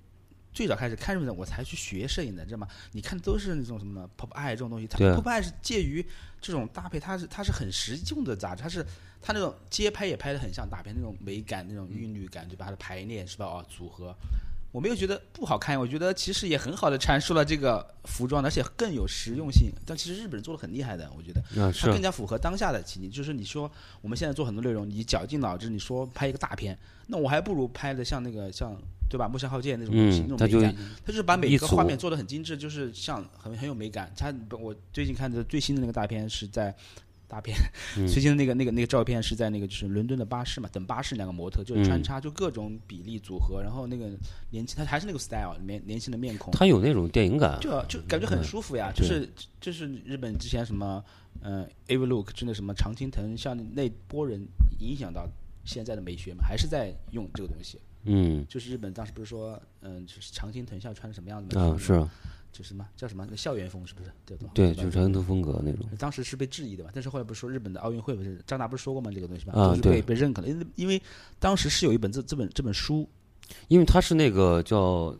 [0.52, 2.66] 最早开始看日本的，我才去学摄影的，知道吗？
[2.92, 6.04] 你看都是那种什么呢？Pop Eye 这种东西，它 Pop Eye 是介于
[6.40, 8.84] 这种搭配，它是它是很实用的杂志，它是
[9.22, 12.64] 它那种街拍也拍的很像大片那种美感、那种韵律感，对吧？
[12.64, 13.46] 它的排列是吧？
[13.46, 14.14] 哦，组合。
[14.72, 19.70] 我没有觉得不好看，我觉得其实也很好的阐述了这个服装，而且更有实用性。
[19.84, 21.42] 但其实日本人做的很厉害的，我觉得。
[21.72, 23.10] 它更加符合当下的情景。
[23.10, 23.70] 就是你说
[24.00, 26.78] 我们现在做很多内容，你绞尽脑汁，你说拍一个大片，
[27.08, 28.76] 那我还不如拍的像那个像
[29.08, 29.28] 对吧？
[29.28, 29.94] 木下浩介那种
[30.28, 34.12] 那种美感，他就是把每一个画面做的很精致，就是像很很有美感。
[34.16, 36.74] 他我最近看的最新的那个大片是在。
[37.30, 37.56] 大片，
[37.96, 38.06] 嗯。
[38.08, 42.02] 最近的那个那个那个照片是在那个就是伦敦的巴士嘛，等巴士两个模特就是穿嗯。
[42.02, 44.10] 插，就各种比例组合，然后那个
[44.50, 49.28] 年轻，他还是那个 style，面年轻的面孔，他有那种电影感，就就感觉很嗯舒服呀，就是
[49.60, 51.02] 就是日本之前什么，
[51.42, 54.44] 嗯、a v Look 就那什么常青藤，像那波人
[54.80, 55.28] 影响到
[55.64, 57.78] 现在的美学嘛，还是在用这个东西。
[58.04, 58.44] 嗯。
[58.48, 61.60] 就是日本当时不是说，嗯、就是常青藤像穿什么样子的？
[61.60, 61.92] 啊是，
[62.52, 64.10] 就什么叫什么那校园风是不是？
[64.26, 64.48] 对吧？
[64.54, 69.10] 对，就是常青藤风格那种，当时是被质疑的嘛，但是后来不是说日本的奥运会不是张达不是说过吗？
[69.14, 71.00] 这个东西吧，啊就是被对被认可了，因为因为
[71.38, 73.08] 当时是有一本这这本这本书，
[73.68, 75.16] 因为他是那个叫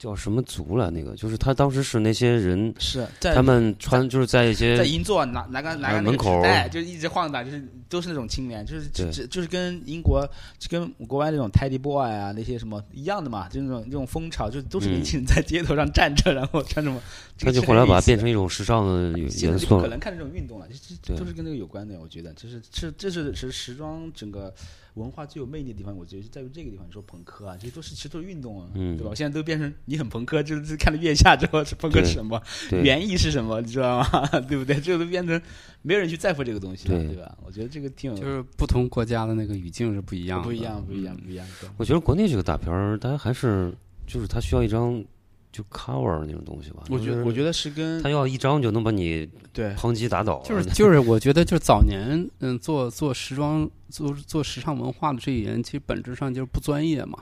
[0.00, 10.26] 叫什么族了，那个就是他当时是那些人，是在他们穿就是在一些在银座拿拿个拿个门口哎，就一直晃荡，就是都是那种青年，就是就对就就是跟英国
[10.58, 16.98] 就跟国外那种 Teddy Boy 啊那些什么一样的嘛，就那种那种风潮，就都是年轻人在街头上站着，然后穿什么，
[17.36, 22.00] 这个他就后来把它变成一种时尚的元素可能看这种运动了，这这对都是跟这个有关的。
[22.00, 24.50] 我觉得，就是是这是是时装整个
[24.94, 25.96] 文化最有魅力的地方。
[25.96, 26.86] 我觉得是在于这个地方。
[26.86, 29.14] 你说朋克啊，这些都是其实都是运动啊，嗯对吧？
[29.14, 32.40] 现在都变成你很朋克，就是看了月下之后是朋克是什么，
[32.70, 34.26] 原意是什么，你知道吗？
[34.48, 34.80] 对不对？
[34.80, 35.40] 这个都变成
[35.82, 37.36] 没有人去在乎这个东西了，对对吧？
[37.44, 41.46] 我觉得这个挺有就是不同国家的那个语境是不一样的，不一样，不一样，嗯不一样。
[41.76, 43.72] 我觉得国内这个大片儿，大家还是
[44.06, 45.02] 就是它需要一张
[45.52, 46.82] 就 cover 那种东西吧。
[46.88, 57.18] 我觉得，我觉得得是跟他要一张就能把你对抨击打倒，就是就是，我觉得就是早年嗯做做时装做做时尚文化的这些人，其实本质上就是不专业嘛。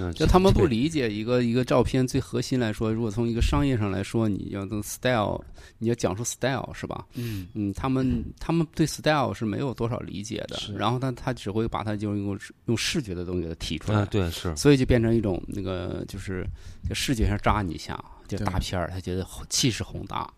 [0.00, 5.40] 嗯就他们不理解一个一个照片最核心来说，如果从一个商业上来说，你要从 style，
[5.78, 7.06] 你要讲述 style 是吧？
[7.14, 7.46] 嗯。
[7.54, 16.46] 嗯，他们他们对 style 是没有多少理解的，然后他他只会把它就用用视觉的东西给它提出来，啊，对是，所以就变成一种那个就是
[16.88, 20.30] 就视觉上扎你一下，就大片儿，他觉得气势宏大，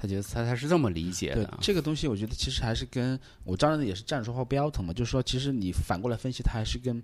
[0.00, 1.58] 他觉得他他是这么理解的。
[1.60, 7.02] 这个东西，我觉得其实还是跟我当然也是站着说话不腰疼嘛，就是说，其实你反过来分析，它还是跟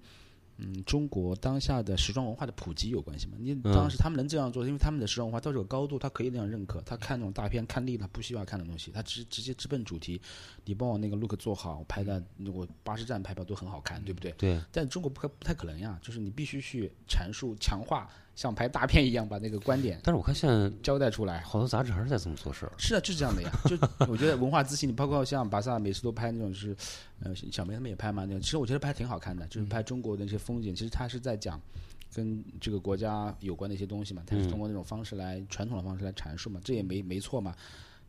[0.61, 3.37] 嗯中国当下的时装文化的普及有关系吗。
[3.39, 6.81] 你嗯当时他们能这样做，因为他们的时装文化到这个高度，他可以那样认可。
[6.83, 10.21] 他看那种大片看腻了，不需要看的东西，他直直接直奔主题。
[10.65, 12.23] 你帮我那个 look 做好，我拍的
[12.53, 14.33] 我巴士站拍拍都很好看，对不对？
[14.33, 18.11] 对，但中国不可不太可能呀，就是你必须去阐述、强化，
[18.41, 21.41] 像拍大片一样把那个观点但是我看现在交代出来。
[21.41, 22.73] 好多杂志还是在这么做事儿。
[22.79, 23.51] 是啊，就是这样的呀。
[23.67, 23.77] 就
[24.11, 26.75] 我觉得文化自信，你包括像巴萨每次都拍那种就是，
[27.23, 31.61] 呃，小梅他们也拍嘛那种，其实我觉得拍挺好看的，就是拍中国的那些风景，其实他是在讲
[32.15, 37.55] 跟这个国家有关的一些东西嘛，他是通过那种方式来传统的方式来阐述嘛，这也没没错嘛。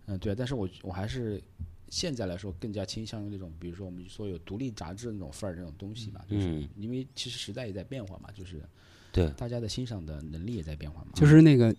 [0.06, 1.44] 嗯，对啊，但是我我还是
[1.90, 8.64] 现在来说更加倾向于那种，比如说我们说有独立杂志那种范儿这种东西嘛，就是嗯因为其实时代也在变化嘛，就是
[9.12, 11.08] 对，大家的欣赏的能力也在变化嘛。
[11.14, 11.74] 就是那个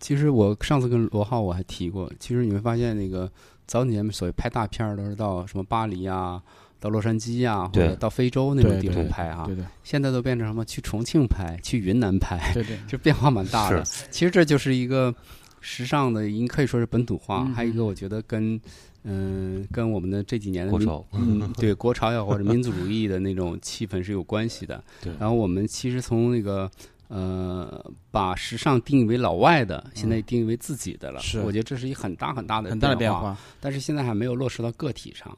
[0.00, 3.30] 其实我上次跟罗浩我还提过，其实你会发现那个
[3.66, 6.42] 早几年所谓拍大片儿都是到什么巴黎啊。
[6.82, 13.84] 到洛杉矶啊，或者到非洲那种地方拍啊，对对现在都变成什么去重庆拍，去云南拍，对对， 就变化蛮大的。
[13.84, 15.14] 其实这就是一个
[15.60, 17.44] 时尚的，应可以说是本土化。
[17.46, 18.60] 嗯还有一个，我觉得跟
[19.04, 24.82] 嗯、跟我们的这几年的国潮嗯，对国潮也好或者民族主义的那种气氛是有关系的。
[25.02, 26.70] 对然后我们其实从那个。
[27.14, 31.20] 呃，把时尚定义为老外的，现在定义为自己的了。
[31.20, 33.36] 是我觉得这是一很大很大的很大的变变化。
[33.60, 35.36] 但是现在还没有落实到个体上。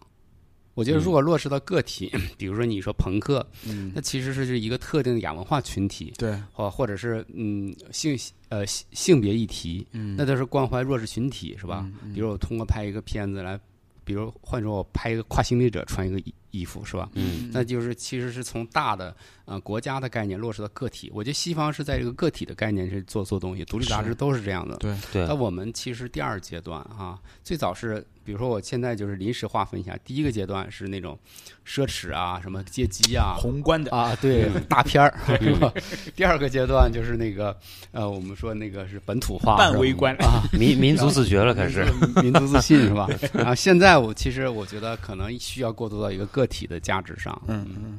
[0.74, 8.18] 我觉得如果落实到个体， 比如说你说朋克，嗯，那其实是一个特定的亚文化群体，对，或或者是嗯性
[8.48, 11.88] 呃性性别议题，嗯，那都是关怀弱势群体，是吧？
[12.12, 13.58] 比如我通过拍一个片子来，
[14.04, 16.18] 比如换成我拍一个跨性别者穿一个
[16.54, 17.08] 衣衣服，是吧？
[17.14, 19.14] 嗯那就是其实是从大的
[19.44, 21.10] 呃国家的概念落实到个体。
[21.12, 24.76] 我觉得西方是在这个个体的概念是做做东西，独立杂志都是这样的。
[24.76, 31.18] 对对那我们其实第二阶段啊，最早是比如说我现在就是临时划分一下，第一个阶段是那种
[31.66, 35.72] 奢侈啊，什么阶级啊，宏观的啊，对，大片儿是吧？
[36.14, 37.56] 第二个阶段就是那个
[37.90, 41.84] 呃，我们说那个是本土化，半微观啊，民民族自觉了，开始。
[42.22, 43.08] 民族自信是吧？
[43.32, 47.40] 然后现在我其实我觉得可能需要过渡到一个个体的价值上。
[47.46, 47.98] 嗯嗯。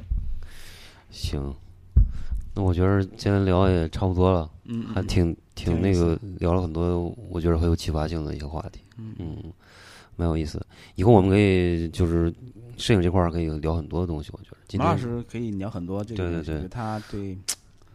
[1.12, 1.54] 行，
[2.54, 9.16] 那我觉得今天聊也差不多了，嗯，还挺挺那个聊了很多，我觉得很有启发性的一些话题，嗯。
[9.20, 9.54] 嗯，
[10.18, 10.66] 蛮有意思。
[10.96, 12.34] 以后我们可以就是
[12.78, 14.58] 摄影这块儿可以聊很多的东西，我觉得。
[14.68, 16.68] 今马老天师可以聊很多这个对对，对。
[16.68, 17.38] 他对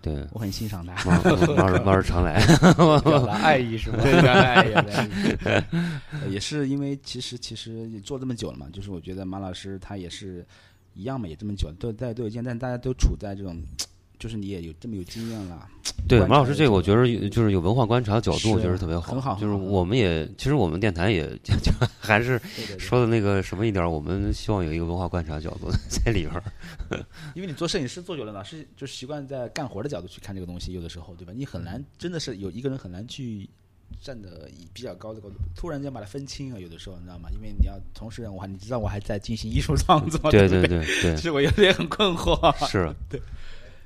[0.03, 0.95] 对我很欣赏他。
[1.05, 2.41] 马马马马老师常来，
[3.03, 3.99] 表达爱意是吧？
[4.03, 5.65] 对对对 对，
[6.13, 10.45] 呃也是因为其实其实也做这么久了嘛，就是我觉得马老师他也是
[10.95, 13.57] 一样嘛，也这么久，都大家都有见，但大家都处在这种，
[14.21, 15.67] 就是你也有这么有经验了，
[16.07, 21.27] 对马老师这个，我觉得就是有文化观察角度，我觉得特别很好就是我们也其实我们电台也
[21.99, 26.45] 还是对对对，说的那个什么一点儿，我们希望有一个文化观察角度在里边儿。
[27.35, 31.33] 因为你做摄影师做久了，老是就习惯在干活的角度去看这个东西，有的时候对吧？
[31.35, 33.49] 你很难真的是有一个人很难去
[34.03, 37.31] 站的以比较高的高度，突然间把它分清啊，有的时候你知道吗？
[37.33, 42.53] 因为你要同时我还你知道我还在进行艺术创作，对对对对对其，实我有点很困惑。
[42.69, 42.93] 是。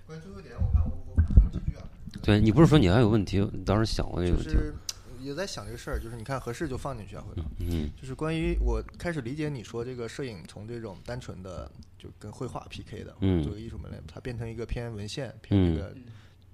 [0.07, 1.83] 关于最后一点，我看我我补充几句啊，
[2.23, 3.41] 对你不是说你还有问题？
[3.53, 4.51] 你当时想过这个问题？
[4.51, 4.75] 就是
[5.21, 7.49] 也在想这个事儿，就是你看合适就放进去啊，回头。
[7.61, 15.95] 嗯就是关于我开始理解你说这个摄影从这种单纯的就跟绘画 PK 的，嗯作为艺术门类，它变成一个偏文献、偏这个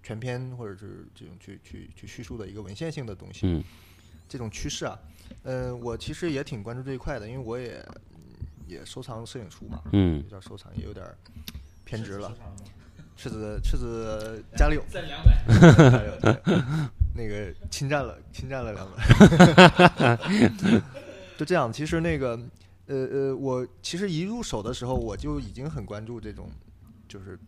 [0.03, 3.65] 全篇或者是这种去去去叙述的一个文献性的东西，嗯
[4.29, 4.97] 这种趋势啊，
[5.43, 7.85] 嗯、我其实也挺关注这一块的，因为我也
[8.69, 11.05] 也收藏摄影书嘛，嗯比较收藏，也有点
[11.85, 12.33] 偏执了。
[13.21, 15.37] 赤子赤子家里有，挣两百，
[17.15, 20.17] 那个侵占了侵占了两百，
[21.37, 21.71] 就这样。
[21.71, 22.31] 其实那个
[22.87, 26.49] 呃呃，我其实一入手的时候，我就已经很关注这种
[27.07, 27.39] 就是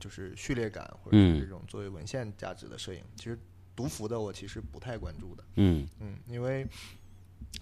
[0.00, 1.40] 就是序列感或者是嗯。
[1.40, 3.02] 这种作为文献价值的摄影。
[3.14, 3.38] 其实
[3.76, 5.86] 读幅的我其实不太关注的，嗯。
[6.00, 6.66] 嗯，因为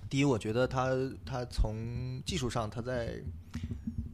[0.08, 0.90] 第一，我觉得它
[1.24, 3.20] 它从技术上它在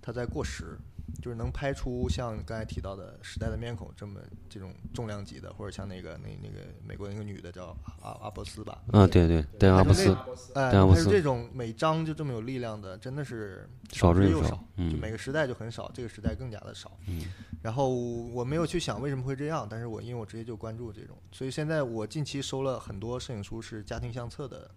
[0.00, 0.78] 它在过时，
[1.20, 10.10] 就是能拍出像刚才提到的时代的面孔这么这种重量级的，或者像那个那那个美国那个女的叫阿阿波斯吧，啊，对对，戴阿伯斯
[10.54, 14.50] 哎，戴安布斯拍出这种每张就这么有力量的，真的是少之又少。
[14.50, 16.96] 就嗯每个时代就很少，这个时代更加的少。
[17.06, 17.22] 嗯
[17.60, 24.68] 然后我没有去想为什么会这样，但是我因为我直接就关注这种，所以现在我近期收了很多摄影书是家庭相册的，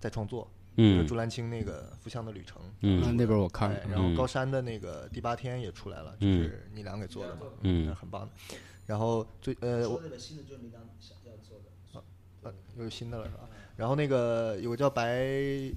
[0.00, 1.06] 在创作，嗯。
[1.06, 3.16] 朱兰青那个《浮乡的旅程》，嗯。
[3.16, 4.14] 那边我看然后嗯。
[4.14, 6.42] 高山的那个第八天也出来了，就嗯。
[6.44, 7.94] 是你俩给做的嘛，嗯。
[7.94, 8.56] 很棒的。
[8.86, 12.02] 然后最呃，我这本新的就是你俩想要做的，
[12.42, 13.48] 呃又有新的了是吧？
[13.78, 15.22] 然后那个有个叫白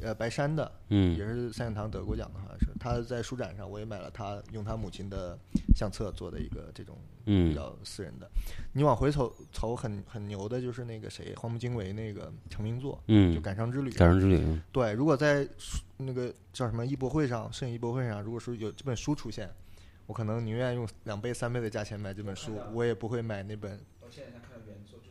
[0.01, 5.37] 呃白山的，嗯也嗯是三影堂得过奖的，好像是他在书展上我也买了他用他母亲的
[5.75, 8.27] 相册做的一个这种比嗯较私人的。
[8.73, 13.91] 你往回瞅瞅很很牛的就是那个谁荒木经惟那个成名作，嗯就嗯《感伤之旅》。
[13.95, 19.47] 感伤之旅，对，如果在书那个叫什么艺博会上，摄影艺博会上，如果说有这本书出现，
[20.07, 25.10] 我可能宁愿用两倍、三倍的价钱买这本书，我也不会买那本我现在看到原作就是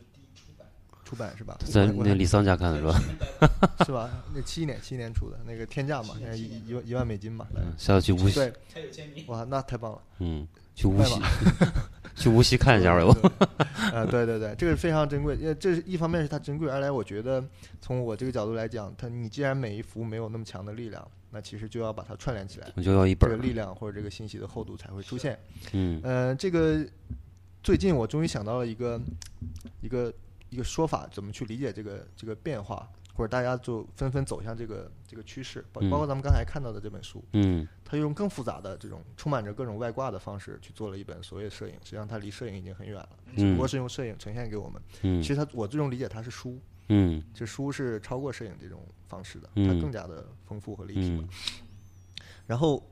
[1.11, 1.57] 出版是吧？
[1.65, 3.83] 在我那李桑家看的是吧？
[3.85, 4.09] 是吧？
[4.33, 7.45] 那七一年七一年出的那个天价嘛，现在一一万一万美金嘛。
[7.53, 11.29] 嗯下次去无锡，对，还有签名，哇，那太棒了，嗯，去无锡吧，
[12.15, 13.31] 去无锡看一下吧，我。
[13.91, 17.43] 呃，对对对，这个是非常珍贵，因为这是一方面是它珍贵，二来我觉得
[17.81, 25.37] 从我这个角度来讲，它你既然每一幅没有那么强的力量，那其实就要把它串联起来，我就要一这个力量或者这个信息的厚度才会出现。
[25.73, 26.85] 嗯呃，这个
[27.61, 28.99] 最近我终于想到了一个
[29.81, 30.13] 一个
[30.51, 37.67] 一个说法，怎么去理解这个这个变化，或者大家就纷纷走向这个这个趋势，包嗯包括咱们刚才看到的这本书，嗯。
[37.83, 44.81] 他用更复杂的这种充满着各种外挂的方式去做了一本所谓的摄影，实际上它离摄影已经很远了，只不过是用摄影呈现给我们。
[45.01, 45.21] 嗯。
[45.21, 46.59] 其实它我最终理解它是书，
[46.89, 47.23] 嗯。
[47.33, 49.67] 这书是超过摄影这种方式的，嗯。
[49.67, 51.25] 它更加的丰富和立体
[52.45, 52.85] 然后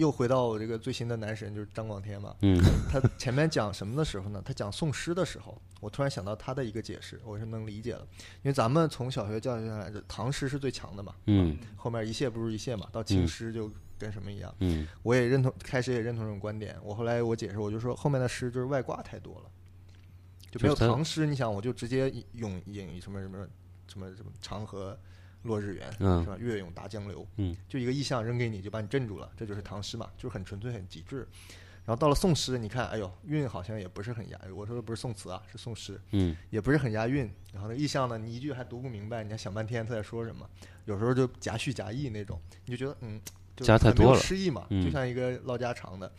[0.00, 2.58] 又回到我这个最新的男神就是张广天嘛，嗯
[2.90, 4.42] 他前面讲什么的时候呢？
[4.42, 8.00] 他讲宋诗的时候，我突然想到他的一个解释，我是能理解了。
[8.42, 14.54] 因为咱们从小学教育下来，这唐诗是最强的嘛，嗯后面一谢不如一谢嘛，到清诗就跟什么一样。
[14.60, 16.74] 嗯我也认同，开始也认同这种观点。
[16.82, 19.50] 我后来我解释，我就说后面的诗就是外挂太多了，
[20.50, 21.26] 就没有唐诗。
[21.26, 22.24] 你想，我就直接引
[22.64, 23.46] 引什么什么
[23.86, 24.98] 什么什么长河
[25.42, 26.36] 落日圆，嗯是吧？
[26.38, 31.26] 月涌大江流，嗯，就一个意象扔给你，就把你镇住了，这就是唐诗嘛，就是很纯粹、很极致。
[31.86, 37.28] 然后到了宋诗，你看，哎呦，韵好像也不是很押，我说的不是宋词啊，是宋诗，嗯也不是很押韵。
[37.52, 40.48] 然后那个意象呢，你一句还读不明白，你还想半天他在说什么，
[40.84, 43.20] 有时候就夹叙夹议那种，你就觉得嗯，
[43.56, 46.12] 就夹太很多了诗意嘛，嗯就像一个唠家常的。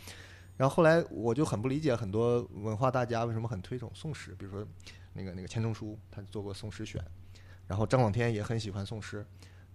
[0.58, 4.68] 然后后来我就很不理解很多文化大家为什么很推崇宋诗，比如说
[5.14, 7.02] 那个那个钱钟书，他做过宋诗选，
[7.72, 9.26] 然后张广天也很喜欢宋诗，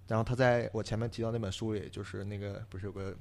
[0.06, 3.16] 然后他在我前面提到那本书里，就是那个不是有个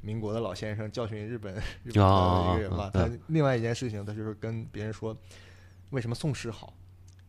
[0.00, 1.54] 民国的老先生教训日本
[1.84, 5.16] 日本的一个人嘛，他另外一件事情，他就是跟别人说，
[5.90, 6.74] 为什么宋诗好，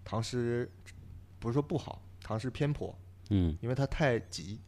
[0.03, 0.67] 唐诗
[1.37, 2.97] 不是说不好，唐诗偏颇，
[3.29, 4.59] 嗯因为他太急，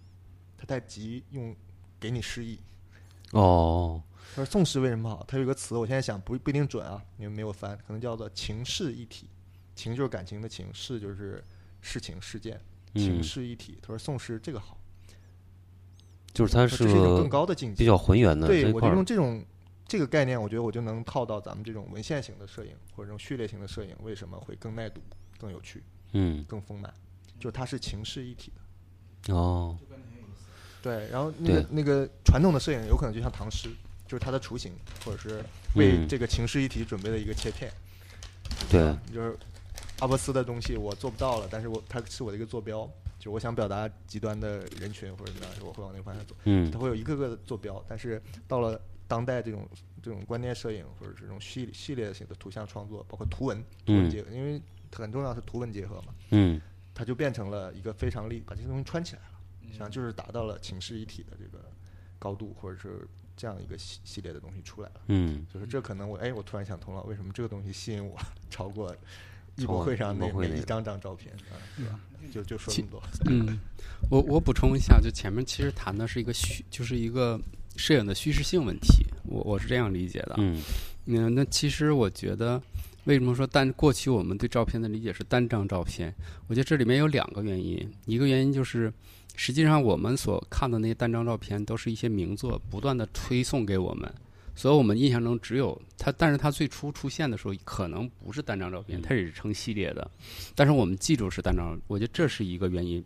[0.56, 1.56] 他太急用
[2.00, 2.60] 给你诗意。
[3.32, 4.04] 哦
[4.36, 5.26] 他说宋诗为什么好？
[5.28, 9.28] 他有一个词，我现在想不不一定准啊，因为没有翻，可能叫做情事一体。
[9.74, 11.44] 情就是感情的情，事就是
[11.82, 12.60] 事情事件，
[12.94, 13.78] 情嗯，事一体。
[13.82, 14.78] 他说宋诗这个好，
[16.34, 17.86] 就是它是一种更高的境界比。
[17.86, 19.44] 较浑圆的对，我就用这种
[19.88, 25.02] 这个概念，我觉得我就能套到咱们这种文献型的摄影或者这种序列型的摄影，为什么会更耐读、
[25.38, 25.84] 更有趣、
[26.14, 26.94] 嗯更丰满？
[27.40, 28.52] 就是它是情事一体
[29.26, 29.34] 的。
[29.34, 29.78] 哦
[30.82, 33.70] 对，然后那个那个传统的摄影有可能就像唐诗，
[34.08, 34.72] 就是它的雏形，
[35.04, 35.44] 或者是
[35.76, 37.70] 为嗯这个情事一体准备的一个切片。
[38.70, 39.38] 对就是
[40.00, 42.90] 阿波斯的东西我做不到了，但是我它是我的一个坐标，
[43.20, 46.36] 就我想表达极端的人群或者怎么样，我会往那个方向走。
[46.46, 46.72] 嗯。
[46.72, 49.68] 它会有一个个的坐标，但是到了当代这种
[50.02, 54.62] 这种观念摄影或者这种系系列性的图像创作，包括图文图文嗯结合，因为
[54.94, 56.62] 很重要是图文结合嘛，嗯。
[56.94, 61.64] 它就变成了一个非常力，把这些东西串起来了，实际上就是达到了情势一体的这个
[62.18, 63.08] 高度，或者是
[63.38, 65.02] 这样一个系系列的东西出来了。
[65.08, 65.46] 嗯。
[65.54, 68.18] 就是这可能我哎，我突然想通了，为什么这个东西吸引我
[68.50, 68.96] 超过
[69.60, 72.00] 艺博会上艺博会那一张张照片啊，对吧？
[72.32, 73.04] 就就说这么多。
[73.26, 73.60] 嗯，
[74.10, 77.40] 我我补充一下，就前面其实谈的是一个虚，就是一个
[77.76, 80.36] 摄影的叙事性问题，我我是这样理解的。
[80.38, 80.62] 嗯
[81.06, 82.62] 嗯，那其实我觉得，
[83.06, 86.14] 为什么说单过去我们对照片的理解是单张照片？
[86.48, 88.94] 我觉得这里面有两个原因，一个原因就是，
[89.36, 94.14] 实际上我们所看的那些单张照片都是一些名作不断的推送给我们，
[94.60, 100.12] 所以我们印象中只有它，但是它最初出现的时候可能不是单张照片，它也是成系列的，
[100.54, 103.04] 但是我们记住是单张，我觉得这是一个原因。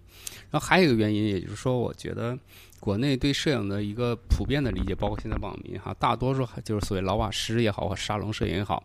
[0.49, 2.35] 然后还有一个原因，也就是说，我觉得。
[2.79, 8.83] 国内对摄影的一个普遍的理解，包括现在网民哈，大多数就是所谓老瓦师也好，或沙龙摄影也好，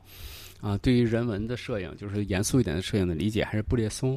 [0.60, 4.16] 啊，对于人文的摄影，就是严肃一点的摄影的理解，还是布列松。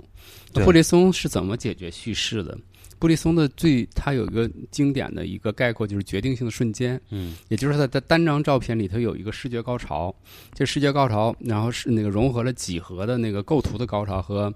[0.54, 2.56] 布列松是怎么解决叙事的？
[3.02, 10.14] 布列松的最，他有一个经典的一个概括，就是决定性的瞬间，嗯也就是他在单张照片里头有一个视觉高潮，
[10.54, 14.54] 这视觉高潮，然后是那个融合了几何的那个构图的高潮和，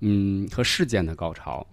[0.00, 1.64] 嗯，和事件的高潮。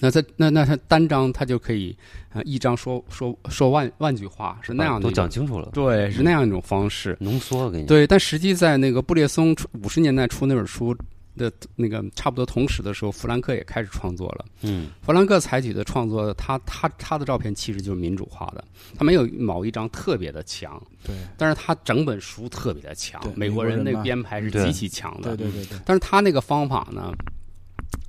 [0.00, 1.96] 那他那那他单张他就可以，
[2.32, 7.16] 呃，一张说说说万万句话，是那样的都，讲清楚了，对，是那样一种方式。
[7.20, 7.86] 浓缩给你。
[7.86, 10.96] 对，但实际在那个布列松五十年代出那本书
[11.38, 14.44] 的那个差不多同时的时候，弗兰克也开始创作了。
[14.62, 18.64] 嗯弗兰克采取的创作，他他他的照片其实就是民主化的，
[18.98, 23.22] 他没有某一张特别的强，对但是他整本书特别的强。
[23.36, 27.12] 美国人那个编排是极其强的对，对对对，但是他那个方法呢，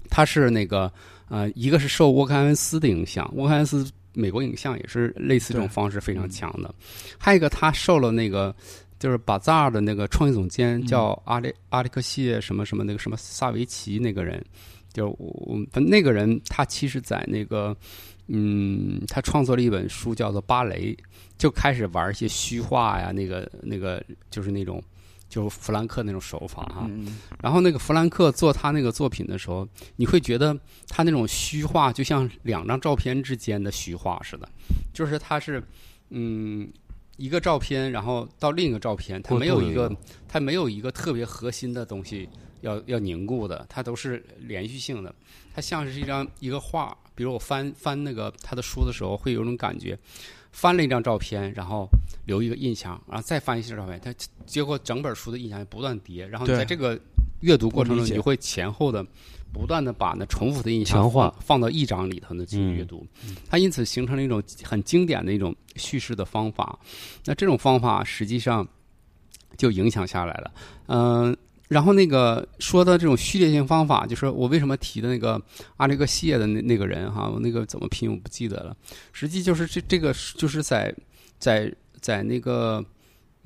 [0.09, 0.91] 他是那个
[1.29, 6.73] 呃，一个是受沃克安斯的影响，沃克安斯美国影像也是类似这种方式非常强的，
[7.17, 8.53] 还有一个他受了那个。
[8.99, 10.85] 就是巴扎尔的那个创意总监嗯。
[10.85, 14.43] 叫阿列阿列克谢什么什么那个什么萨维奇那个人，
[14.93, 17.75] 就我我们那个人他其实在那个
[18.27, 20.93] 嗯，他创作了一本书叫做《芭蕾》，
[21.37, 24.83] 就开始玩一些虚化呀，那个那个就是那种
[25.29, 27.17] 就是弗兰克那种手法哈、嗯。
[27.41, 30.55] 然后那个弗兰克做他那个作品的时候，你会觉得
[30.87, 34.47] 他那种虚化就像两张照片之间的虚化似的，
[34.93, 35.63] 就是他是，
[36.09, 36.67] 嗯，
[37.19, 39.93] 一个照片，然后到另一个照片，它没有一个
[40.27, 42.27] 它没有一个特别核心的东西
[42.61, 45.13] 要要凝固的，它都是连续性的。
[45.53, 49.99] 它像是一张一个画，比如我翻翻那个他的书的时候，会有种感觉，
[50.53, 51.85] 翻了一张照片，然后
[52.25, 54.13] 留一个印象，然后再翻一张照片，它
[54.45, 56.97] 结果整本书的印象不断叠，然后在这个
[57.41, 59.05] 阅读过程中，你会前后的
[59.51, 63.05] 不断的把那重复的印象强化放放到一章里头呢去嗯阅读，
[63.49, 66.77] 它因此形成了一种很经典的一种叙事的方法。
[67.25, 68.67] 那这种方法实际上
[69.57, 70.51] 就影响下来了，
[70.87, 71.35] 嗯、
[71.67, 75.41] 然后那个说的这种序列性方法，就是我为什么提的那个
[75.77, 78.75] 阿列克谢的那那个人哈，我那个怎么拼我不记得了。
[79.11, 80.93] 实际就是这这个就是在
[81.37, 82.83] 在在那个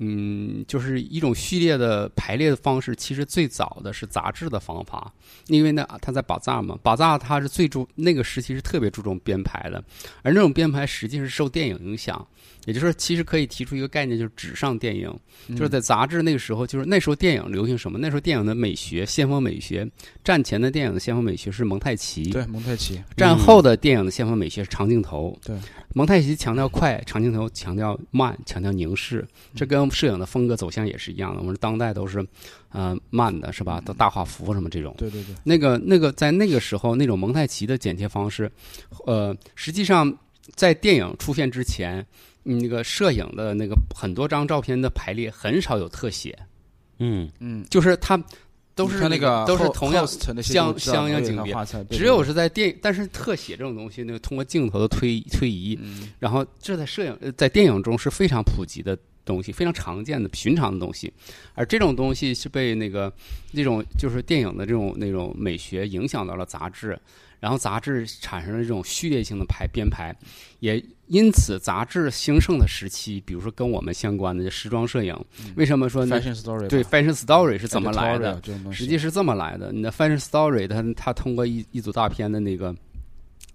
[0.06, 2.94] 嗯，就是一种序列的排列的方式。
[2.94, 5.12] 其实最早的是杂志的方法，
[5.46, 9.82] 因为呢他在把扎嘛，把扎他是最注那个时期是特别注重编排的，
[10.22, 12.26] 而那种编排实际是受电影影响。
[12.66, 15.12] 也就是说，其实可以提出一个概念，就是纸上电影。
[15.48, 17.98] 嗯就是在杂志那个时候，就是那时候电影流行什么？
[17.98, 19.86] 那时候电影的美学、先锋美学，
[20.22, 25.38] 战前的电影的先锋美学是蒙太奇，对蒙太奇，战后的电影的先锋美学是长镜头。
[25.44, 25.54] 对，
[25.94, 29.26] 蒙太奇强调快，长镜头强调慢，强调凝视。
[29.54, 31.40] 这跟摄影的风格走向也是一样的。
[31.40, 32.26] 我们当代都是，
[32.70, 33.80] 呃，慢的是吧？
[33.80, 34.94] 都大画幅什么这种。
[34.98, 38.50] 对对对，那个那个在那个时候，那种蒙太奇的剪切方式，
[39.06, 40.12] 呃，实际上
[40.54, 42.04] 在电影出现之前，
[42.44, 46.38] 嗯那个摄影的那个很多张照片的排列很少有特写，
[46.98, 48.22] 嗯，嗯，就是它
[48.74, 50.04] 都是那个都是同样
[50.42, 51.54] 相相应景别
[51.90, 61.12] 只有是在电影，但是特写这种东西，那个通过镜头的推推移，嗯然后这在摄影呃在电影中是非常普及的东西，非常常见的寻常的东西，
[61.54, 63.12] 而这种东西是被那个
[63.52, 66.98] 那种就是电影的这种那种美学影响到了杂志，
[67.40, 70.14] 然后杂志产生了这种序列性的排编排，
[70.60, 75.14] 也因此杂志兴盛的时期，比如说跟我们相关的时装摄影，
[75.56, 78.40] 为什么说呢？Fashion Story 对 Fashion Story 是怎么来的？
[78.72, 79.72] 实际是这么来的。
[79.72, 82.74] 你的 Fashion Story，它它通过一一组大片的那个，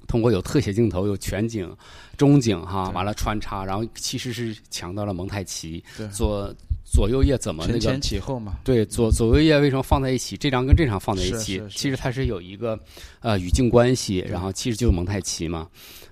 [0.09, 1.73] 通过有特写镜头、有全景、
[2.17, 6.05] 中景哈，完了穿插，然后其实是强调了蒙太奇对。
[6.07, 6.53] 左
[6.83, 10.35] 左右页怎么那个前起后嘛，对左左右页为什么放在一起？
[10.35, 12.77] 这张跟这张放在一起，其实它是有一个
[13.19, 15.67] 呃语境关系，然后其实就是蒙太奇嘛，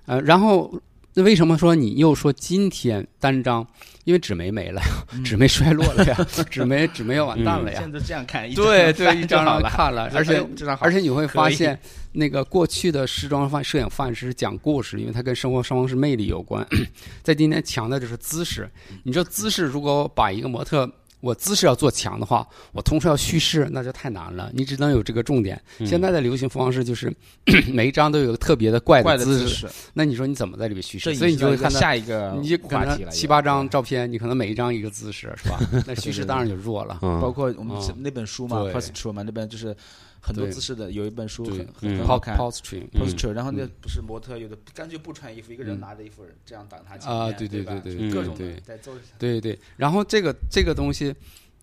[0.06, 0.72] 呃，然后
[1.18, 3.66] 那为什么说你又说今天单张？
[4.04, 6.16] 因为纸媒没了呀，嗯 纸媒衰落了呀，
[6.48, 7.80] 纸媒纸媒要完蛋了呀。
[7.80, 11.76] 现在这样看， 一对对，一张张看了，哎而且这张好而且你会发现，
[12.12, 16.64] 那个过去的时装范摄影范式是讲故事，因为它跟生活双方式魅力有关。
[17.24, 18.70] 在今天强调就是姿势，
[19.02, 20.88] 你知道姿势，如果把一个模特。
[21.20, 24.50] 我姿势要做强的话，我同时要叙事，那就太难了。
[24.54, 25.60] 你只能有这个重点。
[25.78, 27.12] 嗯现在的流行方式就是
[27.72, 31.14] 每一张都有个特别的怪怪的的姿势，那你说你怎么在里面叙事？
[31.14, 35.58] 所以你就会看到，下一个你就可话题了，能七八张照片，你可能每一张一个姿势，是吧？
[35.86, 36.98] 那叙事当然就弱了。
[37.02, 39.74] 嗯包括我们嗯那本书嘛嗯，First True 嘛，那边就是
[40.20, 41.98] 很多姿势的，有一本书对很嗯。
[41.98, 42.36] 很好看。
[42.36, 43.00] Posture，嗯。
[43.00, 43.70] Posture，然后那嗯。
[43.80, 45.80] 不是模特有的干脆不穿衣服，一个人嗯。
[45.80, 48.54] 拿着衣服这样挡他前啊面对对对对对各种对。
[48.54, 51.14] 的在做对对，然后这个这个东西，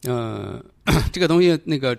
[0.04, 0.64] 嗯，
[1.12, 1.98] 这个东西那个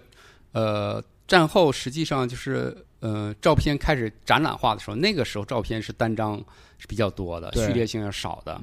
[0.52, 6.42] 呃，战后实际上就是呃，照片开始展览化的时候，那个时候照片是单张
[6.78, 8.60] 是比较多的，序列性要少的，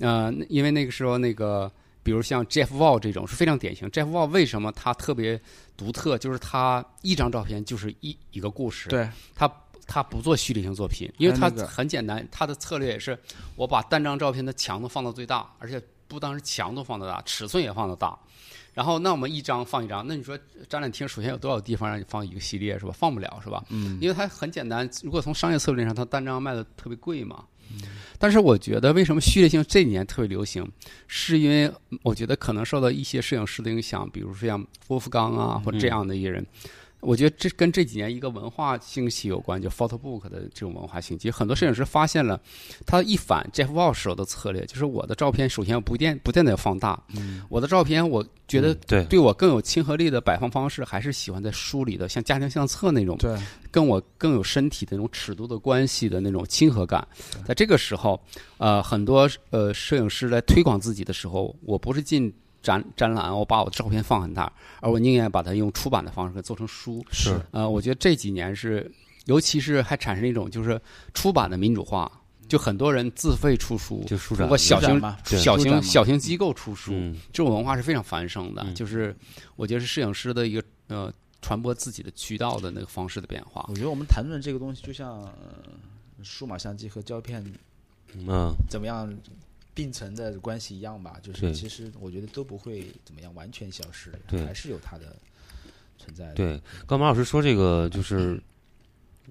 [0.00, 1.70] 呃，因为那个时候那个。
[2.04, 3.90] 比如像 Jeff Wall 这种是非常典型。
[3.90, 5.40] Jeff Wall 为什么他特别
[5.76, 6.16] 独特？
[6.16, 9.50] 就是他一张照片就是一一个故事，对他
[9.86, 13.18] 他不做虚拟性作品，因为他还有那个很简单，他的策略也是
[13.56, 18.16] 我把单张照片的强度放到最大，而且不单是强度放到大，尺寸也放到大。
[18.74, 20.36] 然后，那我们一张放一张，那你说
[20.68, 22.92] 展览厅首先有多少地方让你放一个系列是吧？
[22.92, 23.62] 放不了是吧？
[23.68, 27.44] 嗯，因为它很简单，如果从商业策略上，它单张卖的特别贵嘛。
[28.18, 30.66] 但是我觉得为什么序列性这几年特别流行，
[31.06, 31.70] 是因为
[32.02, 36.44] 我觉得可能受到一些摄影师的影响，比如说像郭富刚啊，或者这样的一些人。
[37.04, 41.30] 我觉得这跟这几年一个文化兴起有关，就 photo book 的这种文化兴起。
[41.30, 42.40] 很多摄影师发现了，
[42.86, 47.02] 他一反 Jeff Wall 时候的策略，就是我的照片首先不电不见得要放大，
[47.48, 53.38] 我的照片我觉得嗯对对我更有亲和力的摆放方式，还是喜欢在书里的，像家庭相册那种，对，
[53.70, 57.06] 跟我更有身体的那种尺度的关系的那种亲和感。
[57.46, 58.20] 在这个时候，
[58.58, 62.32] 呃，很多呃摄影师来推广自己的时候，我不是进
[62.64, 64.50] 展展览，我把我的照片放很大，
[64.80, 67.04] 而我宁愿把它用出版的方式做成书。
[67.12, 68.90] 是呃，我觉得这几年是，
[69.26, 70.80] 尤其是还产生一种就是
[71.12, 72.10] 出版的民主化，
[72.48, 78.62] 就很多人自费出书，就书展通过小型小型小型机构出书，嗯这种文化是非常繁盛的。
[78.66, 79.14] 嗯就是
[79.56, 81.12] 我觉得是摄影师的一个呃
[81.42, 83.64] 传播自己的渠道的那个方式的变化。
[83.68, 85.32] 我觉得我们谈论这个东西，就像、呃
[86.22, 87.44] 数码相机和胶片
[88.14, 89.06] 嗯怎么样
[89.74, 95.16] 并存的关系一样吧，就是其实我觉得都不会怎么样完全消失，对还是有它的
[95.98, 96.34] 存在的。
[96.34, 98.40] 对，刚马老师说这个就是，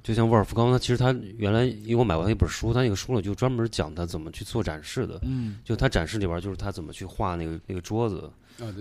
[0.03, 5.19] 就像沃尔夫冈，他其实他原来因为我买过他一本书，他那个书呢就专门讲他怎么去做展示的。
[5.23, 8.29] 嗯，就他展示里边就是他怎么去画那个那个桌子，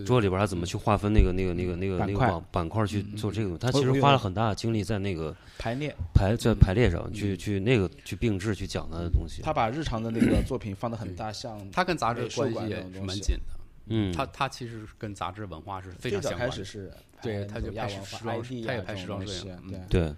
[0.05, 3.59] 桌子里边他怎么去划分那个那个那个那个那个板块板板块去做这个东西。
[3.59, 9.43] 他其实花了很大的精力在那个排列，排在排列上去去那个去并置去讲他的东西。
[9.43, 13.61] 他把日常的那个作品放得很大，像他跟杂志关系也蛮紧的。
[13.86, 16.51] 嗯，他他其实跟杂志文化是非常相关的。
[16.51, 20.15] 开始是对他就拍文化时装他也拍时装摄影嗯对，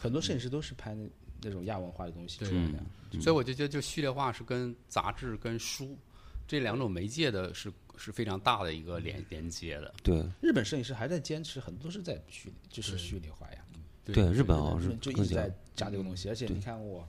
[0.00, 1.08] 很多摄影师都是拍那
[1.42, 2.78] 那种亚文化的东西出对来的。
[3.12, 5.98] 嗯所以我就觉得，就序列化是跟杂志、跟书
[6.46, 7.68] 这两种媒介的是
[8.00, 9.94] 是非常大的一个连连接的。
[10.02, 10.24] 对。
[10.40, 12.98] 日本摄影师还在坚持，很多都是在虚，就是对。
[12.98, 13.58] 序列化呀。
[14.02, 17.06] 对，日本好像日是更加本就一直在加这个东西，而且你看我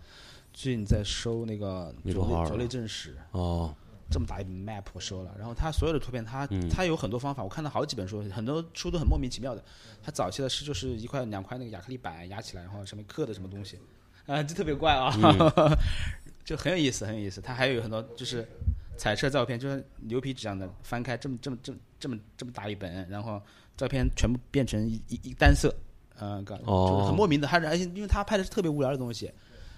[0.53, 3.73] 最近在收那个轴尼泊尔类轴类正史，哦，
[4.11, 6.69] 这么大一本 map 我收了，然后他所有的图片，他嗯。
[6.69, 9.63] 他有很多方法，我看到好几本书，很多书都很莫名其妙的。
[10.03, 13.79] 他早期的是就是一块两块那个亚克力板压起来，然后上面刻的什么东西，
[14.27, 15.77] 啊，就特别怪啊，嗯。
[16.43, 17.39] 就很有意思，很有意思。
[17.39, 18.47] 他还有很多就是
[19.01, 23.41] 彩色照片，就是牛皮纸样的，翻开这么这么这么这么这么大一本，然后
[23.75, 25.73] 照片全部变成一一一单色，
[26.19, 27.47] 嗯、搞哦就是很莫名的。
[27.47, 29.33] 他而且因为他拍的是特别无聊的东西，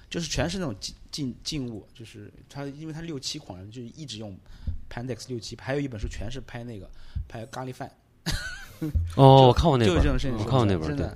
[0.10, 4.38] 就是全是那种静静静物，就是他因为他六七款人就一直用
[4.90, 6.90] Pandex 六七，还有一本书全是拍那个
[7.30, 7.90] 拍咖喱饭，
[9.16, 11.08] 哦， 我看过那本儿，这种摄影师，我看过那本真的。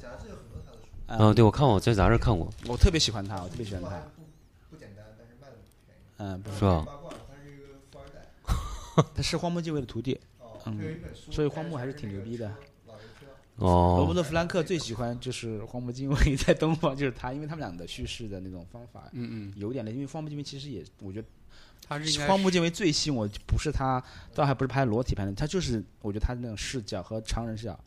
[1.08, 4.02] 啊，嗯，对，我看过，在杂志看过，我特别喜欢他，我特别喜欢他。
[4.70, 6.02] 不简单，但是卖的不便宜。
[6.20, 6.86] 嗯，不是吧？
[9.16, 11.00] 他是荒木经惟的徒弟，哦，嗯
[11.32, 12.48] 所以荒木还是挺牛逼的。
[12.88, 13.26] 老爷车。
[13.58, 21.28] 罗伯哦，特·弗兰克最喜欢就是荒木经惟在东方，就是他，因为他们俩的叙事的那种方法嗯嗯，有点类，因为荒木经惟其实也，我觉得
[21.88, 24.04] 他是荒木经惟最吸引我，不是他，
[24.36, 27.80] 倒还不是拍裸体拍的，他就是我觉得他那种视角和常人视角。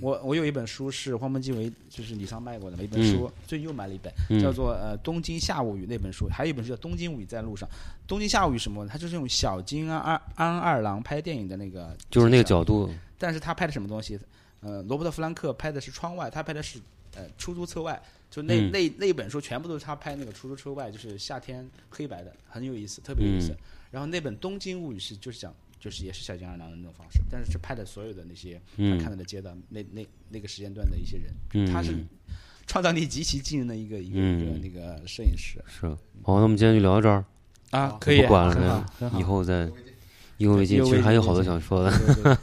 [0.00, 7.68] 我我有一本书是荒木经惟，就是李桑卖过的一本书，最近又买了一本，嗯叫做呃《东京下午雨》那本书，还有一本书叫《东京物语在路上》。
[8.06, 8.86] 东京下午雨什么？
[8.86, 14.18] 他就是用小津安二安二郎拍电影的那个，就是那个角度，但是他拍的什么东西？
[14.60, 16.78] 呃，罗伯特·弗兰克拍的是窗外，他拍的是
[17.16, 18.00] 呃出租车外，
[18.30, 23.52] 就那、嗯那那本书全部都是他拍那个出租车外，就是夏天黑白的，很有意思，特别有意思。
[23.52, 23.58] 嗯
[23.92, 31.92] 然后那本《东京物语》是就是讲就是也是小津安二郎的那种方式，但是是拍的所有的那些他看嗯到的街道，那那那个时间段的一些人，嗯，他是
[32.68, 35.88] 创造力极其惊人的一个一个、嗯一个那个摄影师是，
[36.22, 37.24] 好，那我们今天就聊到这儿，
[37.70, 39.64] 啊，可以，不管了很好，以后再
[40.38, 40.76] 意犹未尽。
[40.76, 41.90] 意犹未其实还有好多想说的，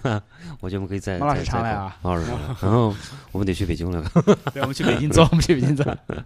[0.59, 2.29] 我觉得我们可以再马老师再再来啊马老师，
[2.61, 2.93] 然后
[3.31, 4.03] 我们得去北京了。
[4.53, 5.85] 对，我们去北京做，我们去北京做。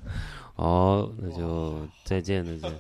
[0.56, 2.80] 好，那就再见，再见。